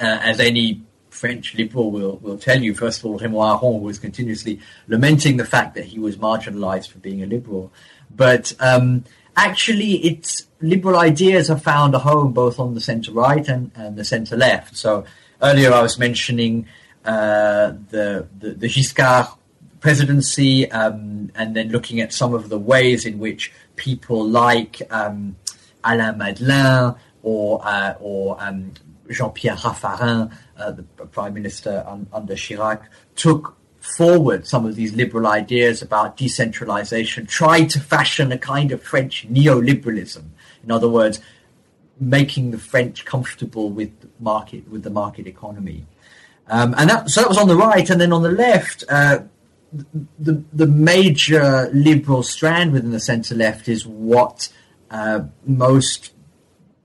uh, 0.00 0.18
as 0.22 0.40
any 0.40 0.82
French 1.10 1.54
liberal 1.54 1.90
will, 1.90 2.16
will 2.16 2.38
tell 2.38 2.60
you. 2.60 2.74
First 2.74 3.00
of 3.00 3.06
all, 3.06 3.18
Raymond 3.18 3.62
Aron 3.62 3.80
was 3.80 3.98
continuously 3.98 4.60
lamenting 4.88 5.36
the 5.36 5.44
fact 5.44 5.74
that 5.76 5.84
he 5.84 5.98
was 5.98 6.16
marginalized 6.16 6.88
for 6.88 6.98
being 6.98 7.22
a 7.22 7.26
liberal. 7.26 7.72
But 8.14 8.52
um, 8.58 9.04
actually, 9.36 9.94
its 10.04 10.46
liberal 10.60 10.96
ideas 10.96 11.48
have 11.48 11.62
found 11.62 11.94
a 11.94 12.00
home 12.00 12.32
both 12.32 12.58
on 12.58 12.74
the 12.74 12.80
center 12.80 13.12
right 13.12 13.46
and, 13.48 13.70
and 13.76 13.96
the 13.96 14.04
center 14.04 14.36
left. 14.36 14.76
So 14.76 15.04
earlier 15.40 15.72
I 15.72 15.82
was 15.82 15.98
mentioning 15.98 16.66
uh, 17.04 17.72
the, 17.90 18.26
the, 18.38 18.50
the 18.50 18.66
Giscard 18.68 19.28
presidency, 19.84 20.70
um, 20.70 21.30
and 21.34 21.54
then 21.54 21.68
looking 21.68 22.00
at 22.00 22.10
some 22.10 22.32
of 22.32 22.48
the 22.48 22.58
ways 22.58 23.04
in 23.04 23.18
which 23.18 23.52
people 23.76 24.26
like 24.26 24.80
um, 24.90 25.36
Alain 25.84 26.14
Madelin 26.14 26.96
or 27.22 27.60
uh, 27.62 27.92
or 28.00 28.42
um, 28.42 28.72
Jean-Pierre 29.10 29.56
Raffarin, 29.56 30.34
uh, 30.56 30.70
the 30.70 30.84
prime 31.16 31.34
minister 31.34 31.84
un- 31.86 32.06
under 32.14 32.34
Chirac, 32.34 32.80
took 33.14 33.58
forward 33.98 34.46
some 34.46 34.64
of 34.64 34.74
these 34.74 34.94
liberal 34.94 35.26
ideas 35.26 35.82
about 35.82 36.16
decentralization, 36.16 37.26
tried 37.26 37.68
to 37.68 37.78
fashion 37.78 38.32
a 38.32 38.38
kind 38.38 38.72
of 38.72 38.82
French 38.82 39.28
neoliberalism. 39.28 40.24
In 40.64 40.70
other 40.70 40.88
words, 40.88 41.20
making 42.00 42.52
the 42.52 42.58
French 42.72 43.04
comfortable 43.04 43.68
with 43.68 43.92
market 44.18 44.66
with 44.66 44.82
the 44.82 44.94
market 45.02 45.26
economy. 45.26 45.84
Um, 46.48 46.74
and 46.78 46.88
that, 46.88 47.10
so 47.10 47.20
that 47.20 47.28
was 47.28 47.38
on 47.38 47.48
the 47.48 47.56
right, 47.56 47.88
and 47.90 48.00
then 48.00 48.12
on 48.14 48.22
the 48.22 48.30
left, 48.30 48.84
uh, 48.88 49.18
the 50.18 50.44
the 50.52 50.66
major 50.66 51.70
liberal 51.72 52.22
strand 52.22 52.72
within 52.72 52.90
the 52.90 53.00
centre 53.00 53.34
left 53.34 53.68
is 53.68 53.86
what 53.86 54.48
uh, 54.90 55.22
most 55.44 56.12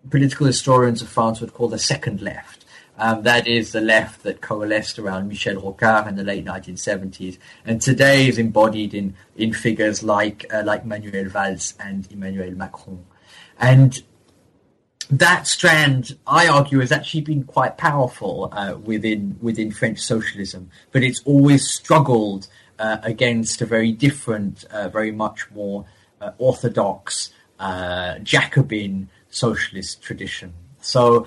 political 0.10 0.48
historians 0.48 1.02
of 1.02 1.10
France 1.10 1.40
would 1.42 1.54
call 1.54 1.68
the 1.68 1.80
second 1.80 2.22
left. 2.22 2.66
Um, 2.98 3.24
that 3.24 3.48
is 3.48 3.72
the 3.72 3.80
left 3.80 4.24
that 4.24 4.42
coalesced 4.42 5.00
around 5.00 5.30
Michel 5.30 5.56
Rocard 5.56 6.08
in 6.10 6.16
the 6.16 6.24
late 6.24 6.44
1970s, 6.44 7.38
and 7.66 7.82
today 7.82 8.28
is 8.28 8.38
embodied 8.38 8.94
in 8.94 9.16
in 9.38 9.54
figures 9.54 10.04
like 10.04 10.46
uh, 10.54 10.64
like 10.66 10.86
Manuel 10.86 11.30
Valls 11.30 11.76
and 11.80 12.12
Emmanuel 12.12 12.52
Macron, 12.52 13.06
and 13.58 14.02
that 15.10 15.48
strand, 15.48 16.18
I 16.28 16.48
argue, 16.48 16.80
has 16.80 16.92
actually 16.92 17.22
been 17.22 17.44
quite 17.44 17.78
powerful 17.78 18.50
uh, 18.52 18.78
within 18.84 19.38
within 19.42 19.72
French 19.72 20.00
socialism, 20.00 20.70
but 20.92 21.02
it's 21.02 21.22
always 21.26 21.70
struggled 21.70 22.48
against 22.80 23.61
a 23.61 23.65
very 23.65 23.91
different, 23.91 24.63
uh, 24.65 24.89
very 24.89 25.11
much 25.11 25.49
more 25.51 25.86
uh, 26.21 26.32
orthodox 26.38 27.32
uh, 27.59 28.19
Jacobin 28.19 29.09
socialist 29.30 30.01
tradition. 30.01 30.53
So, 30.82 31.25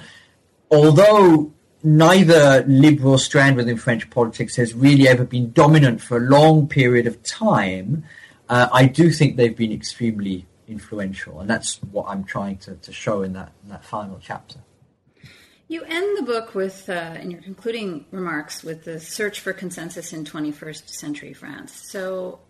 although 0.70 1.52
neither 1.82 2.64
liberal 2.66 3.18
strand 3.18 3.56
within 3.56 3.76
French 3.76 4.08
politics 4.10 4.56
has 4.56 4.74
really 4.74 5.08
ever 5.08 5.24
been 5.24 5.52
dominant 5.52 6.00
for 6.00 6.16
a 6.16 6.20
long 6.20 6.68
period 6.68 7.06
of 7.06 7.22
time, 7.22 8.04
uh, 8.48 8.68
I 8.72 8.86
do 8.86 9.10
think 9.10 9.36
they've 9.36 9.56
been 9.56 9.72
extremely 9.72 10.46
influential, 10.68 11.40
and 11.40 11.50
that's 11.50 11.82
what 11.82 12.06
I'm 12.08 12.24
trying 12.24 12.58
to, 12.58 12.74
to 12.76 12.92
show 12.92 13.22
in 13.22 13.32
that 13.34 13.52
in 13.62 13.70
that 13.70 13.84
final 13.84 14.18
chapter. 14.22 14.58
You 15.68 15.84
end 15.84 16.18
the 16.18 16.22
book 16.22 16.54
with, 16.54 16.88
uh, 16.88 17.16
in 17.20 17.30
your 17.30 17.40
concluding 17.40 18.04
remarks, 18.10 18.62
with 18.62 18.84
the 18.84 19.00
search 19.00 19.40
for 19.40 19.52
consensus 19.52 20.12
in 20.12 20.24
21st 20.24 20.88
century 20.88 21.32
France. 21.32 21.72
So 21.90 22.40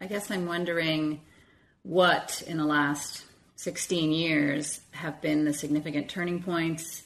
I 0.00 0.06
guess 0.06 0.30
I'm 0.30 0.46
wondering 0.46 1.20
what 1.82 2.42
in 2.46 2.56
the 2.56 2.64
last 2.64 3.24
16 3.56 4.10
years 4.10 4.80
have 4.92 5.20
been 5.20 5.44
the 5.44 5.52
significant 5.52 6.08
turning 6.08 6.42
points, 6.42 7.04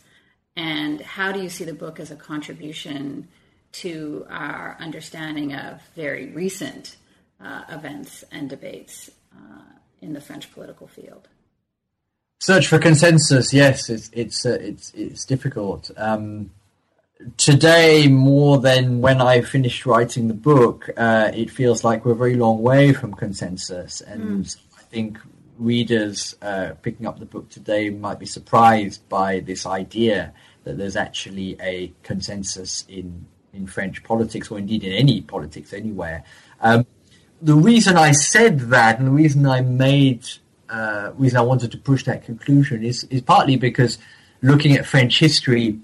and 0.56 1.00
how 1.02 1.32
do 1.32 1.42
you 1.42 1.50
see 1.50 1.64
the 1.64 1.74
book 1.74 2.00
as 2.00 2.10
a 2.10 2.16
contribution 2.16 3.28
to 3.72 4.26
our 4.30 4.76
understanding 4.80 5.52
of 5.52 5.82
very 5.94 6.28
recent 6.28 6.96
uh, 7.38 7.64
events 7.68 8.24
and 8.32 8.48
debates 8.48 9.10
uh, 9.34 9.62
in 10.00 10.14
the 10.14 10.20
French 10.20 10.50
political 10.52 10.86
field? 10.86 11.28
Search 12.38 12.66
for 12.66 12.78
consensus. 12.78 13.52
Yes, 13.52 13.88
it's 13.88 14.10
it's 14.12 14.44
uh, 14.44 14.58
it's 14.60 14.92
it's 14.94 15.24
difficult. 15.24 15.90
Um, 15.96 16.50
today, 17.38 18.08
more 18.08 18.58
than 18.58 19.00
when 19.00 19.22
I 19.22 19.40
finished 19.40 19.86
writing 19.86 20.28
the 20.28 20.34
book, 20.34 20.90
uh, 20.96 21.30
it 21.34 21.50
feels 21.50 21.82
like 21.82 22.04
we're 22.04 22.12
a 22.12 22.16
very 22.16 22.34
long 22.34 22.60
way 22.60 22.92
from 22.92 23.14
consensus, 23.14 24.02
and 24.02 24.44
mm. 24.44 24.56
I 24.76 24.82
think 24.82 25.18
readers 25.58 26.36
uh, 26.42 26.72
picking 26.82 27.06
up 27.06 27.18
the 27.18 27.24
book 27.24 27.48
today 27.48 27.88
might 27.88 28.18
be 28.18 28.26
surprised 28.26 29.08
by 29.08 29.40
this 29.40 29.64
idea 29.64 30.34
that 30.64 30.76
there's 30.76 30.96
actually 30.96 31.56
a 31.60 31.92
consensus 32.02 32.84
in 32.88 33.26
in 33.54 33.66
French 33.66 34.04
politics, 34.04 34.50
or 34.50 34.58
indeed 34.58 34.84
in 34.84 34.92
any 34.92 35.22
politics 35.22 35.72
anywhere. 35.72 36.22
Um, 36.60 36.86
the 37.40 37.54
reason 37.54 37.96
I 37.96 38.12
said 38.12 38.60
that, 38.70 38.98
and 38.98 39.06
the 39.06 39.12
reason 39.12 39.46
I 39.46 39.62
made 39.62 40.26
uh, 40.68 41.12
reason 41.16 41.38
I 41.38 41.42
wanted 41.42 41.72
to 41.72 41.78
push 41.78 42.04
that 42.04 42.24
conclusion 42.24 42.84
is, 42.84 43.04
is 43.04 43.20
partly 43.20 43.56
because 43.56 43.98
looking 44.42 44.72
at 44.76 44.86
French 44.86 45.18
history 45.18 45.78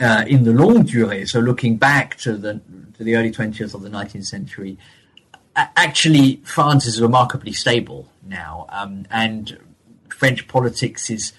uh, 0.00 0.24
in 0.26 0.44
the 0.44 0.52
longue 0.52 0.86
durée, 0.86 1.28
so 1.28 1.40
looking 1.40 1.76
back 1.76 2.16
to 2.16 2.36
the 2.36 2.60
to 2.96 3.04
the 3.04 3.16
early 3.16 3.30
20th 3.30 3.74
of 3.74 3.82
the 3.82 3.88
19th 3.88 4.26
century, 4.26 4.76
actually 5.56 6.40
France 6.44 6.86
is 6.86 7.00
remarkably 7.00 7.52
stable 7.52 8.10
now, 8.26 8.66
um, 8.70 9.06
and 9.10 9.58
French 10.08 10.48
politics 10.48 11.10
is 11.10 11.32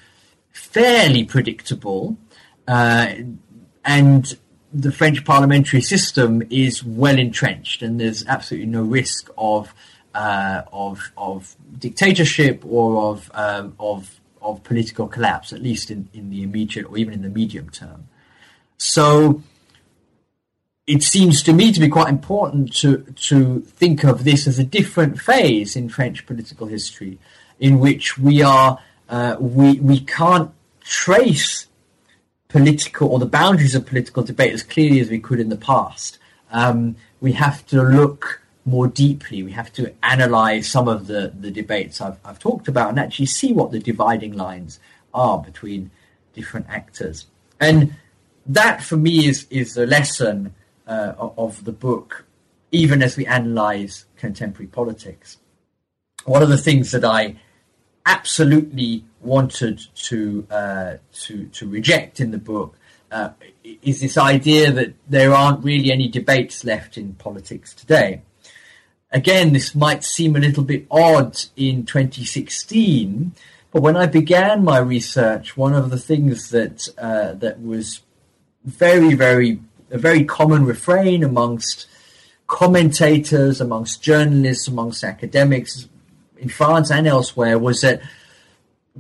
fairly 0.52 1.24
predictable, 1.24 2.18
uh, 2.68 3.14
and 3.86 4.38
the 4.74 4.92
French 4.92 5.26
parliamentary 5.26 5.82
system 5.82 6.44
is 6.50 6.84
well 6.84 7.18
entrenched, 7.18 7.82
and 7.82 8.00
there's 8.00 8.26
absolutely 8.28 8.68
no 8.68 8.84
risk 8.84 9.30
of 9.38 9.74
uh, 10.14 10.64
of 10.72 11.12
of 11.18 11.56
dictatorship 11.78 12.64
or 12.66 13.12
of 13.12 13.32
um, 13.34 13.76
of 13.80 14.20
of 14.42 14.64
political 14.64 15.08
collapse, 15.08 15.52
at 15.54 15.62
least 15.62 15.92
in, 15.92 16.10
in 16.14 16.30
the 16.30 16.44
immediate 16.44 16.86
or 16.86 16.98
even 16.98 17.14
in 17.14 17.22
the 17.22 17.30
medium 17.30 17.70
term. 17.70 18.08
So 18.78 19.44
it 20.88 21.04
seems 21.04 21.44
to 21.44 21.54
me 21.54 21.72
to 21.72 21.80
be 21.80 21.90
quite 21.90 22.10
important 22.10 22.74
to 22.78 23.04
to 23.30 23.62
think 23.62 24.04
of 24.04 24.24
this 24.24 24.48
as 24.48 24.58
a 24.58 24.64
different 24.64 25.22
phase 25.22 25.76
in 25.76 25.90
French 25.90 26.26
political 26.26 26.68
history, 26.68 27.20
in 27.60 27.80
which 27.80 28.18
we 28.18 28.42
are 28.42 28.80
uh, 29.10 29.36
we 29.40 29.80
we 29.80 30.00
can't 30.00 30.52
trace 30.82 31.68
political 32.48 33.10
or 33.10 33.20
the 33.20 33.26
boundaries 33.28 33.76
of 33.76 33.86
political 33.86 34.24
debate 34.24 34.54
as 34.54 34.64
clearly 34.64 35.00
as 35.00 35.10
we 35.10 35.20
could 35.20 35.40
in 35.40 35.50
the 35.50 35.56
past. 35.56 36.18
Um, 36.52 36.96
we 37.22 37.34
have 37.34 37.66
to 37.68 37.84
look 37.84 38.42
more 38.70 38.88
deeply. 38.88 39.44
We 39.44 39.52
have 39.52 39.74
to 39.74 39.94
analyze 40.04 40.70
some 40.70 40.88
of 40.88 41.08
the, 41.08 41.34
the 41.38 41.52
debates 41.52 42.02
I've, 42.02 42.18
I've 42.24 42.40
talked 42.40 42.68
about 42.68 42.90
and 42.90 43.00
actually 43.00 43.26
see 43.26 43.52
what 43.54 43.72
the 43.72 43.80
dividing 43.80 44.34
lines 44.34 44.80
are 45.14 45.40
between 45.40 45.92
different 46.34 46.68
actors. 46.70 47.26
And 47.60 47.96
that, 48.46 48.82
for 48.84 48.98
me, 48.98 49.28
is, 49.28 49.48
is 49.50 49.74
the 49.74 49.86
lesson 49.86 50.54
uh, 50.88 51.14
of 51.18 51.66
the 51.66 51.72
book, 51.72 52.26
even 52.72 53.02
as 53.02 53.18
we 53.18 53.26
analyze 53.26 54.06
contemporary 54.18 54.68
politics. 54.68 55.38
One 56.26 56.42
of 56.42 56.50
the 56.50 56.58
things 56.58 56.92
that 56.92 57.06
I 57.06 57.36
absolutely 58.06 59.06
wanted 59.22 59.82
to 59.94 60.48
uh, 60.50 60.94
to 61.12 61.46
to 61.48 61.70
reject 61.70 62.20
in 62.20 62.32
the 62.32 62.38
book 62.38 62.78
uh, 63.12 63.30
is 63.64 64.00
this 64.00 64.18
idea 64.18 64.72
that 64.72 64.94
there 65.08 65.34
aren't 65.34 65.64
really 65.64 65.92
any 65.92 66.08
debates 66.08 66.64
left 66.64 66.98
in 66.98 67.14
politics 67.14 67.74
today 67.74 68.22
again, 69.12 69.54
this 69.54 69.76
might 69.76 70.04
seem 70.04 70.36
a 70.36 70.40
little 70.40 70.64
bit 70.64 70.86
odd 70.90 71.38
in 71.56 71.86
2016, 71.86 73.34
but 73.72 73.82
when 73.82 73.96
I 73.96 74.06
began 74.06 74.64
my 74.64 74.80
research, 74.80 75.56
one 75.56 75.74
of 75.74 75.90
the 75.90 76.00
things 76.00 76.50
that 76.50 76.90
uh, 76.98 77.34
that 77.34 77.62
was 77.62 78.02
very, 78.66 79.14
very 79.14 79.60
a 79.92 79.98
very 79.98 80.24
common 80.24 80.66
refrain 80.66 81.24
amongst 81.24 81.88
commentators, 82.48 83.62
amongst 83.62 84.02
journalists, 84.02 84.68
amongst 84.68 85.04
academics 85.04 85.88
in 86.38 86.50
France 86.50 86.90
and 86.92 87.08
elsewhere 87.08 87.60
was 87.60 87.82
that 87.82 88.02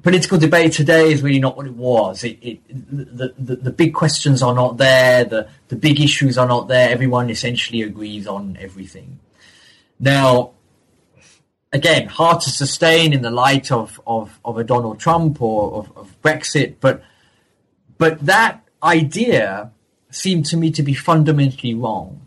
political 0.04 0.38
debate 0.38 0.72
today 0.74 1.12
is 1.12 1.22
really 1.22 1.40
not 1.40 1.58
what 1.58 1.66
it 1.66 1.76
was. 1.76 2.24
It, 2.24 2.38
it, 2.42 2.60
the, 2.70 3.34
the, 3.38 3.56
the 3.56 3.72
big 3.72 3.94
questions 3.94 4.42
are 4.44 4.54
not 4.54 4.78
there. 4.78 5.26
The, 5.26 5.50
the 5.68 5.76
big 5.76 6.00
issues 6.00 6.38
are 6.38 6.48
not 6.48 6.68
there. 6.68 6.90
Everyone 6.90 7.30
essentially 7.30 7.82
agrees 7.82 8.28
on 8.28 8.58
everything. 8.60 9.20
Now, 10.00 10.52
again, 11.74 12.08
hard 12.08 12.42
to 12.42 12.50
sustain 12.50 13.14
in 13.14 13.22
the 13.22 13.32
light 13.32 13.72
of, 13.72 14.00
of, 14.08 14.40
of 14.46 14.58
a 14.58 14.64
Donald 14.64 15.00
Trump 15.00 15.42
or 15.42 15.74
of, 15.74 15.98
of 15.98 16.22
Brexit, 16.22 16.76
but 16.80 17.04
but 17.98 18.26
that 18.26 18.64
idea 18.82 19.72
seemed 20.10 20.46
to 20.48 20.58
me 20.58 20.72
to 20.72 20.82
be 20.82 20.94
fundamentally 20.94 21.76
wrong. 21.76 22.22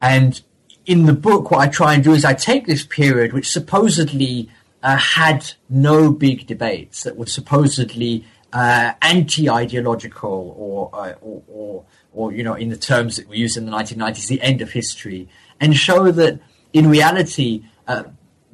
And 0.00 0.40
in 0.86 1.06
the 1.06 1.14
book, 1.14 1.50
what 1.50 1.60
I 1.60 1.68
try 1.68 1.94
and 1.94 2.04
do 2.04 2.12
is 2.12 2.24
I 2.24 2.34
take 2.34 2.66
this 2.66 2.84
period, 2.84 3.32
which 3.32 3.50
supposedly 3.50 4.50
uh, 4.82 4.96
had 4.96 5.54
no 5.70 6.12
big 6.12 6.46
debates, 6.46 7.04
that 7.04 7.16
were 7.16 7.26
supposedly 7.26 8.26
uh, 8.52 8.92
anti-ideological 9.00 10.54
or, 10.58 10.90
uh, 10.92 11.14
or, 11.22 11.42
or, 11.48 11.84
or, 12.12 12.32
you 12.32 12.42
know, 12.42 12.54
in 12.54 12.68
the 12.68 12.76
terms 12.76 13.16
that 13.16 13.26
we 13.26 13.38
use 13.38 13.56
in 13.56 13.64
the 13.64 13.72
1990s, 13.72 14.28
the 14.28 14.42
end 14.42 14.60
of 14.60 14.72
history, 14.72 15.26
and 15.58 15.74
show 15.74 16.12
that 16.12 16.38
in 16.74 16.90
reality, 16.90 17.64
uh, 17.86 18.02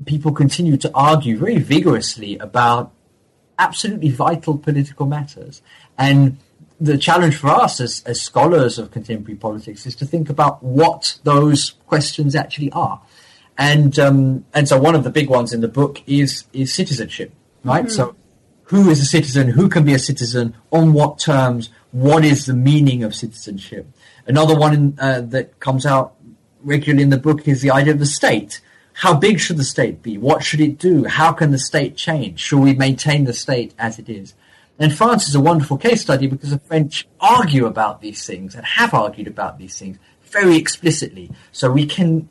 people 0.05 0.31
continue 0.31 0.77
to 0.77 0.91
argue 0.95 1.37
very 1.37 1.59
vigorously 1.59 2.39
about 2.39 2.93
absolutely 3.59 4.11
vital 4.11 4.57
political 4.57 5.07
matters. 5.07 5.63
And 5.99 6.39
the 6.79 6.97
challenge 6.97 7.37
for 7.37 7.49
us 7.49 7.81
as, 7.81 8.03
as 8.07 8.21
scholars 8.21 8.79
of 8.79 8.91
contemporary 8.91 9.37
politics 9.37 9.87
is 9.87 9.97
to 9.97 10.07
think 10.07 10.31
about 10.31 10.63
what 10.63 11.19
those 11.25 11.73
questions 11.87 12.37
actually 12.37 12.71
are. 12.73 13.01
And 13.59 13.99
um, 13.99 14.47
and 14.55 14.67
so 14.67 14.79
one 14.79 14.95
of 14.95 15.05
the 15.05 15.11
big 15.11 15.29
ones 15.29 15.53
in 15.53 15.61
the 15.61 15.69
book 15.69 16.03
is 16.07 16.45
is 16.55 16.73
citizenship, 16.73 17.35
right? 17.63 17.85
Mm-hmm. 17.85 17.93
So 17.93 18.17
who 18.65 18.89
is 18.89 19.01
a 19.01 19.05
citizen? 19.05 19.49
Who 19.49 19.69
can 19.69 19.85
be 19.85 19.93
a 19.93 19.99
citizen? 19.99 20.55
On 20.71 20.95
what 20.95 21.19
terms? 21.19 21.69
What 21.91 22.25
is 22.25 22.47
the 22.47 22.55
meaning 22.55 23.03
of 23.03 23.15
citizenship? 23.15 23.87
Another 24.27 24.57
one 24.57 24.73
in, 24.73 24.99
uh, 24.99 25.21
that 25.23 25.59
comes 25.61 25.85
out 25.85 26.15
regularly 26.63 27.03
in 27.03 27.11
the 27.11 27.19
book 27.19 27.47
is 27.47 27.63
the 27.63 27.71
idea 27.71 27.93
of 27.93 27.99
the 27.99 28.07
state. 28.07 28.61
How 28.93 29.15
big 29.15 29.41
should 29.41 29.57
the 29.57 29.65
state 29.65 30.03
be? 30.03 30.19
What 30.19 30.45
should 30.45 30.61
it 30.61 30.79
do? 30.79 31.05
How 31.05 31.33
can 31.33 31.53
the 31.53 31.59
state 31.59 31.97
change? 31.97 32.41
Should 32.41 32.61
we 32.61 32.75
maintain 32.75 33.25
the 33.25 33.33
state 33.33 33.75
as 33.79 33.99
it 33.99 34.09
is? 34.09 34.35
And 34.79 34.95
France 34.95 35.29
is 35.29 35.35
a 35.35 35.41
wonderful 35.41 35.77
case 35.77 36.01
study 36.01 36.27
because 36.27 36.51
the 36.51 36.59
French 36.59 37.07
argue 37.21 37.67
about 37.67 38.01
these 38.01 38.27
things 38.27 38.55
and 38.55 38.65
have 38.65 38.95
argued 38.95 39.29
about 39.29 39.59
these 39.59 39.79
things 39.79 39.99
very 40.23 40.57
explicitly. 40.57 41.31
So 41.53 41.71
we 41.71 41.87
can 41.87 42.29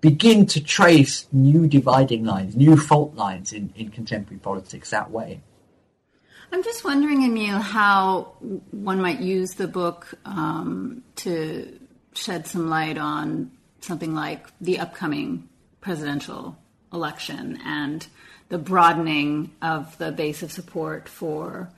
begin 0.00 0.46
to 0.46 0.62
trace 0.62 1.26
new 1.32 1.66
dividing 1.66 2.24
lines, 2.24 2.54
new 2.54 2.76
fault 2.76 3.14
lines 3.14 3.52
in, 3.52 3.72
in 3.76 3.88
contemporary 3.88 4.38
politics 4.38 4.90
that 4.90 5.10
way. 5.10 5.40
I'm 6.52 6.62
just 6.62 6.84
wondering, 6.84 7.22
Emile, 7.22 7.60
how 7.60 8.32
one 8.72 9.00
might 9.00 9.20
use 9.20 9.52
the 9.52 9.68
book 9.68 10.14
um, 10.24 11.02
to 11.16 11.79
shed 12.14 12.46
some 12.46 12.68
light 12.68 12.98
on 12.98 13.50
something 13.80 14.14
like 14.14 14.46
the 14.60 14.78
upcoming 14.78 15.48
presidential 15.80 16.56
election 16.92 17.58
and 17.64 18.06
the 18.48 18.58
broadening 18.58 19.52
of 19.62 19.96
the 19.98 20.12
base 20.12 20.42
of 20.42 20.52
support 20.52 21.08
for 21.08 21.70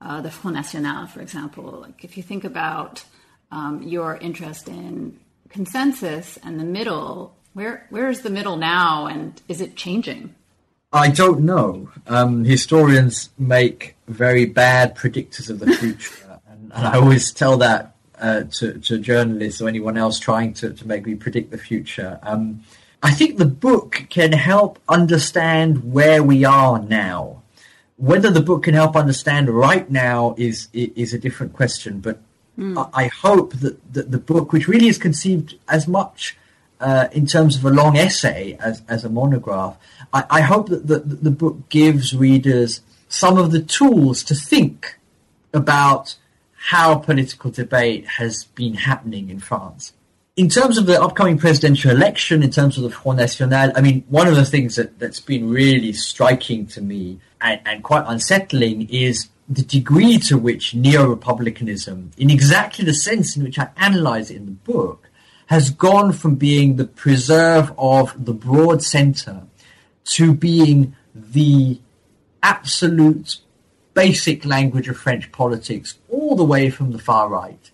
uh, 0.00 0.20
the 0.20 0.30
Front 0.30 0.56
National, 0.56 1.06
for 1.06 1.20
example. 1.20 1.80
Like 1.82 2.04
if 2.04 2.16
you 2.16 2.22
think 2.22 2.44
about 2.44 3.04
um, 3.50 3.82
your 3.82 4.16
interest 4.16 4.68
in 4.68 5.18
consensus 5.48 6.38
and 6.42 6.58
the 6.58 6.64
middle, 6.64 7.36
where 7.52 7.86
where 7.90 8.08
is 8.08 8.22
the 8.22 8.30
middle 8.30 8.56
now, 8.56 9.06
and 9.06 9.40
is 9.48 9.60
it 9.60 9.76
changing? 9.76 10.34
I 10.92 11.10
don't 11.10 11.40
know. 11.40 11.90
Um, 12.06 12.44
historians 12.44 13.30
make 13.38 13.96
very 14.08 14.46
bad 14.46 14.96
predictors 14.96 15.50
of 15.50 15.60
the 15.60 15.72
future, 15.72 16.40
and, 16.48 16.72
and 16.72 16.86
I 16.86 16.96
always 16.96 17.32
tell 17.32 17.56
that 17.58 17.94
uh, 18.20 18.44
to, 18.44 18.78
to, 18.78 18.98
journalists 18.98 19.60
or 19.60 19.68
anyone 19.68 19.96
else 19.96 20.18
trying 20.18 20.52
to, 20.54 20.72
to 20.72 20.86
make 20.86 21.06
me 21.06 21.14
predict 21.14 21.50
the 21.50 21.58
future. 21.58 22.18
Um, 22.22 22.62
I 23.02 23.12
think 23.12 23.38
the 23.38 23.46
book 23.46 24.06
can 24.10 24.32
help 24.32 24.78
understand 24.88 25.92
where 25.92 26.22
we 26.22 26.44
are 26.44 26.80
now. 26.80 27.42
Whether 27.96 28.30
the 28.30 28.42
book 28.42 28.64
can 28.64 28.74
help 28.74 28.96
understand 28.96 29.48
right 29.48 29.90
now 29.90 30.34
is 30.38 30.68
is 30.72 31.12
a 31.12 31.18
different 31.18 31.52
question, 31.52 32.00
but 32.00 32.20
mm. 32.58 32.76
I, 32.94 33.04
I, 33.04 33.06
hope 33.08 33.54
that, 33.60 33.92
that 33.92 34.10
the 34.10 34.18
book, 34.18 34.52
which 34.52 34.68
really 34.68 34.88
is 34.88 34.98
conceived 34.98 35.58
as 35.68 35.86
much 35.86 36.36
uh, 36.80 37.08
in 37.12 37.26
terms 37.26 37.56
of 37.56 37.64
a 37.64 37.70
long 37.70 37.96
essay 37.96 38.56
as, 38.60 38.82
as 38.88 39.04
a 39.04 39.10
monograph, 39.10 39.76
I, 40.12 40.24
I 40.30 40.40
hope 40.40 40.68
that 40.68 40.86
the, 40.86 40.98
the 40.98 41.30
book 41.30 41.68
gives 41.68 42.14
readers 42.14 42.80
some 43.08 43.36
of 43.36 43.50
the 43.50 43.60
tools 43.60 44.22
to 44.24 44.34
think 44.34 44.98
about 45.52 46.16
how 46.62 46.94
political 46.94 47.50
debate 47.50 48.06
has 48.06 48.44
been 48.44 48.74
happening 48.74 49.30
in 49.30 49.40
France. 49.40 49.94
In 50.36 50.50
terms 50.50 50.76
of 50.76 50.84
the 50.84 51.00
upcoming 51.00 51.38
presidential 51.38 51.90
election, 51.90 52.42
in 52.42 52.50
terms 52.50 52.76
of 52.76 52.82
the 52.82 52.90
Front 52.90 53.18
National, 53.18 53.72
I 53.74 53.80
mean, 53.80 54.04
one 54.08 54.26
of 54.26 54.36
the 54.36 54.44
things 54.44 54.76
that, 54.76 54.98
that's 54.98 55.20
been 55.20 55.48
really 55.48 55.94
striking 55.94 56.66
to 56.66 56.82
me 56.82 57.18
and, 57.40 57.60
and 57.64 57.82
quite 57.82 58.04
unsettling 58.06 58.90
is 58.90 59.28
the 59.48 59.62
degree 59.62 60.18
to 60.18 60.36
which 60.36 60.74
neo-republicanism, 60.74 62.10
in 62.18 62.28
exactly 62.28 62.84
the 62.84 62.94
sense 62.94 63.38
in 63.38 63.42
which 63.42 63.58
I 63.58 63.70
analyze 63.78 64.30
it 64.30 64.36
in 64.36 64.44
the 64.44 64.52
book, 64.52 65.08
has 65.46 65.70
gone 65.70 66.12
from 66.12 66.34
being 66.34 66.76
the 66.76 66.84
preserve 66.84 67.72
of 67.78 68.22
the 68.22 68.34
broad 68.34 68.82
center 68.82 69.44
to 70.04 70.34
being 70.34 70.94
the 71.14 71.80
absolute 72.42 73.38
basic 73.94 74.44
language 74.44 74.88
of 74.88 74.96
French 74.96 75.30
politics, 75.32 75.98
all 76.08 76.36
the 76.36 76.44
way 76.44 76.70
from 76.70 76.92
the 76.92 76.98
far 76.98 77.28
right 77.28 77.70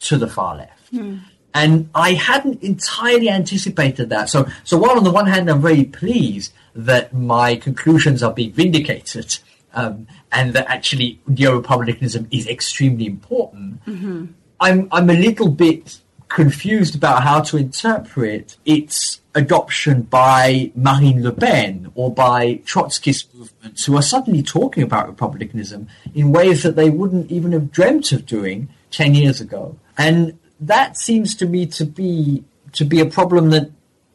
to 0.00 0.18
the 0.18 0.26
far 0.26 0.56
left. 0.56 0.92
Mm. 0.92 1.20
And 1.54 1.88
I 1.94 2.14
hadn't 2.14 2.62
entirely 2.62 3.30
anticipated 3.30 4.08
that. 4.10 4.28
So, 4.28 4.46
so 4.64 4.76
while 4.76 4.96
on 4.96 5.04
the 5.04 5.12
one 5.12 5.26
hand 5.26 5.48
I'm 5.48 5.62
very 5.62 5.84
pleased 5.84 6.52
that 6.74 7.14
my 7.14 7.54
conclusions 7.56 8.22
are 8.22 8.32
being 8.32 8.52
vindicated, 8.52 9.38
um, 9.72 10.06
and 10.32 10.52
that 10.54 10.66
actually 10.66 11.20
neo-republicanism 11.26 12.28
is 12.30 12.48
extremely 12.48 13.06
important, 13.06 13.84
mm-hmm. 13.86 14.26
I'm 14.60 14.88
I'm 14.90 15.10
a 15.10 15.14
little 15.14 15.48
bit 15.48 16.00
confused 16.34 16.96
about 16.96 17.22
how 17.22 17.40
to 17.40 17.56
interpret 17.56 18.56
its 18.64 19.20
adoption 19.36 20.02
by 20.02 20.72
Marine 20.74 21.22
Le 21.22 21.30
Pen 21.30 21.92
or 21.94 22.12
by 22.12 22.56
Trotskyist 22.66 23.32
movements 23.32 23.84
who 23.84 23.96
are 23.96 24.02
suddenly 24.02 24.42
talking 24.42 24.82
about 24.82 25.06
republicanism 25.06 25.86
in 26.12 26.32
ways 26.32 26.64
that 26.64 26.74
they 26.74 26.90
wouldn't 26.90 27.30
even 27.30 27.52
have 27.52 27.70
dreamt 27.70 28.10
of 28.10 28.26
doing 28.26 28.68
10 28.90 29.14
years 29.14 29.40
ago. 29.40 29.76
And 29.96 30.36
that 30.58 30.96
seems 30.96 31.36
to 31.36 31.46
me 31.46 31.66
to 31.66 31.86
be 31.86 32.42
to 32.72 32.84
be 32.84 32.98
a 32.98 33.06
problem 33.06 33.50
that 33.50 33.70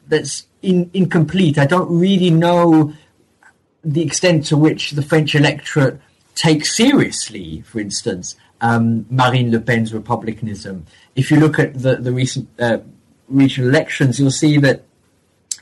that's 0.10 0.46
in, 0.62 0.92
incomplete. 0.94 1.58
I 1.58 1.66
don't 1.66 1.90
really 1.90 2.32
know 2.32 2.94
the 3.82 4.02
extent 4.02 4.46
to 4.48 4.58
which 4.58 4.92
the 4.92 5.02
French 5.02 5.36
electorate 5.36 6.02
takes 6.36 6.76
seriously, 6.76 7.62
for 7.62 7.80
instance, 7.80 8.36
um, 8.62 9.06
Marine 9.10 9.52
Le 9.52 9.60
Pen's 9.60 9.94
republicanism. 9.94 10.86
If 11.16 11.32
you 11.32 11.40
look 11.40 11.60
at 11.60 11.82
the, 11.82 11.96
the 11.96 12.12
recent 12.12 12.50
uh, 12.60 12.80
regional 13.28 13.70
elections, 13.70 14.20
you'll 14.20 14.32
see 14.32 14.58
that 14.58 14.84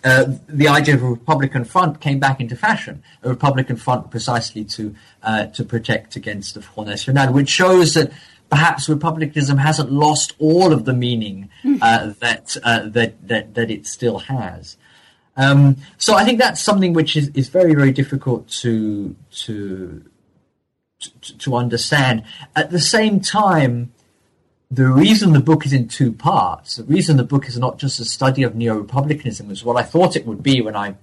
uh, 0.04 0.26
the 0.48 0.68
idea 0.68 0.96
of 0.96 1.04
a 1.04 1.10
Republican 1.10 1.66
front 1.66 2.00
came 2.00 2.20
back 2.20 2.40
into 2.40 2.56
fashion. 2.56 3.04
A 3.24 3.30
Republican 3.30 3.76
front 3.76 4.12
precisely 4.12 4.64
to 4.66 4.96
uh, 5.24 5.48
to 5.48 5.64
protect 5.64 6.16
against 6.16 6.54
the 6.54 6.62
Front 6.62 6.90
National, 6.90 7.34
which 7.34 7.50
shows 7.50 7.94
that 7.96 8.12
perhaps 8.50 8.88
republicanism 8.88 9.58
hasn't 9.58 9.92
lost 9.92 10.34
all 10.40 10.72
of 10.72 10.86
the 10.86 10.94
meaning 10.94 11.50
uh, 11.82 12.14
that, 12.20 12.56
uh, 12.64 12.88
that 12.88 13.28
that 13.28 13.56
that 13.56 13.72
it 13.72 13.86
still 13.86 14.20
has. 14.20 14.78
Um, 15.36 15.78
so 15.98 16.16
I 16.16 16.24
think 16.24 16.40
that's 16.40 16.62
something 16.62 16.94
which 16.94 17.16
is, 17.16 17.30
is 17.30 17.50
very 17.50 17.76
very 17.76 17.92
difficult 17.92 18.48
to 18.62 19.16
to 19.46 20.04
to, 21.00 21.38
to 21.38 21.56
understand. 21.56 22.24
At 22.56 22.72
the 22.72 22.80
same 22.80 23.20
time, 23.20 23.92
the 24.70 24.88
reason 24.88 25.34
the 25.34 25.40
book 25.40 25.66
is 25.66 25.74
in 25.74 25.88
two 25.88 26.12
parts, 26.12 26.76
the 26.76 26.84
reason 26.84 27.18
the 27.18 27.24
book 27.24 27.48
is 27.48 27.58
not 27.58 27.78
just 27.78 28.00
a 28.00 28.06
study 28.06 28.44
of 28.44 28.56
neo-republicanism, 28.56 29.50
is 29.50 29.64
what 29.64 29.78
I 29.78 29.84
thought 29.84 30.16
it 30.16 30.26
would 30.26 30.44
be 30.44 30.62
when 30.62 30.76
I 30.76 30.96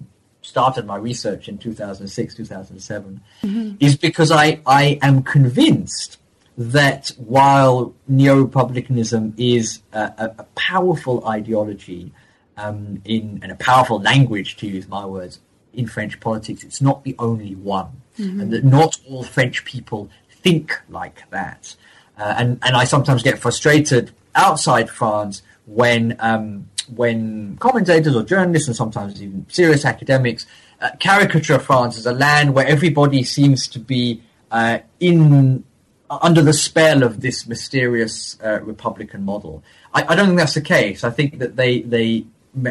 started 0.43 0.85
my 0.85 0.97
research 0.97 1.49
in 1.49 1.57
2006, 1.57 2.35
2007, 2.35 3.21
mm-hmm. 3.43 3.77
is 3.81 3.97
because 3.97 4.31
I, 4.31 4.61
I 4.67 4.99
am 5.01 5.23
convinced 5.23 6.19
that 6.59 7.13
while 7.17 7.95
neo-republicanism 8.07 9.35
is 9.39 9.81
a, 9.93 10.13
a, 10.19 10.35
a 10.41 10.43
powerful 10.55 11.27
ideology 11.27 12.13
um, 12.57 13.03
in 13.05 13.41
and 13.43 13.51
a 13.51 13.57
powerful 13.57 13.99
language, 14.01 14.57
to 14.57 14.67
use 14.67 14.87
my 14.87 15.05
words, 15.05 15.41
in 15.73 15.87
French 15.87 16.21
politics, 16.21 16.63
it's 16.63 16.81
not 16.81 17.03
the 17.03 17.17
only 17.19 17.55
one, 17.55 18.03
mm-hmm. 18.19 18.41
and 18.41 18.53
that 18.53 18.65
not 18.65 18.99
all 19.09 19.23
French 19.23 19.65
people 19.65 20.11
think 20.29 20.81
like 20.89 21.29
that. 21.31 21.77
Uh, 22.17 22.35
and 22.39 22.59
and 22.63 22.77
I 22.77 22.85
sometimes 22.85 23.23
get 23.23 23.39
frustrated 23.39 24.13
outside 24.35 24.89
France 24.91 25.43
when 25.67 26.17
um, 26.21 26.69
when 26.95 27.57
commentators 27.59 28.15
or 28.15 28.23
journalists 28.23 28.69
and 28.69 28.77
sometimes 28.77 29.23
even 29.23 29.47
serious 29.49 29.85
academics 29.85 30.47
uh, 30.81 30.91
caricature 30.99 31.59
France 31.59 31.97
as 31.97 32.07
a 32.07 32.13
land 32.13 32.55
where 32.55 32.67
everybody 32.67 33.23
seems 33.23 33.67
to 33.69 33.79
be 33.79 34.23
uh, 34.51 34.79
in 35.01 35.65
under 36.11 36.43
the 36.43 36.53
spell 36.53 37.03
of 37.03 37.21
this 37.21 37.47
mysterious 37.47 38.39
uh, 38.45 38.61
republican 38.63 39.25
model. 39.25 39.65
I, 39.93 40.05
I, 40.09 40.15
don't 40.15 40.27
think 40.27 40.39
that's 40.39 40.55
the 40.55 40.61
case. 40.61 41.03
I 41.03 41.11
think 41.11 41.39
that 41.39 41.57
they 41.57 41.81
they 41.83 42.27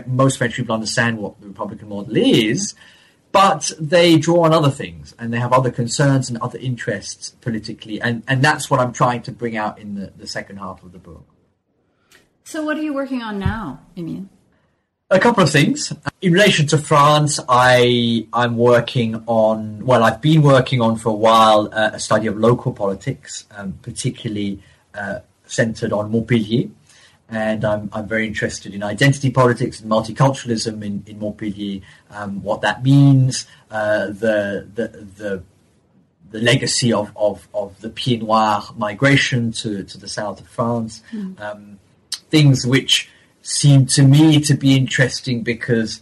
most 0.05 0.37
French 0.37 0.55
people 0.55 0.73
understand 0.73 1.17
what 1.17 1.39
the 1.41 1.47
republican 1.47 1.89
model 1.89 2.15
is 2.15 2.75
but 3.33 3.71
they 3.79 4.17
draw 4.17 4.45
on 4.45 4.53
other 4.53 4.69
things 4.69 5.13
and 5.19 5.33
they 5.33 5.39
have 5.39 5.51
other 5.51 5.71
concerns 5.71 6.29
and 6.29 6.37
other 6.37 6.59
interests 6.59 7.31
politically 7.41 7.99
and, 7.99 8.23
and 8.27 8.41
that's 8.41 8.69
what 8.69 8.79
i'm 8.79 8.93
trying 8.93 9.21
to 9.21 9.31
bring 9.31 9.57
out 9.57 9.77
in 9.79 9.95
the, 9.95 10.13
the 10.15 10.27
second 10.27 10.57
half 10.57 10.81
of 10.83 10.93
the 10.93 10.99
book. 10.99 11.25
So 12.45 12.63
what 12.63 12.77
are 12.77 12.81
you 12.81 12.93
working 12.93 13.21
on 13.21 13.39
now 13.39 13.81
Emile? 13.97 14.29
a 15.09 15.19
couple 15.19 15.43
of 15.43 15.49
things. 15.51 15.93
In 16.21 16.31
relation 16.31 16.65
to 16.67 16.77
france 16.77 17.39
i 17.49 18.25
i'm 18.31 18.55
working 18.55 19.23
on 19.25 19.85
well 19.85 20.03
i've 20.03 20.21
been 20.21 20.41
working 20.41 20.79
on 20.79 20.95
for 20.95 21.09
a 21.09 21.19
while 21.27 21.69
uh, 21.73 21.91
a 21.93 21.99
study 21.99 22.27
of 22.27 22.37
local 22.37 22.71
politics 22.71 23.45
um, 23.57 23.73
particularly 23.81 24.59
uh, 24.93 25.19
centered 25.45 25.91
on 25.91 26.11
montpellier 26.11 26.69
and 27.35 27.65
I'm, 27.65 27.89
I'm 27.93 28.07
very 28.07 28.27
interested 28.27 28.73
in 28.73 28.83
identity 28.83 29.29
politics 29.31 29.79
and 29.79 29.89
multiculturalism 29.89 30.83
in, 30.83 31.03
in 31.07 31.19
Montpellier, 31.19 31.81
um, 32.09 32.41
what 32.43 32.61
that 32.61 32.83
means, 32.83 33.47
uh, 33.71 34.07
the, 34.07 34.67
the, 34.73 34.87
the, 35.17 35.43
the 36.31 36.39
legacy 36.39 36.91
of, 36.91 37.11
of, 37.15 37.47
of 37.53 37.79
the 37.81 37.89
Pied 37.89 38.23
Noir 38.23 38.63
migration 38.75 39.51
to, 39.53 39.83
to 39.83 39.97
the 39.97 40.07
south 40.07 40.41
of 40.41 40.47
France, 40.47 41.01
mm. 41.11 41.39
um, 41.39 41.79
things 42.29 42.65
which 42.65 43.09
seem 43.41 43.85
to 43.85 44.03
me 44.03 44.39
to 44.39 44.53
be 44.53 44.75
interesting 44.75 45.43
because 45.43 46.01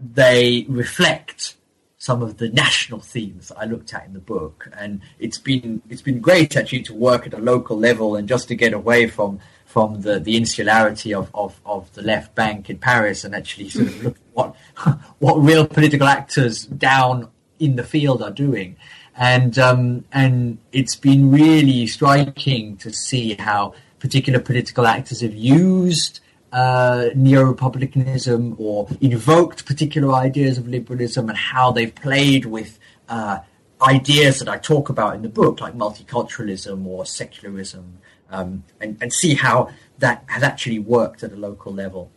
they 0.00 0.66
reflect 0.68 1.54
some 1.98 2.22
of 2.22 2.36
the 2.36 2.48
national 2.50 3.00
themes 3.00 3.50
I 3.56 3.64
looked 3.64 3.92
at 3.92 4.06
in 4.06 4.12
the 4.12 4.20
book, 4.20 4.68
and 4.78 5.00
it's 5.18 5.38
been 5.38 5.82
it's 5.88 6.02
been 6.02 6.20
great 6.20 6.56
actually 6.56 6.82
to 6.82 6.94
work 6.94 7.26
at 7.26 7.34
a 7.34 7.38
local 7.38 7.76
level 7.76 8.14
and 8.16 8.28
just 8.28 8.48
to 8.48 8.54
get 8.54 8.72
away 8.72 9.08
from 9.08 9.40
from 9.66 10.00
the, 10.00 10.18
the 10.18 10.36
insularity 10.36 11.12
of, 11.12 11.30
of, 11.34 11.60
of 11.66 11.92
the 11.94 12.02
left 12.02 12.34
bank 12.34 12.70
in 12.70 12.78
Paris 12.78 13.24
and 13.24 13.34
actually 13.34 13.68
sort 13.68 13.88
of 13.88 14.02
look 14.02 14.16
at 14.16 14.22
what 14.32 14.56
what 15.18 15.34
real 15.34 15.66
political 15.66 16.06
actors 16.06 16.64
down 16.64 17.28
in 17.58 17.76
the 17.76 17.82
field 17.82 18.22
are 18.22 18.30
doing. 18.30 18.76
And 19.16 19.58
um, 19.58 20.04
and 20.12 20.58
it's 20.72 20.94
been 20.94 21.30
really 21.30 21.86
striking 21.86 22.76
to 22.78 22.92
see 22.92 23.34
how 23.34 23.74
particular 23.98 24.40
political 24.40 24.86
actors 24.86 25.20
have 25.20 25.34
used 25.34 26.20
uh, 26.52 27.08
neo-republicanism 27.14 28.56
or 28.58 28.88
invoked 29.00 29.66
particular 29.66 30.14
ideas 30.14 30.58
of 30.58 30.68
liberalism 30.68 31.28
and 31.28 31.36
how 31.36 31.72
they've 31.72 31.94
played 31.94 32.44
with 32.46 32.78
uh, 33.08 33.40
ideas 33.82 34.38
that 34.38 34.48
I 34.48 34.58
talk 34.58 34.88
about 34.88 35.16
in 35.16 35.22
the 35.22 35.28
book, 35.28 35.60
like 35.60 35.74
multiculturalism 35.74 36.86
or 36.86 37.04
secularism 37.04 37.98
um, 38.30 38.64
and, 38.80 38.96
and 39.00 39.12
see 39.12 39.34
how 39.34 39.70
that 39.98 40.24
has 40.26 40.42
actually 40.42 40.78
worked 40.78 41.22
at 41.22 41.32
a 41.32 41.36
local 41.36 41.72
level. 41.72 42.10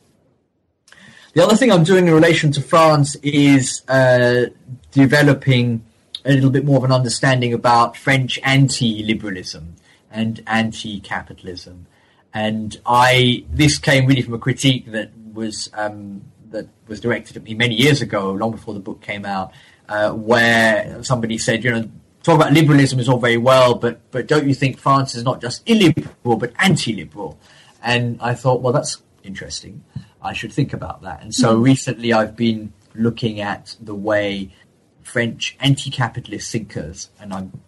The 1.34 1.44
other 1.44 1.56
thing 1.56 1.72
I'm 1.72 1.84
doing 1.84 2.08
in 2.08 2.14
relation 2.14 2.52
to 2.54 2.62
France 2.62 3.16
is 3.22 3.84
uh, 3.88 4.48
developing 4.92 5.86
a 6.26 6.34
little 6.34 6.50
bit 6.50 6.66
more 6.66 6.78
of 6.78 6.84
an 6.84 6.92
understanding 6.92 7.54
about 7.54 7.96
French 7.96 8.40
anti-liberalism 8.44 9.76
and 10.12 10.44
anti-capitalism. 10.48 11.86
And 12.34 12.80
I, 12.86 13.46
this 13.52 13.78
came 13.78 14.06
really 14.06 14.22
from 14.22 14.34
a 14.34 14.40
critique 14.40 14.92
that 14.92 15.12
was 15.34 15.70
um, 15.74 16.24
that 16.50 16.68
was 16.88 17.00
directed 17.00 17.38
at 17.38 17.44
me 17.44 17.54
many 17.54 17.76
years 17.76 18.02
ago, 18.02 18.32
long 18.32 18.52
before 18.52 18.74
the 18.74 18.80
book 18.80 19.02
came 19.02 19.24
out, 19.24 19.52
uh, 19.88 20.12
where 20.12 21.04
somebody 21.04 21.38
said, 21.38 21.64
you 21.64 21.72
know, 21.72 21.90
talk 22.24 22.36
about 22.36 22.54
liberalism 22.54 23.00
is 23.00 23.08
all 23.10 23.20
very 23.20 23.38
well, 23.38 23.76
but 23.76 24.00
but 24.12 24.28
don't 24.28 24.48
you 24.48 24.54
think 24.54 24.78
France 24.78 25.16
is 25.16 25.24
not 25.24 25.42
just 25.42 25.68
illiberal 25.70 26.38
but 26.38 26.54
anti-liberal? 26.60 27.40
And 27.82 28.20
I 28.22 28.34
thought, 28.36 28.62
well, 28.62 28.74
that's 28.74 29.02
interesting. 29.24 29.84
I 30.22 30.34
should 30.34 30.52
think 30.52 30.74
about 30.74 31.02
that. 31.04 31.22
And 31.24 31.34
so 31.34 31.56
mm. 31.56 31.64
recently, 31.64 32.12
I've 32.12 32.36
been 32.36 32.74
looking 32.94 33.40
at 33.40 33.76
the 33.80 33.96
way 33.96 34.54
French 35.02 35.56
anti-capitalist 35.60 36.52
thinkers, 36.52 37.10
and 37.20 37.34
I'm 37.34 37.62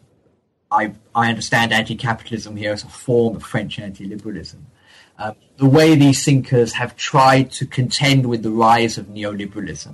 I 0.69 0.93
I 1.15 1.29
understand 1.29 1.71
anti-capitalism 1.73 2.55
here 2.55 2.73
as 2.73 2.83
a 2.83 2.89
form 2.89 3.37
of 3.37 3.43
French 3.43 3.79
anti-liberalism. 3.79 4.67
uh, 5.21 5.33
the 5.57 5.67
way 5.67 5.95
these 5.95 6.25
thinkers 6.25 6.73
have 6.73 6.95
tried 6.95 7.51
to 7.51 7.65
contend 7.65 8.25
with 8.25 8.41
the 8.41 8.49
rise 8.49 8.97
of 8.97 9.05
neoliberalism. 9.07 9.93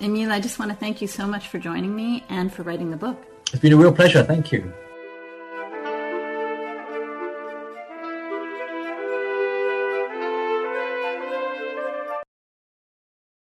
Emile, 0.00 0.30
I 0.30 0.40
just 0.40 0.58
want 0.58 0.70
to 0.70 0.76
thank 0.76 1.00
you 1.02 1.08
so 1.08 1.26
much 1.26 1.48
for 1.48 1.58
joining 1.58 1.94
me 1.94 2.24
and 2.28 2.52
for 2.52 2.62
writing 2.62 2.90
the 2.90 2.96
book. 2.96 3.16
It's 3.52 3.60
been 3.60 3.72
a 3.72 3.76
real 3.76 3.92
pleasure. 3.92 4.22
Thank 4.22 4.52
you. 4.52 4.72